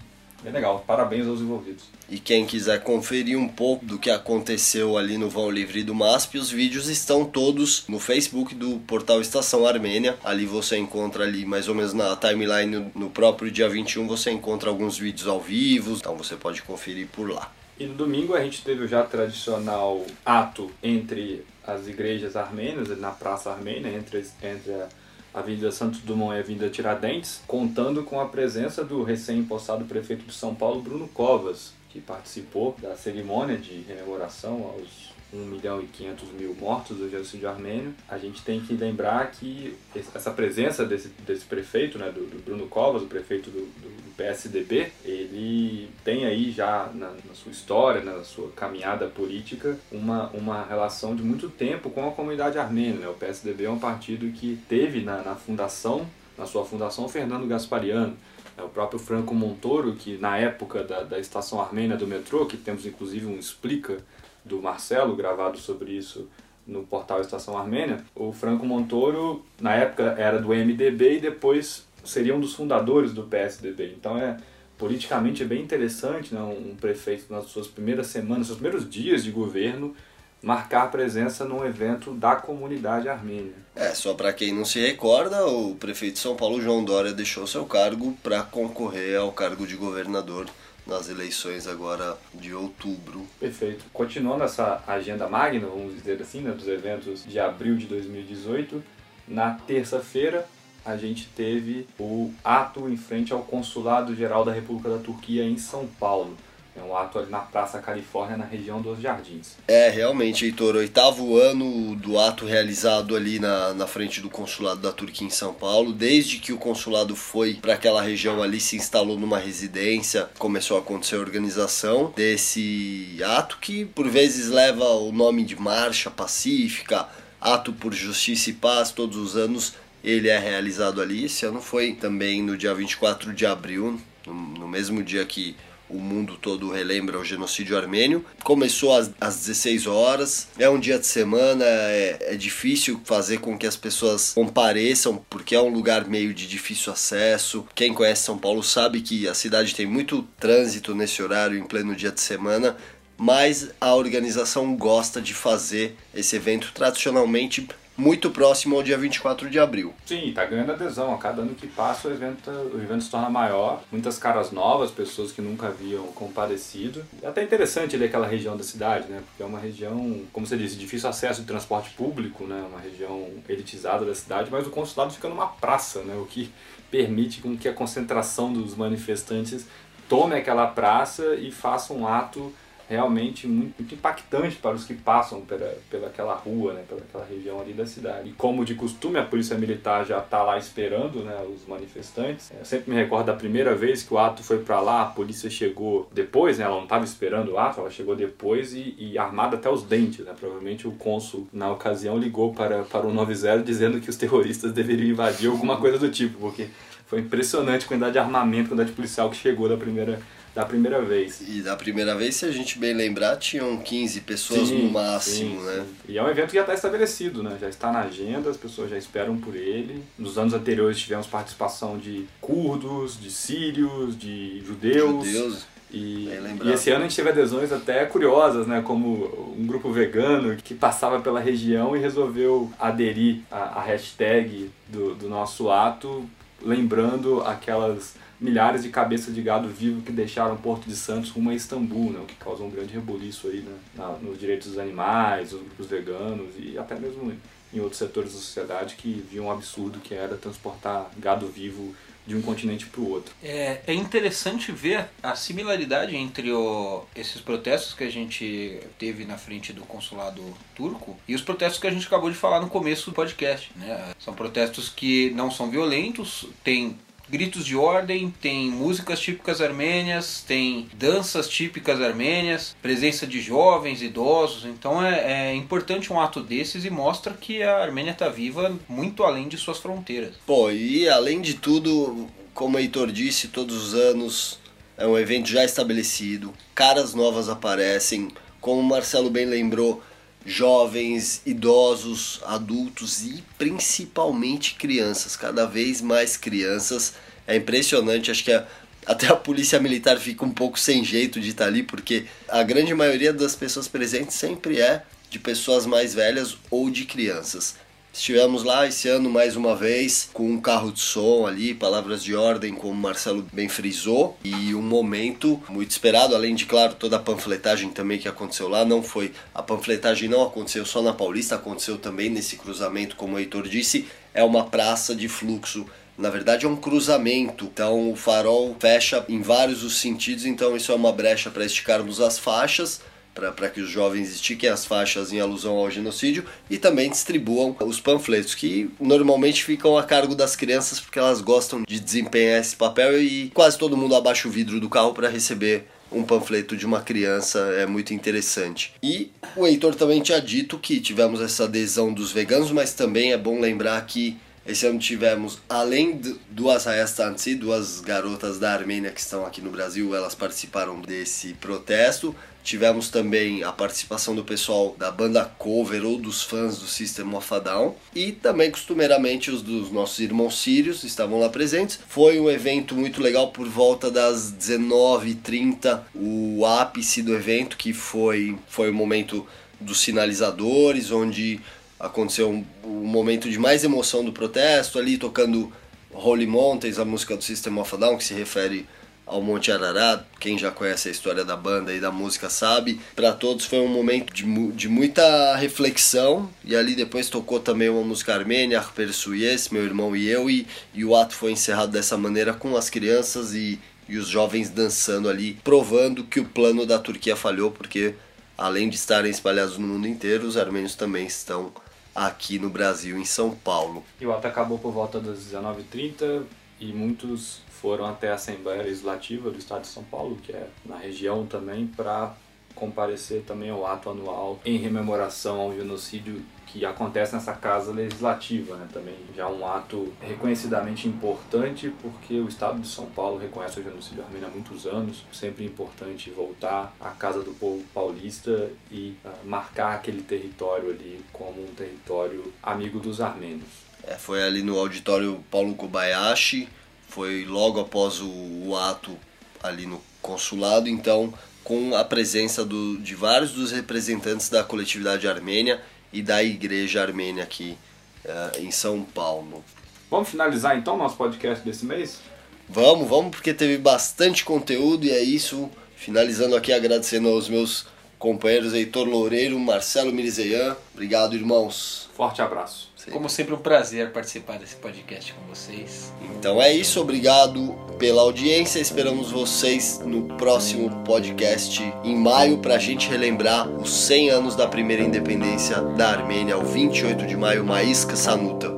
Bem 0.44 0.52
legal, 0.52 0.84
parabéns 0.86 1.26
aos 1.26 1.40
envolvidos. 1.40 1.86
E 2.10 2.20
quem 2.20 2.46
quiser 2.46 2.84
conferir 2.84 3.38
um 3.38 3.48
pouco 3.48 3.86
do 3.86 3.98
que 3.98 4.12
aconteceu 4.12 4.98
ali 4.98 5.18
no 5.18 5.30
Vão 5.30 5.50
Livre 5.50 5.84
do 5.84 5.96
MASP, 5.96 6.38
os 6.38 6.52
vídeos 6.52 6.90
estão 6.90 7.24
todos 7.24 7.86
no 7.88 7.98
Facebook 7.98 8.54
do 8.54 8.78
portal 8.80 9.22
Estação 9.22 9.66
Armênia. 9.66 10.18
Ali 10.22 10.46
você 10.46 10.78
encontra 10.78 11.24
ali 11.24 11.46
mais 11.46 11.70
ou 11.70 11.76
menos 11.76 11.94
na 11.94 12.14
timeline 12.18 12.92
no 12.94 13.10
próprio 13.10 13.50
dia 13.50 13.70
21 13.70 14.06
você 14.06 14.32
encontra 14.32 14.70
alguns 14.70 14.98
vídeos 14.98 15.30
ao 15.30 15.40
vivo, 15.40 15.96
então 15.96 16.18
você 16.18 16.36
pode 16.36 16.62
conferir 16.62 17.08
por 17.08 17.30
lá. 17.30 17.50
E 17.80 17.86
no 17.86 17.94
domingo 17.96 18.36
a 18.36 18.42
gente 18.42 18.62
teve 18.64 18.84
o 18.84 18.88
já 18.88 19.02
tradicional 19.04 20.06
ato 20.26 20.70
entre 20.84 21.46
as 21.66 21.88
igrejas 21.88 22.36
armênias, 22.36 22.90
na 23.00 23.12
Praça 23.12 23.50
Armênia, 23.50 23.90
entre, 23.90 24.26
entre 24.44 24.74
a 24.74 24.88
Avenida 25.34 25.72
Santos 25.72 26.00
Dumont 26.02 26.36
e 26.36 26.40
Avenida 26.40 26.70
Tiradentes, 26.70 27.42
contando 27.48 28.04
com 28.04 28.20
a 28.20 28.28
presença 28.28 28.84
do 28.84 29.04
recém-impostado 29.04 29.86
prefeito 29.86 30.26
de 30.26 30.34
São 30.34 30.54
Paulo, 30.54 30.82
Bruno 30.82 31.08
Covas, 31.08 31.74
que 31.90 32.00
participou 32.00 32.76
da 32.82 32.96
cerimônia 32.96 33.58
de 33.58 33.82
rememoração 33.82 34.64
aos 34.64 35.14
1 35.34 35.38
milhão 35.46 35.82
e 35.82 35.88
500 35.88 36.30
mil 36.34 36.56
mortos 36.56 36.98
do 36.98 37.10
genocídio 37.10 37.50
armênio, 37.50 37.94
a 38.08 38.18
gente 38.18 38.44
tem 38.44 38.60
que 38.62 38.74
lembrar 38.76 39.32
que 39.32 39.76
essa 39.96 40.32
presença 40.32 40.86
desse, 40.86 41.08
desse 41.26 41.46
prefeito, 41.46 41.98
né, 41.98 42.12
do, 42.12 42.22
do 42.22 42.44
Bruno 42.44 42.68
Covas, 42.68 43.02
o 43.02 43.08
prefeito 43.08 43.50
do, 43.50 43.62
do, 43.62 44.04
PSDB, 44.16 44.92
ele 45.34 45.90
tem 46.04 46.26
aí 46.26 46.52
já 46.52 46.90
na, 46.94 47.10
na, 47.10 47.34
sua 47.34 47.52
história, 47.52 48.02
na 48.02 48.24
sua 48.24 48.50
caminhada 48.52 49.08
política, 49.08 49.78
uma, 49.92 50.30
uma 50.30 50.64
relação 50.64 51.16
de 51.16 51.24
muito 51.24 51.50
tempo 51.50 51.90
com 51.90 52.08
a 52.08 52.12
comunidade 52.12 52.60
armênia. 52.60 53.00
Né? 53.00 53.08
O 53.08 53.14
PSDB 53.14 53.66
é 53.66 53.70
um 53.70 53.80
partido 53.80 54.32
que 54.32 54.60
teve 54.70 55.02
na, 55.02 55.24
na 55.24 55.36
fundação, 55.36 56.06
na 56.38 56.46
sua 56.46 56.64
fundação, 56.64 57.10
Fernando 57.10 57.48
Gaspariano, 57.48 58.16
é 58.56 58.62
o 58.62 58.70
próprio 58.70 59.00
Franco 59.00 59.34
Montoro, 59.34 59.94
que 59.94 60.18
na 60.18 60.38
época 60.38 60.84
da, 60.84 61.02
da 61.02 61.20
estação 61.20 61.60
armênia 61.60 61.98
do 61.98 62.06
metrô, 62.06 62.46
que 62.46 62.56
temos 62.56 62.86
inclusive 62.86 63.26
um 63.26 63.38
explica 63.38 63.98
do 64.46 64.62
Marcelo, 64.62 65.16
gravado 65.16 65.58
sobre 65.58 65.94
isso 65.94 66.30
no 66.66 66.84
portal 66.84 67.20
Estação 67.20 67.58
Armênia, 67.58 68.04
o 68.16 68.32
Franco 68.32 68.66
Montoro, 68.66 69.44
na 69.60 69.74
época, 69.74 70.16
era 70.18 70.40
do 70.40 70.50
MDB 70.50 71.18
e 71.18 71.20
depois 71.20 71.86
seria 72.04 72.36
um 72.36 72.40
dos 72.40 72.54
fundadores 72.54 73.14
do 73.14 73.24
PSDB. 73.24 73.96
Então 73.98 74.18
é 74.18 74.38
politicamente 74.84 75.42
é 75.42 75.46
bem 75.46 75.62
interessante 75.62 76.36
né, 76.36 76.42
um 76.42 76.76
prefeito 76.76 77.32
nas 77.32 77.46
suas 77.46 77.68
primeiras 77.68 78.08
semanas, 78.08 78.48
seus 78.48 78.60
primeiros 78.60 78.90
dias 78.90 79.24
de 79.24 79.32
governo, 79.32 79.96
marcar 80.42 80.92
presença 80.92 81.46
num 81.46 81.64
evento 81.64 82.12
da 82.12 82.36
comunidade 82.36 83.08
armênia. 83.08 83.54
É, 83.78 83.96
só 83.96 84.14
para 84.14 84.34
quem 84.34 84.54
não 84.54 84.66
se 84.66 84.82
recorda, 84.82 85.48
o 85.48 85.74
prefeito 85.76 86.16
de 86.16 86.20
São 86.20 86.36
Paulo, 86.36 86.62
João 86.62 86.84
Dória, 86.84 87.14
deixou 87.14 87.48
seu 87.48 87.66
cargo 87.66 88.12
para 88.22 88.44
concorrer 88.44 89.18
ao 89.18 89.32
cargo 89.32 89.66
de 89.66 89.78
governador 89.78 90.48
nas 90.86 91.08
eleições 91.08 91.66
agora 91.66 92.18
de 92.34 92.54
outubro. 92.54 93.26
Perfeito. 93.40 93.86
Continuando 93.94 94.44
essa 94.44 94.84
agenda 94.86 95.30
magna, 95.30 95.66
vamos 95.66 95.96
dizer 95.96 96.22
assim, 96.22 96.42
né, 96.42 96.52
dos 96.52 96.68
eventos 96.68 97.24
de 97.24 97.40
abril 97.40 97.78
de 97.78 97.86
2018, 97.86 98.84
na 99.30 99.52
terça-feira 99.52 100.46
a 100.86 100.98
gente 100.98 101.28
teve 101.36 101.88
o 102.00 102.32
ato 102.44 102.90
em 102.90 102.98
frente 102.98 103.32
ao 103.32 103.42
Consulado 103.42 104.16
Geral 104.16 104.44
da 104.44 104.52
República 104.52 104.90
da 104.90 104.98
Turquia 104.98 105.44
em 105.44 105.58
São 105.58 105.88
Paulo. 106.00 106.36
É 106.76 106.82
um 106.82 106.98
ato 106.98 107.20
ali 107.20 107.30
na 107.30 107.38
Praça 107.38 107.78
Califórnia, 107.78 108.36
na 108.36 108.46
região 108.46 108.82
dos 108.82 109.00
Jardins. 109.00 109.58
É, 109.68 109.90
realmente, 109.90 110.44
Heitor, 110.44 110.76
oitavo 110.76 111.38
ano 111.38 111.96
do 111.96 112.18
ato 112.18 112.48
realizado 112.48 113.16
ali 113.16 113.38
na, 113.38 113.76
na 113.76 113.86
frente 113.86 114.20
do 114.20 114.28
consulado 114.28 114.82
da 114.82 114.92
Turquia 114.92 115.28
em 115.28 115.30
São 115.30 115.54
Paulo. 115.54 115.94
Desde 115.94 116.40
que 116.40 116.52
o 116.52 116.58
consulado 116.58 117.16
foi 117.16 117.54
para 117.54 117.76
aquela 117.76 118.02
região 118.02 118.42
ali, 118.42 118.60
se 118.60 118.76
instalou 118.76 119.20
numa 119.20 119.38
residência, 119.38 120.28
começou 120.40 120.78
a 120.78 120.80
acontecer 120.80 121.16
a 121.16 121.20
organização 121.20 122.12
desse 122.16 123.20
ato 123.24 123.60
que 123.62 123.86
por 123.86 124.10
vezes 124.10 124.50
leva 124.50 124.84
o 124.84 125.12
nome 125.12 125.46
de 125.46 125.56
Marcha 125.56 126.10
Pacífica, 126.10 127.08
Ato 127.40 127.74
por 127.74 127.94
Justiça 127.94 128.52
e 128.52 128.54
Paz, 128.54 128.92
todos 128.92 129.18
os 129.18 129.36
anos 129.36 129.74
ele 130.04 130.28
é 130.28 130.38
realizado 130.38 131.02
ali. 131.02 131.26
Esse 131.26 131.46
ano 131.46 131.62
foi 131.62 131.94
também 131.94 132.42
no 132.42 132.58
dia 132.58 132.74
24 132.74 133.34
de 133.34 133.46
abril, 133.46 134.00
no, 134.26 134.34
no 134.34 134.68
mesmo 134.68 135.02
dia 135.02 135.24
que 135.26 135.56
o 135.90 136.00
mundo 136.00 136.38
todo 136.42 136.72
relembra 136.72 137.20
o 137.20 137.24
genocídio 137.24 137.78
armênio. 137.78 138.26
Começou 138.44 138.94
às, 138.94 139.12
às 139.22 139.38
16 139.38 139.86
horas, 139.86 140.48
é 140.58 140.68
um 140.70 140.80
dia 140.80 140.98
de 140.98 141.06
semana, 141.06 141.64
é, 141.66 142.18
é 142.34 142.36
difícil 142.36 143.00
fazer 143.06 143.40
com 143.40 143.58
que 143.58 143.68
as 143.68 143.76
pessoas 143.76 144.34
compareçam, 144.34 145.24
porque 145.30 145.56
é 145.56 145.62
um 145.62 145.70
lugar 145.70 146.08
meio 146.08 146.34
de 146.34 146.48
difícil 146.48 146.92
acesso. 146.92 147.66
Quem 147.76 147.94
conhece 147.94 148.24
São 148.24 148.38
Paulo 148.38 148.64
sabe 148.64 149.02
que 149.02 149.28
a 149.28 149.34
cidade 149.34 149.76
tem 149.76 149.86
muito 149.86 150.24
trânsito 150.40 150.96
nesse 150.96 151.22
horário, 151.22 151.58
em 151.58 151.64
pleno 151.64 151.96
dia 151.96 152.12
de 152.12 152.22
semana, 152.22 152.76
mas 153.16 153.70
a 153.80 153.94
organização 153.94 154.76
gosta 154.76 155.22
de 155.22 155.34
fazer 155.34 155.96
esse 156.14 156.36
evento 156.36 156.72
tradicionalmente 156.74 157.68
muito 157.96 158.32
próximo 158.32 158.76
ao 158.76 158.84
dia 158.84 158.98
24 158.98 159.50
de 159.50 159.60
abril. 159.60 159.94
Sim, 160.06 160.30
está 160.30 160.46
ganhando 160.46 160.72
adesão. 160.72 161.14
A 161.14 161.18
cada 161.18 161.42
ano 161.42 161.54
que 161.54 161.68
passa, 161.68 162.08
o 162.08 162.12
evento, 162.12 162.50
o 162.50 162.82
evento 162.82 163.04
se 163.04 163.10
torna 163.12 163.30
maior. 163.30 163.84
Muitas 163.92 164.18
caras 164.18 164.52
novas, 164.52 164.92
pessoas 164.92 165.32
que 165.32 165.42
nunca 165.42 165.68
haviam 165.68 166.08
comparecido. 166.08 167.06
É 167.22 167.28
até 167.28 167.44
interessante 167.44 167.96
ali 167.96 168.06
aquela 168.06 168.28
região 168.28 168.58
da 168.58 168.64
cidade, 168.64 169.08
né? 169.08 169.22
Porque 169.28 169.44
é 169.44 169.46
uma 169.46 169.60
região, 169.60 170.22
como 170.32 170.46
você 170.46 170.58
disse, 170.58 170.76
difícil 170.76 171.10
acesso 171.10 171.42
de 171.42 171.48
transporte 171.48 171.92
público, 171.92 172.46
né? 172.46 172.66
Uma 172.70 172.80
região 172.80 173.30
elitizada 173.48 174.06
da 174.06 174.16
cidade, 174.16 174.50
mas 174.52 174.66
o 174.66 174.70
consulado 174.70 175.14
fica 175.14 175.30
numa 175.30 175.48
praça, 175.48 176.02
né? 176.02 176.16
O 176.16 176.26
que 176.26 176.52
permite 176.90 177.42
com 177.42 177.58
que 177.58 177.68
a 177.68 177.74
concentração 177.74 178.52
dos 178.52 178.76
manifestantes 178.76 179.66
tome 180.08 180.36
aquela 180.36 180.68
praça 180.68 181.36
e 181.36 181.52
faça 181.52 181.94
um 181.94 182.08
ato 182.08 182.54
realmente 182.94 183.48
muito, 183.48 183.74
muito, 183.80 183.96
impactante 183.96 184.56
para 184.56 184.76
os 184.76 184.86
que 184.86 184.94
passam 184.94 185.42
pela, 185.42 185.76
pela 185.90 186.08
aquela 186.08 186.36
rua, 186.36 186.74
né, 186.74 186.84
pela 186.88 187.02
aquela 187.02 187.26
região 187.26 187.60
ali 187.60 187.74
da 187.74 187.86
cidade. 187.86 188.30
E 188.30 188.34
como 188.34 188.64
de 188.64 188.76
costume 188.76 189.18
a 189.18 189.24
polícia 189.24 189.58
militar 189.58 190.06
já 190.06 190.20
está 190.20 190.44
lá 190.44 190.58
esperando 190.58 191.20
né, 191.20 191.36
os 191.54 191.68
manifestantes. 191.68 192.52
Eu 192.58 192.66
sempre 192.66 192.92
me 192.92 192.98
recordo 192.98 193.28
da 193.28 193.34
primeira 193.34 193.76
vez 193.76 194.04
que 194.04 194.14
o 194.14 194.20
ato 194.20 194.44
foi 194.44 194.60
para 194.60 194.80
lá, 194.80 195.02
a 195.02 195.06
polícia 195.06 195.50
chegou 195.50 196.08
depois, 196.12 196.60
né, 196.60 196.66
ela 196.66 196.76
não 196.76 196.84
estava 196.84 197.04
esperando 197.04 197.54
o 197.54 197.58
ato, 197.58 197.80
ela 197.80 197.90
chegou 197.90 198.16
depois 198.16 198.74
e, 198.74 198.96
e 198.98 199.18
armada 199.18 199.58
até 199.58 199.70
os 199.70 199.84
dentes. 199.84 200.26
Né, 200.26 200.34
provavelmente 200.40 200.88
o 200.88 200.92
cônsul 200.92 201.48
na 201.52 201.72
ocasião 201.72 202.18
ligou 202.18 202.54
para, 202.54 202.84
para 202.84 203.08
o 203.08 203.14
90 203.14 203.64
dizendo 203.64 204.00
que 204.00 204.10
os 204.10 204.16
terroristas 204.16 204.72
deveriam 204.72 205.10
invadir 205.10 205.50
alguma 205.50 205.78
coisa 205.78 205.98
do 205.98 206.10
tipo, 206.10 206.38
porque 206.40 206.68
foi 207.08 207.20
impressionante 207.20 207.86
a 207.86 207.88
quantidade 207.88 208.14
de 208.14 208.20
armamento, 208.20 208.66
a 208.66 208.70
quantidade 208.70 208.90
de 208.90 208.96
policial 208.96 209.30
que 209.30 209.36
chegou 209.36 209.68
da 209.68 209.78
primeira 209.78 210.20
da 210.54 210.66
primeira 210.66 211.02
vez. 211.02 211.42
E 211.48 211.62
da 211.62 211.76
primeira 211.76 212.16
vez, 212.16 212.36
se 212.36 212.46
a 212.46 212.52
gente 212.52 212.78
bem 212.78 212.94
lembrar, 212.94 213.38
tinham 213.38 213.78
15 213.78 214.22
pessoas 214.22 214.68
sim, 214.68 214.84
no 214.84 214.92
máximo, 214.92 215.60
sim, 215.60 215.66
né? 215.66 215.86
Sim. 215.86 216.14
E 216.14 216.18
é 216.18 216.24
um 216.24 216.30
evento 216.30 216.50
que 216.50 216.56
já 216.56 216.62
está 216.62 216.74
estabelecido, 216.74 217.42
né? 217.42 217.58
Já 217.60 217.70
está 217.70 217.92
na 217.92 218.02
agenda, 218.02 218.50
as 218.50 218.58
pessoas 218.58 218.90
já 218.90 218.98
esperam 218.98 219.38
por 219.38 219.56
ele. 219.56 220.04
Nos 220.18 220.38
anos 220.38 220.54
anteriores 220.54 221.00
tivemos 221.00 221.26
participação 221.26 221.98
de 221.98 222.26
curdos, 222.40 223.20
de 223.20 223.32
sírios, 223.32 224.18
de 224.18 224.62
judeus. 224.66 225.26
Judeus. 225.26 225.74
E, 225.94 226.28
e, 226.64 226.72
esse 226.74 226.90
ano 226.90 227.02
a 227.02 227.08
gente 227.08 227.16
teve 227.16 227.30
adesões 227.30 227.72
até 227.72 228.04
curiosas, 228.06 228.66
né? 228.66 228.82
Como 228.82 229.56
um 229.58 229.66
grupo 229.66 229.92
vegano 229.92 230.56
que 230.58 230.74
passava 230.74 231.20
pela 231.20 231.40
região 231.40 231.96
e 231.96 232.00
resolveu 232.00 232.72
aderir 232.80 233.42
à, 233.52 233.80
hashtag 233.82 234.72
do, 234.88 235.14
do 235.14 235.30
nosso 235.30 235.70
ato, 235.70 236.28
lembrando 236.64 237.42
aquelas 237.42 238.16
milhares 238.40 238.84
de 238.84 238.90
cabeças 238.90 239.34
de 239.34 239.42
gado 239.42 239.70
vivo 239.70 240.02
que 240.02 240.12
deixaram 240.12 240.58
Porto 240.58 240.88
de 240.88 240.96
Santos 240.96 241.30
rumo 241.30 241.50
a 241.50 241.56
Istambul, 241.56 242.12
né, 242.12 242.20
o 242.20 242.26
que 242.26 242.36
causou 242.36 242.68
um 242.68 242.70
grande 242.70 242.94
rebuliço 242.94 243.48
aí, 243.48 243.62
né, 243.62 243.76
na, 243.96 244.10
nos 244.14 244.40
direitos 244.40 244.70
dos 244.70 244.78
animais, 244.78 245.54
os 245.54 245.62
grupos 245.62 245.88
veganos 245.88 246.50
e 246.58 246.78
até 246.78 246.96
mesmo 246.96 247.32
em 247.74 247.80
outros 247.80 247.98
setores 247.98 248.34
da 248.34 248.40
sociedade 248.40 248.96
que 248.96 249.26
viam 249.32 249.46
um 249.46 249.52
absurdo 249.52 250.00
que 250.00 250.14
era 250.14 250.36
transportar 250.36 251.10
gado 251.18 251.48
vivo 251.48 251.96
de 252.26 252.36
um 252.36 252.42
continente 252.42 252.86
para 252.86 253.02
o 253.02 253.10
outro. 253.10 253.34
É, 253.44 253.82
é 253.86 253.94
interessante 253.94 254.72
ver 254.72 255.06
a 255.22 255.36
similaridade 255.36 256.16
entre 256.16 256.52
o, 256.52 257.04
esses 257.16 257.42
protestos 257.42 257.94
que 257.94 258.04
a 258.04 258.10
gente 258.10 258.80
teve 258.98 259.26
na 259.26 259.38
frente 259.38 259.74
do 259.74 259.82
consulado 259.82 260.42
turco 260.76 261.18
e 261.28 261.36
os 261.36 261.42
protestos 261.42 261.80
que 261.80 261.88
a 261.88 261.92
gente 261.92 262.08
acabou 262.08 262.30
de 262.30 262.36
falar 262.36 262.62
no 262.62 262.70
começo 262.70 263.10
do 263.10 263.14
podcast. 263.14 263.72
Né? 263.76 264.14
São 264.20 264.34
protestos 264.34 264.90
que 264.90 265.32
não 265.32 265.52
são 265.52 265.70
violentos, 265.70 266.46
tem 266.64 266.98
gritos 267.30 267.66
de 267.66 267.76
ordem, 267.76 268.34
tem 268.42 268.70
músicas 268.70 269.20
típicas 269.20 269.62
armênias, 269.62 270.44
tem 270.46 270.88
danças 270.94 271.48
típicas 271.48 272.02
armênias, 272.02 272.76
presença 272.82 273.26
de 273.26 273.42
jovens, 273.42 274.02
idosos. 274.02 274.66
Então 274.66 275.04
é, 275.04 275.52
é 275.52 275.56
importante 275.56 276.12
um 276.12 276.20
ato 276.20 276.42
desses 276.42 276.86
e 276.86 276.90
mostra 276.90 277.34
que 277.34 277.64
a 277.64 277.78
Armênia 277.78 278.12
está 278.12 278.30
viva 278.30 278.78
muito 278.88 279.24
além 279.24 279.48
de 279.48 279.58
suas 279.58 279.80
fronteiras. 279.80 280.36
Pô, 280.46 280.70
e 280.72 281.08
além 281.10 281.42
de 281.42 281.56
tudo, 281.56 282.28
como 282.54 282.78
o 282.78 282.80
Heitor 282.80 283.12
disse, 283.12 283.48
todos 283.48 283.76
os 283.76 283.94
anos 283.94 284.60
é 284.98 285.08
um 285.08 285.18
evento 285.18 285.50
já 285.50 285.64
estabelecido, 285.64 286.54
caras 286.76 287.14
novas 287.14 287.50
aparecem, 287.50 288.30
como 288.62 288.80
o 288.80 288.84
Marcelo 288.84 289.30
bem 289.30 289.46
lembrou, 289.46 290.02
jovens, 290.46 291.42
idosos, 291.46 292.42
adultos 292.46 293.24
e 293.24 293.44
principalmente 293.58 294.76
crianças, 294.76 295.36
cada 295.36 295.66
vez 295.66 296.02
mais 296.02 296.38
crianças. 296.38 297.14
É 297.48 297.56
impressionante, 297.56 298.32
acho 298.32 298.44
que 298.44 298.52
a, 298.52 298.68
até 299.06 299.28
a 299.28 299.36
polícia 299.36 299.80
militar 299.80 300.18
fica 300.20 300.46
um 300.46 300.52
pouco 300.52 300.80
sem 300.80 301.04
jeito 301.04 301.40
de 301.40 301.50
estar 301.50 301.66
ali, 301.66 301.84
porque 301.84 302.26
a 302.48 302.64
grande 302.64 302.94
maioria 302.94 303.34
das 303.34 303.56
pessoas 303.56 303.88
presentes 303.88 304.36
sempre 304.36 304.80
é 304.80 305.04
de 305.30 305.40
pessoas 305.40 305.86
mais 305.86 306.14
velhas 306.14 306.58
ou 306.70 306.90
de 306.90 307.06
crianças. 307.06 307.76
Estivemos 308.16 308.64
lá 308.64 308.86
esse 308.86 309.10
ano 309.10 309.28
mais 309.28 309.56
uma 309.56 309.76
vez 309.76 310.30
com 310.32 310.48
um 310.48 310.62
carro 310.62 310.92
de 310.92 311.00
som 311.00 311.48
ali, 311.48 311.74
palavras 311.74 312.24
de 312.24 312.36
ordem, 312.36 312.72
como 312.72 312.94
o 312.94 312.96
Marcelo 312.96 313.44
bem 313.52 313.68
frisou, 313.68 314.38
e 314.44 314.76
um 314.76 314.84
momento 314.84 315.60
muito 315.68 315.90
esperado, 315.90 316.36
além 316.36 316.54
de, 316.54 316.68
claro, 316.68 316.94
toda 316.94 317.16
a 317.16 317.20
panfletagem 317.20 317.90
também 317.90 318.20
que 318.20 318.28
aconteceu 318.28 318.70
lá. 318.70 318.86
Não 318.86 319.02
foi. 319.02 319.34
A 319.52 319.64
panfletagem 319.64 320.30
não 320.30 320.44
aconteceu 320.44 320.86
só 320.86 321.02
na 321.02 321.12
Paulista, 321.12 321.56
aconteceu 321.56 321.98
também 321.98 322.30
nesse 322.30 322.56
cruzamento, 322.56 323.16
como 323.16 323.36
o 323.36 323.40
Heitor 323.40 323.68
disse, 323.68 324.08
é 324.32 324.44
uma 324.44 324.66
praça 324.66 325.16
de 325.16 325.28
fluxo. 325.28 325.84
Na 326.16 326.30
verdade 326.30 326.68
é 326.68 326.70
um 326.70 326.76
cruzamento, 326.76 327.66
então 327.66 328.12
o 328.12 328.16
farol 328.16 328.76
fecha 328.80 329.26
em 329.28 329.42
vários 329.42 329.84
os 329.84 330.00
sentidos, 330.00 330.46
então 330.46 330.78
isso 330.78 330.92
é 330.92 330.96
uma 330.96 331.12
brecha 331.12 331.50
para 331.50 331.66
esticarmos 331.66 332.22
as 332.22 332.38
faixas 332.38 333.02
para 333.34 333.70
que 333.70 333.82
os 333.82 333.90
jovens 333.90 334.32
estiquem 334.32 334.70
as 334.70 334.86
faixas 334.86 335.32
em 335.34 335.40
alusão 335.40 335.76
ao 335.76 335.90
genocídio 335.90 336.46
e 336.70 336.78
também 336.78 337.10
distribuam 337.10 337.76
os 337.82 338.00
panfletos, 338.00 338.56
que 338.56 338.90
normalmente 339.00 339.64
ficam 339.64 339.98
a 339.98 340.04
cargo 340.04 340.36
das 340.36 340.56
crianças 340.56 341.00
porque 341.00 341.20
elas 341.20 341.42
gostam 341.42 341.84
de 341.88 342.00
desempenhar 342.00 342.60
esse 342.60 342.76
papel 342.76 343.22
e 343.22 343.50
quase 343.54 343.78
todo 343.78 343.98
mundo 343.98 344.16
abaixa 344.16 344.48
o 344.48 344.52
vidro 344.52 344.80
do 344.80 344.90
carro 344.90 345.14
para 345.14 345.30
receber 345.30 345.86
um 346.12 346.24
panfleto 346.24 346.78
de 346.78 346.86
uma 346.86 347.02
criança 347.02 347.60
é 347.78 347.86
muito 347.86 348.14
interessante. 348.14 348.94
E 349.02 349.32
o 349.56 349.66
Heitor 349.66 349.96
também 349.96 350.22
tinha 350.22 350.40
dito 350.40 350.78
que 350.78 351.00
tivemos 351.00 351.42
essa 351.42 351.64
adesão 351.64 352.14
dos 352.14 352.32
veganos, 352.32 352.72
mas 352.72 352.94
também 352.94 353.34
é 353.34 353.38
bom 353.38 353.60
lembrar 353.60 354.06
que 354.06 354.38
esse 354.66 354.86
ano 354.86 354.98
tivemos, 354.98 355.60
além 355.68 356.18
de 356.18 356.36
duas 356.50 356.88
Hayastansi, 356.88 357.56
duas 357.56 358.00
garotas 358.00 358.58
da 358.58 358.72
Armênia 358.72 359.12
que 359.12 359.20
estão 359.20 359.46
aqui 359.46 359.60
no 359.60 359.70
Brasil, 359.70 360.16
elas 360.16 360.34
participaram 360.34 361.02
desse 361.02 361.54
protesto. 361.56 362.34
Tivemos 362.64 363.10
também 363.10 363.62
a 363.62 363.74
participação 363.74 364.34
do 364.34 364.44
pessoal 364.44 364.96
da 364.98 365.12
banda 365.12 365.44
cover 365.58 366.06
ou 366.06 366.18
dos 366.18 366.42
fãs 366.42 366.78
do 366.78 366.88
System 366.88 367.34
of 367.36 367.54
a 367.54 367.60
Down. 367.60 367.96
E 368.16 368.32
também, 368.32 368.72
costumeiramente, 368.72 369.52
os 369.52 369.62
dos 369.62 369.92
nossos 369.92 370.20
irmãos 370.20 370.62
sírios 370.62 371.04
estavam 371.04 371.40
lá 371.40 371.50
presentes. 371.50 372.00
Foi 372.08 372.40
um 372.40 372.50
evento 372.50 372.96
muito 372.96 373.22
legal 373.22 373.50
por 373.50 373.68
volta 373.68 374.10
das 374.10 374.54
19h30, 374.54 376.02
o 376.16 376.66
ápice 376.66 377.22
do 377.22 377.36
evento, 377.36 377.76
que 377.76 377.92
foi, 377.92 378.58
foi 378.70 378.90
o 378.90 378.94
momento 378.94 379.46
dos 379.80 380.00
sinalizadores, 380.00 381.12
onde 381.12 381.60
aconteceu 382.00 382.50
um, 382.50 382.66
um 382.86 383.06
momento 383.06 383.50
de 383.50 383.60
mais 383.60 383.84
emoção 383.84 384.24
do 384.24 384.32
protesto, 384.32 384.98
ali 384.98 385.18
tocando 385.18 385.72
Holy 386.14 386.46
Mountains, 386.46 386.98
a 386.98 387.04
música 387.06 387.36
do 387.36 387.44
System 387.44 387.78
of 387.80 387.94
a 387.94 387.98
Down, 387.98 388.18
que 388.18 388.24
se 388.24 388.34
refere 388.34 388.88
ao 389.26 389.42
Monte 389.42 389.72
Ararat. 389.72 390.24
Quem 390.40 390.58
já 390.58 390.72
conhece 390.72 391.08
a 391.08 391.12
história 391.12 391.44
da 391.44 391.56
banda 391.56 391.94
e 391.94 392.00
da 392.00 392.12
música 392.12 392.50
sabe. 392.50 393.00
Para 393.16 393.34
todos 393.34 393.66
foi 393.66 393.80
um 393.80 393.88
momento 393.88 394.34
de, 394.34 394.44
de 394.72 394.90
muita 394.90 395.56
reflexão. 395.56 396.50
E 396.64 396.76
ali 396.76 396.96
depois 396.96 397.30
tocou 397.30 397.60
também 397.60 397.90
uma 397.90 398.04
música 398.04 398.34
armênia, 398.34 398.80
Arpersuyes, 398.80 399.70
meu 399.70 399.84
irmão 399.84 400.16
e 400.16 400.28
eu. 400.28 400.50
E, 400.50 400.68
e 400.94 401.04
o 401.06 401.16
ato 401.16 401.34
foi 401.34 401.52
encerrado 401.52 401.92
dessa 401.92 402.18
maneira 402.18 402.54
com 402.54 402.76
as 402.76 402.90
crianças 402.90 403.54
e, 403.54 403.80
e 404.08 404.18
os 404.18 404.28
jovens 404.28 404.70
dançando 404.70 405.30
ali, 405.30 405.54
provando 405.64 406.24
que 406.24 406.40
o 406.40 406.46
plano 406.46 406.86
da 406.86 407.00
Turquia 407.00 407.36
falhou, 407.36 407.72
porque 407.72 408.16
além 408.58 408.90
de 408.90 408.96
estarem 408.96 409.32
espalhados 409.32 409.78
no 409.78 409.88
mundo 409.88 410.08
inteiro, 410.08 410.46
os 410.46 410.58
armênios 410.58 410.96
também 410.96 411.26
estão 411.26 411.72
aqui 412.14 412.60
no 412.60 412.70
Brasil, 412.70 413.18
em 413.18 413.26
São 413.26 413.52
Paulo. 413.52 414.04
E 414.22 414.26
o 414.26 414.34
ato 414.34 414.48
acabou 414.48 414.78
por 414.78 414.92
volta 414.92 415.20
das 415.20 415.40
19h30 415.40 416.44
e 416.80 416.94
muitos 416.94 417.63
foram 417.84 418.06
até 418.06 418.32
a 418.32 418.36
Assembleia 418.36 418.82
Legislativa 418.82 419.52
do 419.52 419.60
Estado 419.60 419.82
de 419.82 419.88
São 419.88 420.06
Paulo, 420.06 420.38
que 420.38 420.54
é 420.54 420.70
na 420.86 420.96
região 420.96 421.46
também, 421.46 421.86
para 421.86 422.34
comparecer 422.74 423.44
também 423.44 423.70
ao 423.70 423.86
ato 423.86 424.10
anual 424.10 424.58
em 424.66 424.78
rememoração 424.78 425.60
ao 425.60 425.76
genocídio 425.76 426.42
que 426.66 426.86
acontece 426.86 427.36
nessa 427.36 427.54
casa 427.54 427.92
legislativa, 427.92 428.78
né? 428.78 428.88
também 428.92 429.14
já 429.36 429.48
um 429.48 429.68
ato 429.68 430.12
reconhecidamente 430.22 431.08
importante 431.08 431.94
porque 432.02 432.40
o 432.40 432.48
Estado 432.48 432.80
de 432.80 432.88
São 432.88 433.06
Paulo 433.08 433.38
reconhece 433.38 433.80
o 433.80 433.84
genocídio 433.84 434.24
armênio 434.24 434.48
há 434.48 434.50
muitos 434.50 434.88
anos, 434.88 435.24
sempre 435.32 435.66
importante 435.66 436.32
voltar 436.32 436.96
à 437.00 437.10
casa 437.10 437.44
do 437.44 437.52
povo 437.52 437.84
paulista 437.94 438.72
e 438.90 439.16
uh, 439.24 439.30
marcar 439.46 439.96
aquele 439.96 440.24
território 440.24 440.90
ali 440.90 441.24
como 441.32 441.62
um 441.62 441.76
território 441.76 442.52
amigo 442.64 443.00
dos 443.00 443.22
armênios. 443.22 443.84
É, 444.08 444.16
foi 444.16 444.42
ali 444.42 444.64
no 444.64 444.80
auditório 444.80 445.44
Paulo 445.52 445.76
Kobayashi, 445.76 446.68
foi 447.14 447.46
logo 447.46 447.80
após 447.80 448.20
o, 448.20 448.28
o 448.28 448.76
ato 448.76 449.16
ali 449.62 449.86
no 449.86 450.02
consulado, 450.20 450.90
então 450.90 451.32
com 451.64 451.96
a 451.96 452.04
presença 452.04 452.66
do, 452.66 452.98
de 452.98 453.14
vários 453.14 453.52
dos 453.52 453.72
representantes 453.72 454.50
da 454.50 454.64
coletividade 454.64 455.28
armênia 455.28 455.80
e 456.12 456.24
da 456.24 456.44
igreja 456.44 457.02
armênia 457.02 457.44
aqui 457.44 457.78
uh, 458.26 458.60
em 458.60 458.72
São 458.72 459.04
Paulo. 459.04 459.64
Vamos 460.10 460.30
finalizar 460.30 460.76
então 460.76 460.98
nosso 460.98 461.16
podcast 461.16 461.64
desse 461.64 461.86
mês? 461.86 462.20
Vamos, 462.68 463.08
vamos, 463.08 463.32
porque 463.32 463.54
teve 463.54 463.78
bastante 463.78 464.44
conteúdo 464.44 465.06
e 465.06 465.12
é 465.12 465.22
isso. 465.22 465.70
Finalizando 465.96 466.56
aqui, 466.56 466.74
agradecendo 466.74 467.30
aos 467.30 467.48
meus 467.48 467.86
companheiros 468.18 468.74
Heitor 468.74 469.08
Loureiro, 469.08 469.58
Marcelo 469.60 470.12
Mirizeian. 470.12 470.76
Obrigado, 470.94 471.36
irmãos. 471.36 472.10
Forte 472.16 472.42
abraço. 472.42 472.93
Como 473.12 473.30
sempre, 473.30 473.54
um 473.54 473.58
prazer 473.58 474.12
participar 474.12 474.58
desse 474.58 474.76
podcast 474.76 475.34
com 475.34 475.42
vocês. 475.54 476.14
Então 476.38 476.62
é 476.62 476.72
isso, 476.72 477.02
obrigado 477.02 477.76
pela 478.00 478.22
audiência. 478.22 478.80
Esperamos 478.80 479.32
vocês 479.32 480.00
no 480.00 480.24
próximo 480.38 481.04
podcast 481.04 481.82
em 482.04 482.16
maio 482.16 482.60
para 482.60 482.76
a 482.76 482.80
gente 482.80 483.10
relembrar 483.10 483.68
os 483.70 483.94
100 483.94 484.30
anos 484.30 484.56
da 484.56 484.68
primeira 484.68 485.04
independência 485.04 485.82
da 485.82 486.10
Armênia, 486.10 486.58
o 486.58 486.64
28 486.64 487.26
de 487.26 487.36
maio, 487.36 487.64
Maíska 487.64 488.16
Sanuta. 488.16 488.72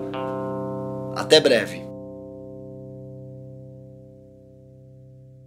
Até 1.16 1.40
breve. 1.40 1.85